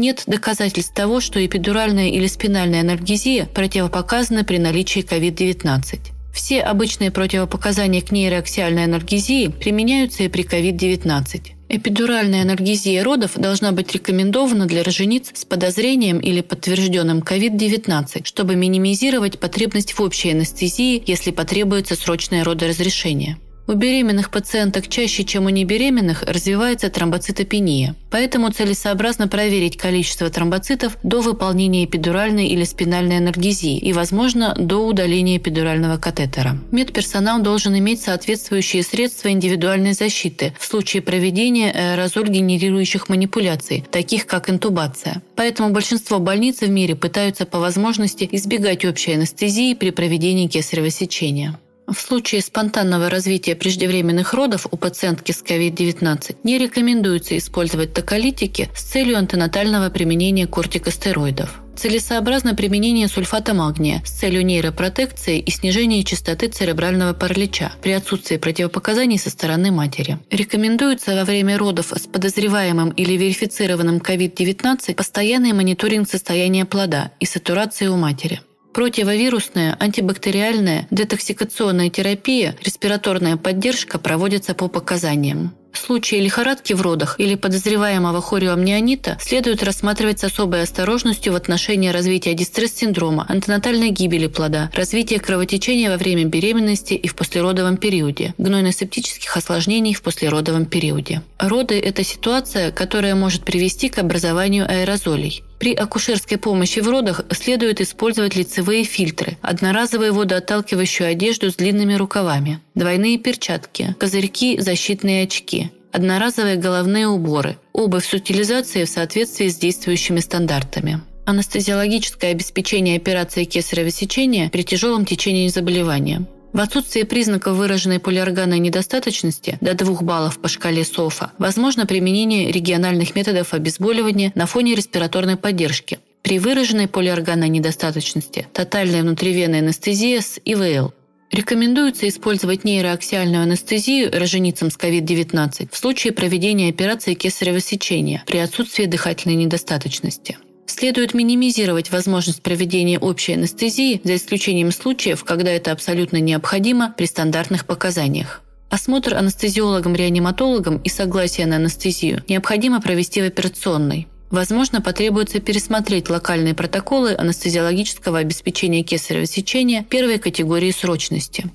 Нет 0.00 0.22
доказательств 0.26 0.94
того, 0.94 1.20
что 1.20 1.44
эпидуральная 1.44 2.08
или 2.08 2.26
спинальная 2.26 2.80
анальгезия 2.80 3.44
противопоказана 3.44 4.44
при 4.44 4.56
наличии 4.56 5.02
COVID-19. 5.02 6.00
Все 6.32 6.62
обычные 6.62 7.10
противопоказания 7.10 8.00
к 8.00 8.10
нейроаксиальной 8.10 8.84
анальгезии 8.84 9.48
применяются 9.48 10.22
и 10.22 10.28
при 10.28 10.42
COVID-19. 10.42 11.52
Эпидуральная 11.68 12.40
анальгезия 12.40 13.04
родов 13.04 13.32
должна 13.36 13.72
быть 13.72 13.92
рекомендована 13.92 14.64
для 14.64 14.82
рожениц 14.82 15.32
с 15.34 15.44
подозрением 15.44 16.18
или 16.18 16.40
подтвержденным 16.40 17.18
COVID-19, 17.18 18.24
чтобы 18.24 18.56
минимизировать 18.56 19.38
потребность 19.38 19.92
в 19.92 20.00
общей 20.00 20.30
анестезии, 20.30 21.02
если 21.06 21.30
потребуется 21.30 21.94
срочное 21.94 22.42
родоразрешение. 22.42 23.36
У 23.70 23.74
беременных 23.74 24.32
пациенток 24.32 24.88
чаще, 24.88 25.22
чем 25.22 25.46
у 25.46 25.48
небеременных, 25.48 26.24
развивается 26.24 26.90
тромбоцитопения. 26.90 27.94
Поэтому 28.10 28.50
целесообразно 28.50 29.28
проверить 29.28 29.76
количество 29.76 30.28
тромбоцитов 30.28 30.98
до 31.04 31.20
выполнения 31.20 31.84
эпидуральной 31.84 32.48
или 32.48 32.64
спинальной 32.64 33.18
анальгезии 33.18 33.78
и, 33.78 33.92
возможно, 33.92 34.56
до 34.58 34.84
удаления 34.84 35.36
эпидурального 35.36 35.98
катетера. 35.98 36.58
Медперсонал 36.72 37.42
должен 37.42 37.78
иметь 37.78 38.02
соответствующие 38.02 38.82
средства 38.82 39.28
индивидуальной 39.28 39.92
защиты 39.92 40.52
в 40.58 40.64
случае 40.64 41.02
проведения 41.02 41.70
аэрозоль-генерирующих 41.70 43.08
манипуляций, 43.08 43.84
таких 43.92 44.26
как 44.26 44.50
интубация. 44.50 45.22
Поэтому 45.36 45.70
большинство 45.70 46.18
больниц 46.18 46.60
в 46.60 46.68
мире 46.68 46.96
пытаются 46.96 47.46
по 47.46 47.60
возможности 47.60 48.28
избегать 48.32 48.84
общей 48.84 49.12
анестезии 49.12 49.74
при 49.74 49.90
проведении 49.90 50.48
кесарево 50.48 50.90
сечения. 50.90 51.56
В 51.90 52.00
случае 52.00 52.40
спонтанного 52.40 53.10
развития 53.10 53.56
преждевременных 53.56 54.32
родов 54.32 54.68
у 54.70 54.76
пациентки 54.76 55.32
с 55.32 55.42
COVID-19 55.42 56.36
не 56.44 56.56
рекомендуется 56.56 57.36
использовать 57.36 57.92
токолитики 57.92 58.70
с 58.76 58.82
целью 58.82 59.18
антенатального 59.18 59.90
применения 59.90 60.46
кортикостероидов. 60.46 61.60
Целесообразно 61.74 62.54
применение 62.54 63.08
сульфата 63.08 63.54
магния 63.54 64.02
с 64.04 64.10
целью 64.10 64.44
нейропротекции 64.44 65.40
и 65.40 65.50
снижения 65.50 66.04
частоты 66.04 66.46
церебрального 66.46 67.12
паралича 67.12 67.72
при 67.82 67.90
отсутствии 67.90 68.36
противопоказаний 68.36 69.18
со 69.18 69.30
стороны 69.30 69.72
матери. 69.72 70.20
Рекомендуется 70.30 71.16
во 71.16 71.24
время 71.24 71.58
родов 71.58 71.92
с 71.96 72.06
подозреваемым 72.06 72.90
или 72.90 73.14
верифицированным 73.14 73.96
COVID-19 73.96 74.94
постоянный 74.94 75.54
мониторинг 75.54 76.08
состояния 76.08 76.66
плода 76.66 77.10
и 77.18 77.26
сатурации 77.26 77.88
у 77.88 77.96
матери. 77.96 78.42
Противовирусная, 78.72 79.76
антибактериальная, 79.80 80.86
детоксикационная 80.90 81.90
терапия, 81.90 82.56
респираторная 82.64 83.36
поддержка 83.36 83.98
проводятся 83.98 84.54
по 84.54 84.68
показаниям. 84.68 85.52
В 85.72 85.78
случае 85.78 86.20
лихорадки 86.20 86.72
в 86.72 86.82
родах 86.82 87.16
или 87.18 87.36
подозреваемого 87.36 88.20
хориоамнионита 88.20 89.16
следует 89.20 89.62
рассматривать 89.62 90.18
с 90.18 90.24
особой 90.24 90.62
осторожностью 90.62 91.32
в 91.32 91.36
отношении 91.36 91.88
развития 91.88 92.34
дистресс-синдрома, 92.34 93.24
антенатальной 93.28 93.90
гибели 93.90 94.26
плода, 94.26 94.70
развития 94.74 95.20
кровотечения 95.20 95.90
во 95.90 95.96
время 95.96 96.24
беременности 96.24 96.94
и 96.94 97.06
в 97.06 97.14
послеродовом 97.14 97.76
периоде, 97.76 98.34
гнойно-септических 98.38 99.36
осложнений 99.36 99.94
в 99.94 100.02
послеродовом 100.02 100.66
периоде. 100.66 101.22
Роды– 101.38 101.78
это 101.80 102.02
ситуация, 102.04 102.72
которая 102.72 103.14
может 103.14 103.44
привести 103.44 103.88
к 103.88 103.98
образованию 103.98 104.68
аэрозолей. 104.68 105.44
При 105.60 105.74
акушерской 105.74 106.38
помощи 106.38 106.80
в 106.80 106.88
родах 106.88 107.20
следует 107.32 107.82
использовать 107.82 108.34
лицевые 108.34 108.84
фильтры, 108.84 109.36
одноразовую 109.42 110.14
водоотталкивающую 110.14 111.06
одежду 111.06 111.50
с 111.50 111.56
длинными 111.56 111.92
рукавами, 111.92 112.60
двойные 112.74 113.18
перчатки, 113.18 113.94
козырьки, 113.98 114.58
защитные 114.58 115.24
очки, 115.24 115.70
одноразовые 115.92 116.56
головные 116.56 117.08
уборы, 117.08 117.58
обувь 117.74 118.06
с 118.06 118.14
утилизацией 118.14 118.86
в 118.86 118.88
соответствии 118.88 119.48
с 119.48 119.58
действующими 119.58 120.20
стандартами. 120.20 121.02
Анестезиологическое 121.26 122.30
обеспечение 122.30 122.96
операции 122.96 123.44
кесарево 123.44 123.90
сечения 123.90 124.48
при 124.48 124.62
тяжелом 124.62 125.04
течении 125.04 125.46
заболевания– 125.48 126.24
в 126.52 126.60
отсутствие 126.60 127.04
признаков 127.04 127.56
выраженной 127.56 128.00
полиорганной 128.00 128.58
недостаточности 128.58 129.58
до 129.60 129.74
2 129.74 130.02
баллов 130.02 130.38
по 130.38 130.48
шкале 130.48 130.84
СОФа 130.84 131.32
возможно 131.38 131.86
применение 131.86 132.50
региональных 132.50 133.14
методов 133.14 133.54
обезболивания 133.54 134.32
на 134.34 134.46
фоне 134.46 134.74
респираторной 134.74 135.36
поддержки. 135.36 135.98
При 136.22 136.38
выраженной 136.38 136.88
полиорганной 136.88 137.48
недостаточности– 137.48 138.46
тотальная 138.52 139.02
внутривенная 139.02 139.60
анестезия 139.60 140.20
с 140.20 140.38
ИВЛ. 140.44 140.92
Рекомендуется 141.30 142.08
использовать 142.08 142.64
нейроаксиальную 142.64 143.44
анестезию 143.44 144.10
роженицам 144.12 144.70
с 144.70 144.76
COVID-19 144.76 145.68
в 145.70 145.76
случае 145.76 146.12
проведения 146.12 146.68
операции 146.68 147.14
кесарево 147.14 147.60
сечения 147.60 148.24
при 148.26 148.38
отсутствии 148.38 148.86
дыхательной 148.86 149.36
недостаточности. 149.36 150.38
Следует 150.70 151.14
минимизировать 151.14 151.90
возможность 151.90 152.42
проведения 152.42 152.96
общей 152.96 153.32
анестезии, 153.32 154.00
за 154.04 154.14
исключением 154.14 154.70
случаев, 154.70 155.24
когда 155.24 155.50
это 155.50 155.72
абсолютно 155.72 156.18
необходимо 156.18 156.94
при 156.96 157.06
стандартных 157.06 157.66
показаниях. 157.66 158.40
Осмотр 158.70 159.14
анестезиологом-реаниматологом 159.14 160.78
и 160.78 160.88
согласие 160.88 161.48
на 161.48 161.56
анестезию 161.56 162.22
необходимо 162.28 162.80
провести 162.80 163.20
в 163.20 163.26
операционной. 163.26 164.06
Возможно, 164.30 164.80
потребуется 164.80 165.40
пересмотреть 165.40 166.08
локальные 166.08 166.54
протоколы 166.54 167.16
анестезиологического 167.16 168.20
обеспечения 168.20 168.84
кесарево 168.84 169.26
сечения 169.26 169.82
первой 169.82 170.18
категории 170.18 170.70
срочности. 170.70 171.50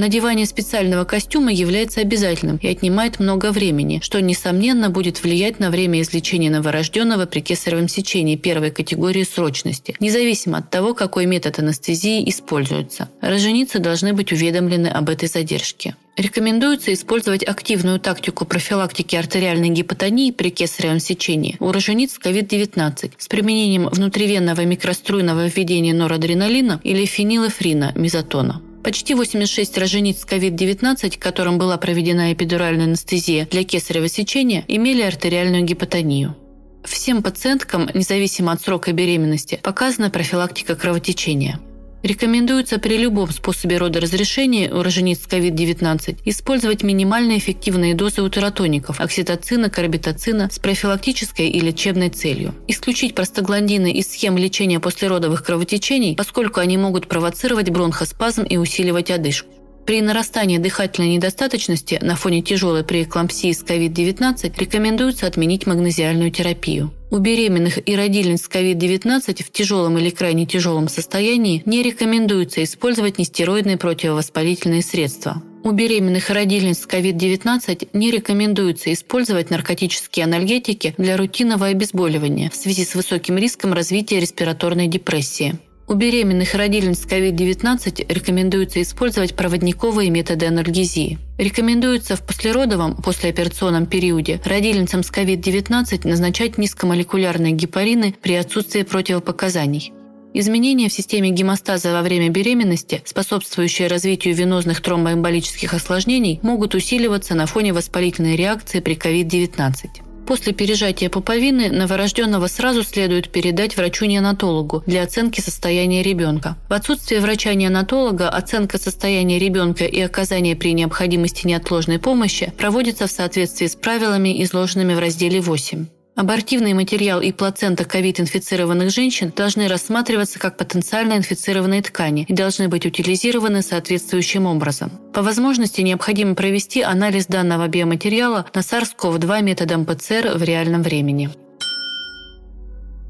Надевание 0.00 0.46
специального 0.46 1.04
костюма 1.04 1.52
является 1.52 2.00
обязательным 2.00 2.56
и 2.56 2.68
отнимает 2.68 3.20
много 3.20 3.52
времени, 3.52 4.00
что, 4.02 4.18
несомненно, 4.22 4.88
будет 4.88 5.22
влиять 5.22 5.60
на 5.60 5.70
время 5.70 6.00
излечения 6.00 6.50
новорожденного 6.50 7.26
при 7.26 7.40
кесаревом 7.40 7.86
сечении 7.86 8.36
первой 8.36 8.70
категории 8.70 9.24
срочности, 9.24 9.94
независимо 10.00 10.56
от 10.56 10.70
того, 10.70 10.94
какой 10.94 11.26
метод 11.26 11.58
анестезии 11.58 12.26
используется. 12.30 13.10
Роженицы 13.20 13.78
должны 13.78 14.14
быть 14.14 14.32
уведомлены 14.32 14.86
об 14.86 15.10
этой 15.10 15.28
задержке. 15.28 15.94
Рекомендуется 16.16 16.94
использовать 16.94 17.46
активную 17.46 18.00
тактику 18.00 18.46
профилактики 18.46 19.16
артериальной 19.16 19.68
гипотонии 19.68 20.30
при 20.30 20.48
кесаревом 20.48 21.00
сечении 21.00 21.58
у 21.60 21.72
рожениц 21.72 22.18
COVID-19 22.24 23.12
с 23.18 23.28
применением 23.28 23.86
внутривенного 23.86 24.62
микроструйного 24.64 25.46
введения 25.46 25.92
норадреналина 25.92 26.80
или 26.84 27.04
фенилэфрина, 27.04 27.92
мезотона. 27.96 28.62
Почти 28.82 29.14
86 29.14 29.78
рожениц 29.78 30.20
с 30.20 30.24
COVID-19, 30.24 31.18
которым 31.18 31.58
была 31.58 31.76
проведена 31.76 32.32
эпидуральная 32.32 32.86
анестезия 32.86 33.46
для 33.46 33.64
кесарево 33.64 34.08
сечения, 34.08 34.64
имели 34.68 35.02
артериальную 35.02 35.64
гипотонию. 35.64 36.36
Всем 36.84 37.22
пациенткам, 37.22 37.90
независимо 37.92 38.52
от 38.52 38.62
срока 38.62 38.92
беременности, 38.92 39.60
показана 39.62 40.10
профилактика 40.10 40.76
кровотечения– 40.76 41.60
Рекомендуется 42.02 42.78
при 42.78 42.96
любом 42.96 43.30
способе 43.30 43.76
родоразрешения 43.76 44.72
у 44.72 44.82
рожениц 44.82 45.20
с 45.20 45.26
COVID-19 45.26 46.20
использовать 46.24 46.82
минимально 46.82 47.36
эффективные 47.36 47.94
дозы 47.94 48.22
утеротоников– 48.22 49.00
окситоцина, 49.00 49.68
карбитоцина 49.68 50.48
с 50.50 50.58
профилактической 50.58 51.48
и 51.48 51.60
лечебной 51.60 52.08
целью. 52.08 52.54
Исключить 52.68 53.14
простагландины 53.14 53.92
из 53.92 54.10
схем 54.10 54.38
лечения 54.38 54.80
послеродовых 54.80 55.44
кровотечений, 55.44 56.16
поскольку 56.16 56.60
они 56.60 56.78
могут 56.78 57.06
провоцировать 57.06 57.68
бронхоспазм 57.68 58.44
и 58.44 58.56
усиливать 58.56 59.10
одышку. 59.10 59.59
При 59.90 60.02
нарастании 60.02 60.58
дыхательной 60.58 61.16
недостаточности 61.16 61.98
на 62.00 62.14
фоне 62.14 62.42
тяжелой 62.42 62.84
преэклампсии 62.84 63.50
с 63.50 63.64
COVID-19 63.64 64.54
рекомендуется 64.56 65.26
отменить 65.26 65.66
магнезиальную 65.66 66.30
терапию. 66.30 66.94
У 67.10 67.18
беременных 67.18 67.88
и 67.88 67.96
родильниц 67.96 68.42
с 68.42 68.48
COVID-19 68.48 69.42
в 69.42 69.50
тяжелом 69.50 69.98
или 69.98 70.10
крайне 70.10 70.46
тяжелом 70.46 70.86
состоянии 70.86 71.64
не 71.66 71.82
рекомендуется 71.82 72.62
использовать 72.62 73.18
нестероидные 73.18 73.78
противовоспалительные 73.78 74.82
средства. 74.82 75.42
У 75.64 75.72
беременных 75.72 76.30
и 76.30 76.34
родильниц 76.34 76.82
с 76.82 76.86
COVID-19 76.86 77.88
не 77.92 78.12
рекомендуется 78.12 78.92
использовать 78.92 79.50
наркотические 79.50 80.26
анальгетики 80.26 80.94
для 80.98 81.16
рутинного 81.16 81.66
обезболивания 81.66 82.48
в 82.50 82.54
связи 82.54 82.84
с 82.84 82.94
высоким 82.94 83.36
риском 83.38 83.72
развития 83.72 84.20
респираторной 84.20 84.86
депрессии. 84.86 85.58
У 85.90 85.94
беременных 85.94 86.54
родильниц 86.54 87.00
с 87.00 87.04
COVID-19 87.04 88.14
рекомендуется 88.14 88.80
использовать 88.80 89.34
проводниковые 89.34 90.08
методы 90.08 90.46
анальгезии. 90.46 91.18
Рекомендуется 91.36 92.14
в 92.14 92.24
послеродовом 92.24 92.94
послеоперационном 92.94 93.86
периоде 93.86 94.40
родильницам 94.44 95.02
с 95.02 95.10
COVID-19 95.10 96.06
назначать 96.06 96.58
низкомолекулярные 96.58 97.54
гепарины 97.54 98.14
при 98.22 98.34
отсутствии 98.34 98.84
противопоказаний. 98.84 99.92
Изменения 100.32 100.88
в 100.88 100.92
системе 100.92 101.30
гемостаза 101.30 101.92
во 101.92 102.02
время 102.02 102.28
беременности, 102.28 103.02
способствующие 103.04 103.88
развитию 103.88 104.36
венозных 104.36 104.82
тромбоэмболических 104.82 105.74
осложнений, 105.74 106.38
могут 106.44 106.76
усиливаться 106.76 107.34
на 107.34 107.46
фоне 107.46 107.72
воспалительной 107.72 108.36
реакции 108.36 108.78
при 108.78 108.94
COVID-19. 108.94 110.09
После 110.30 110.52
пережатия 110.52 111.10
пуповины 111.10 111.70
новорожденного 111.70 112.46
сразу 112.46 112.84
следует 112.84 113.32
передать 113.32 113.76
врачу-неонатологу 113.76 114.84
для 114.86 115.02
оценки 115.02 115.40
состояния 115.40 116.04
ребенка. 116.04 116.56
В 116.68 116.72
отсутствие 116.72 117.20
врача-неонатолога 117.20 118.28
оценка 118.28 118.78
состояния 118.78 119.40
ребенка 119.40 119.86
и 119.86 120.00
оказание 120.00 120.54
при 120.54 120.72
необходимости 120.72 121.48
неотложной 121.48 121.98
помощи 121.98 122.52
проводится 122.56 123.08
в 123.08 123.10
соответствии 123.10 123.66
с 123.66 123.74
правилами, 123.74 124.40
изложенными 124.44 124.94
в 124.94 125.00
разделе 125.00 125.40
8. 125.40 125.86
Абортивный 126.20 126.74
материал 126.74 127.22
и 127.22 127.32
плацента 127.32 127.86
ковид-инфицированных 127.86 128.90
женщин 128.90 129.32
должны 129.34 129.68
рассматриваться 129.68 130.38
как 130.38 130.58
потенциально 130.58 131.14
инфицированные 131.14 131.80
ткани 131.80 132.26
и 132.28 132.34
должны 132.34 132.68
быть 132.68 132.84
утилизированы 132.84 133.62
соответствующим 133.62 134.44
образом. 134.44 134.90
По 135.14 135.22
возможности 135.22 135.80
необходимо 135.80 136.34
провести 136.34 136.82
анализ 136.82 137.24
данного 137.24 137.68
биоматериала 137.68 138.44
на 138.54 138.58
SARS-CoV-2 138.58 139.42
методом 139.42 139.86
ПЦР 139.86 140.32
в 140.34 140.42
реальном 140.42 140.82
времени. 140.82 141.30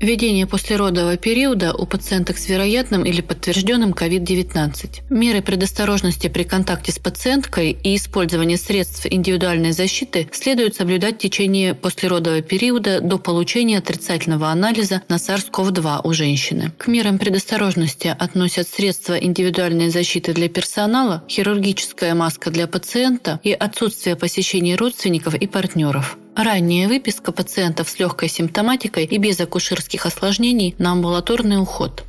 Введение 0.00 0.46
послеродового 0.46 1.18
периода 1.18 1.74
у 1.74 1.84
пациенток 1.84 2.38
с 2.38 2.48
вероятным 2.48 3.04
или 3.04 3.20
подтвержденным 3.20 3.90
COVID-19. 3.92 5.02
Меры 5.10 5.42
предосторожности 5.42 6.28
при 6.28 6.44
контакте 6.44 6.90
с 6.90 6.98
пациенткой 6.98 7.72
и 7.72 7.96
использование 7.96 8.56
средств 8.56 9.04
индивидуальной 9.04 9.72
защиты 9.72 10.26
следует 10.32 10.74
соблюдать 10.74 11.16
в 11.16 11.18
течение 11.18 11.74
послеродового 11.74 12.40
периода 12.40 13.02
до 13.02 13.18
получения 13.18 13.76
отрицательного 13.76 14.48
анализа 14.48 15.02
на 15.10 15.16
SARS-CoV-2 15.16 16.00
у 16.02 16.12
женщины. 16.14 16.72
К 16.78 16.86
мерам 16.86 17.18
предосторожности 17.18 18.16
относят 18.18 18.68
средства 18.68 19.18
индивидуальной 19.18 19.90
защиты 19.90 20.32
для 20.32 20.48
персонала, 20.48 21.24
хирургическая 21.28 22.14
маска 22.14 22.50
для 22.50 22.66
пациента 22.66 23.38
и 23.42 23.52
отсутствие 23.52 24.16
посещений 24.16 24.76
родственников 24.76 25.34
и 25.34 25.46
партнеров. 25.46 26.16
Ранняя 26.36 26.88
выписка 26.88 27.32
пациентов 27.32 27.88
с 27.88 27.98
легкой 27.98 28.28
симптоматикой 28.28 29.04
и 29.04 29.18
без 29.18 29.40
акушерских 29.40 30.06
осложнений 30.06 30.74
на 30.78 30.92
амбулаторный 30.92 31.60
уход. 31.60 32.04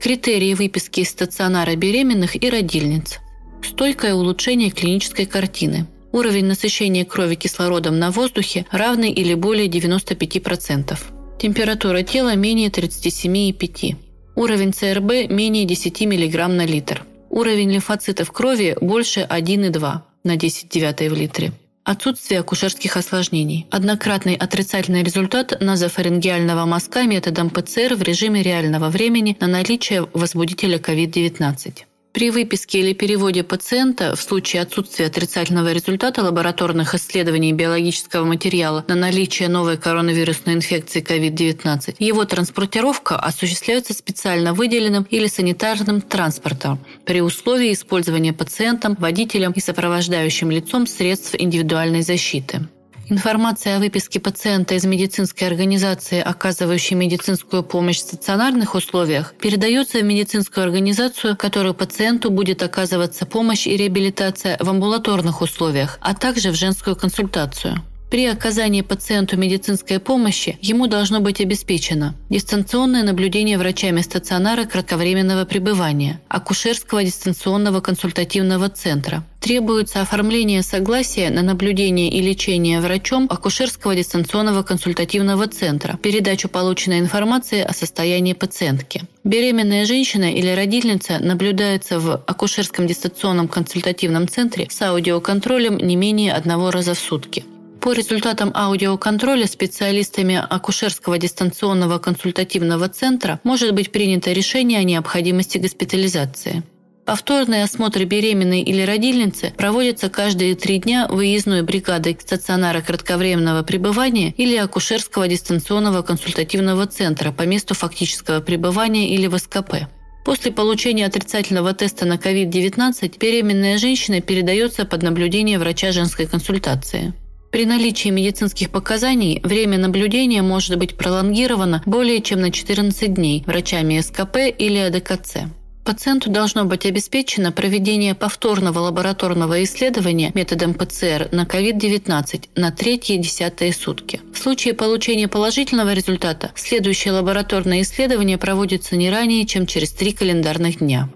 Критерии 0.00 0.54
выписки 0.54 1.00
из 1.00 1.10
стационара 1.10 1.74
беременных 1.74 2.40
и 2.40 2.50
родильниц. 2.50 3.18
Стойкое 3.62 4.14
улучшение 4.14 4.70
клинической 4.70 5.26
картины. 5.26 5.86
Уровень 6.12 6.46
насыщения 6.46 7.04
крови 7.04 7.34
кислородом 7.34 7.98
на 7.98 8.10
воздухе 8.10 8.64
равный 8.70 9.10
или 9.10 9.34
более 9.34 9.66
95%. 9.66 10.96
Температура 11.40 12.02
тела 12.02 12.36
менее 12.36 12.68
37,5. 12.68 13.96
Уровень 14.36 14.72
ЦРБ 14.72 15.30
менее 15.30 15.64
10 15.64 16.00
мг 16.02 16.48
на 16.48 16.64
литр. 16.64 17.04
Уровень 17.30 17.72
лимфоцитов 17.72 18.30
крови 18.30 18.76
больше 18.80 19.26
1,2 19.28 20.00
на 20.24 20.36
10 20.36 20.68
девятое 20.68 21.10
в 21.10 21.14
литре. 21.14 21.52
Отсутствие 21.88 22.40
акушерских 22.40 22.98
осложнений. 22.98 23.66
Однократный 23.70 24.34
отрицательный 24.34 25.02
результат 25.02 25.58
назофарингеального 25.58 26.66
мазка 26.66 27.04
методом 27.04 27.48
ПЦР 27.48 27.94
в 27.94 28.02
режиме 28.02 28.42
реального 28.42 28.90
времени 28.90 29.34
на 29.40 29.46
наличие 29.46 30.06
возбудителя 30.12 30.76
COVID-19. 30.76 31.84
При 32.12 32.30
выписке 32.30 32.80
или 32.80 32.94
переводе 32.94 33.44
пациента 33.44 34.16
в 34.16 34.22
случае 34.22 34.62
отсутствия 34.62 35.06
отрицательного 35.06 35.72
результата 35.72 36.22
лабораторных 36.22 36.94
исследований 36.94 37.52
биологического 37.52 38.24
материала 38.24 38.84
на 38.88 38.94
наличие 38.94 39.48
новой 39.48 39.76
коронавирусной 39.76 40.54
инфекции 40.54 41.02
COVID-19, 41.02 41.96
его 41.98 42.24
транспортировка 42.24 43.16
осуществляется 43.16 43.92
специально 43.92 44.54
выделенным 44.54 45.06
или 45.10 45.26
санитарным 45.26 46.00
транспортом 46.00 46.80
при 47.04 47.20
условии 47.20 47.72
использования 47.72 48.32
пациентом, 48.32 48.96
водителем 48.98 49.52
и 49.52 49.60
сопровождающим 49.60 50.50
лицом 50.50 50.86
средств 50.86 51.34
индивидуальной 51.38 52.02
защиты. 52.02 52.68
Информация 53.10 53.76
о 53.76 53.78
выписке 53.78 54.20
пациента 54.20 54.74
из 54.74 54.84
медицинской 54.84 55.48
организации, 55.48 56.20
оказывающей 56.20 56.94
медицинскую 56.94 57.62
помощь 57.62 57.96
в 57.96 58.00
стационарных 58.00 58.74
условиях, 58.74 59.34
передается 59.40 60.00
в 60.00 60.02
медицинскую 60.02 60.64
организацию, 60.64 61.34
которой 61.34 61.72
пациенту 61.72 62.30
будет 62.30 62.62
оказываться 62.62 63.24
помощь 63.24 63.66
и 63.66 63.78
реабилитация 63.78 64.58
в 64.60 64.68
амбулаторных 64.68 65.40
условиях, 65.40 65.98
а 66.02 66.14
также 66.14 66.50
в 66.50 66.54
женскую 66.54 66.96
консультацию. 66.96 67.82
При 68.10 68.24
оказании 68.24 68.80
пациенту 68.80 69.36
медицинской 69.36 69.98
помощи 69.98 70.58
ему 70.62 70.86
должно 70.86 71.20
быть 71.20 71.42
обеспечено 71.42 72.14
дистанционное 72.30 73.02
наблюдение 73.02 73.58
врачами 73.58 74.00
стационара 74.00 74.64
кратковременного 74.64 75.44
пребывания, 75.44 76.18
акушерского 76.28 77.04
дистанционного 77.04 77.80
консультативного 77.82 78.70
центра. 78.70 79.24
Требуется 79.40 80.00
оформление 80.00 80.62
согласия 80.62 81.28
на 81.28 81.42
наблюдение 81.42 82.10
и 82.10 82.22
лечение 82.22 82.80
врачом 82.80 83.26
акушерского 83.30 83.94
дистанционного 83.94 84.62
консультативного 84.62 85.46
центра, 85.46 85.98
передачу 86.02 86.48
полученной 86.48 87.00
информации 87.00 87.60
о 87.60 87.74
состоянии 87.74 88.32
пациентки. 88.32 89.02
Беременная 89.22 89.84
женщина 89.84 90.32
или 90.32 90.48
родительница 90.48 91.18
наблюдается 91.18 92.00
в 92.00 92.22
акушерском 92.26 92.86
дистанционном 92.86 93.48
консультативном 93.48 94.28
центре 94.28 94.66
с 94.70 94.80
аудиоконтролем 94.80 95.76
не 95.76 95.96
менее 95.96 96.32
одного 96.32 96.70
раза 96.70 96.94
в 96.94 96.98
сутки. 96.98 97.44
По 97.80 97.92
результатам 97.92 98.50
аудиоконтроля 98.54 99.46
специалистами 99.46 100.34
акушерского 100.50 101.16
дистанционного 101.18 101.98
консультативного 101.98 102.88
центра 102.88 103.40
может 103.44 103.72
быть 103.72 103.92
принято 103.92 104.32
решение 104.32 104.80
о 104.80 104.84
необходимости 104.84 105.58
госпитализации. 105.58 106.64
Повторные 107.06 107.64
осмотры 107.64 108.04
беременной 108.04 108.60
или 108.60 108.82
родильницы 108.82 109.54
проводятся 109.56 110.10
каждые 110.10 110.54
три 110.54 110.78
дня 110.78 111.06
выездной 111.08 111.62
бригадой 111.62 112.18
стационара 112.20 112.82
кратковременного 112.82 113.62
пребывания 113.62 114.34
или 114.36 114.56
акушерского 114.56 115.26
дистанционного 115.26 116.02
консультативного 116.02 116.86
центра 116.86 117.32
по 117.32 117.44
месту 117.44 117.74
фактического 117.74 118.40
пребывания 118.40 119.08
или 119.14 119.26
в 119.26 119.38
СКП. 119.38 119.88
После 120.26 120.52
получения 120.52 121.06
отрицательного 121.06 121.72
теста 121.72 122.04
на 122.04 122.16
COVID-19 122.16 123.18
беременная 123.18 123.78
женщина 123.78 124.20
передается 124.20 124.84
под 124.84 125.02
наблюдение 125.02 125.58
врача 125.58 125.92
женской 125.92 126.26
консультации. 126.26 127.14
При 127.50 127.64
наличии 127.64 128.10
медицинских 128.10 128.70
показаний 128.70 129.40
время 129.42 129.78
наблюдения 129.78 130.42
может 130.42 130.76
быть 130.78 130.96
пролонгировано 130.98 131.82
более 131.86 132.20
чем 132.20 132.40
на 132.42 132.50
14 132.50 133.14
дней 133.14 133.42
врачами 133.46 134.00
СКП 134.00 134.36
или 134.58 134.76
АДКЦ. 134.76 135.48
Пациенту 135.82 136.28
должно 136.28 136.66
быть 136.66 136.84
обеспечено 136.84 137.50
проведение 137.50 138.14
повторного 138.14 138.80
лабораторного 138.80 139.64
исследования 139.64 140.30
методом 140.34 140.74
ПЦР 140.74 141.30
на 141.32 141.44
COVID-19 141.44 142.50
на 142.56 142.70
третьи 142.70 143.14
и 143.14 143.18
десятые 143.18 143.72
сутки. 143.72 144.20
В 144.34 144.36
случае 144.36 144.74
получения 144.74 145.28
положительного 145.28 145.94
результата 145.94 146.50
следующее 146.54 147.14
лабораторное 147.14 147.80
исследование 147.80 148.36
проводится 148.36 148.96
не 148.96 149.08
ранее, 149.08 149.46
чем 149.46 149.66
через 149.66 149.92
три 149.92 150.12
календарных 150.12 150.80
дня. 150.80 151.08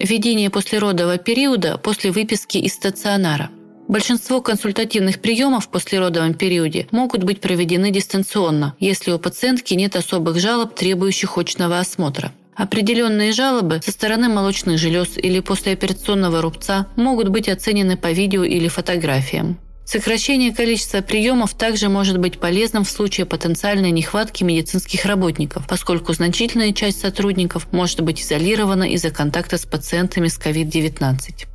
Введение 0.00 0.48
послеродового 0.48 1.18
периода 1.18 1.76
после 1.76 2.10
выписки 2.10 2.56
из 2.56 2.72
стационара– 2.72 3.50
Большинство 3.88 4.42
консультативных 4.42 5.18
приемов 5.18 5.64
в 5.64 5.68
послеродовом 5.70 6.34
периоде 6.34 6.86
могут 6.90 7.24
быть 7.24 7.40
проведены 7.40 7.90
дистанционно, 7.90 8.74
если 8.78 9.12
у 9.12 9.18
пациентки 9.18 9.72
нет 9.72 9.96
особых 9.96 10.38
жалоб, 10.38 10.74
требующих 10.74 11.38
очного 11.38 11.78
осмотра. 11.78 12.32
Определенные 12.54 13.32
жалобы 13.32 13.80
со 13.82 13.90
стороны 13.90 14.28
молочных 14.28 14.78
желез 14.78 15.16
или 15.16 15.40
послеоперационного 15.40 16.42
рубца 16.42 16.86
могут 16.96 17.28
быть 17.28 17.48
оценены 17.48 17.96
по 17.96 18.12
видео 18.12 18.44
или 18.44 18.68
фотографиям. 18.68 19.58
Сокращение 19.86 20.54
количества 20.54 21.00
приемов 21.00 21.54
также 21.54 21.88
может 21.88 22.18
быть 22.18 22.38
полезным 22.38 22.84
в 22.84 22.90
случае 22.90 23.24
потенциальной 23.24 23.90
нехватки 23.90 24.44
медицинских 24.44 25.06
работников, 25.06 25.66
поскольку 25.66 26.12
значительная 26.12 26.74
часть 26.74 27.00
сотрудников 27.00 27.68
может 27.72 28.02
быть 28.02 28.20
изолирована 28.20 28.84
из-за 28.92 29.10
контакта 29.10 29.56
с 29.56 29.64
пациентами 29.64 30.28
с 30.28 30.38
COVID-19. 30.38 31.46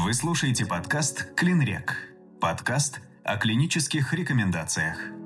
Вы 0.00 0.14
слушаете 0.14 0.64
подкаст 0.64 1.34
«Клинрек». 1.34 1.96
Подкаст 2.40 3.00
о 3.24 3.36
клинических 3.36 4.14
рекомендациях. 4.14 5.17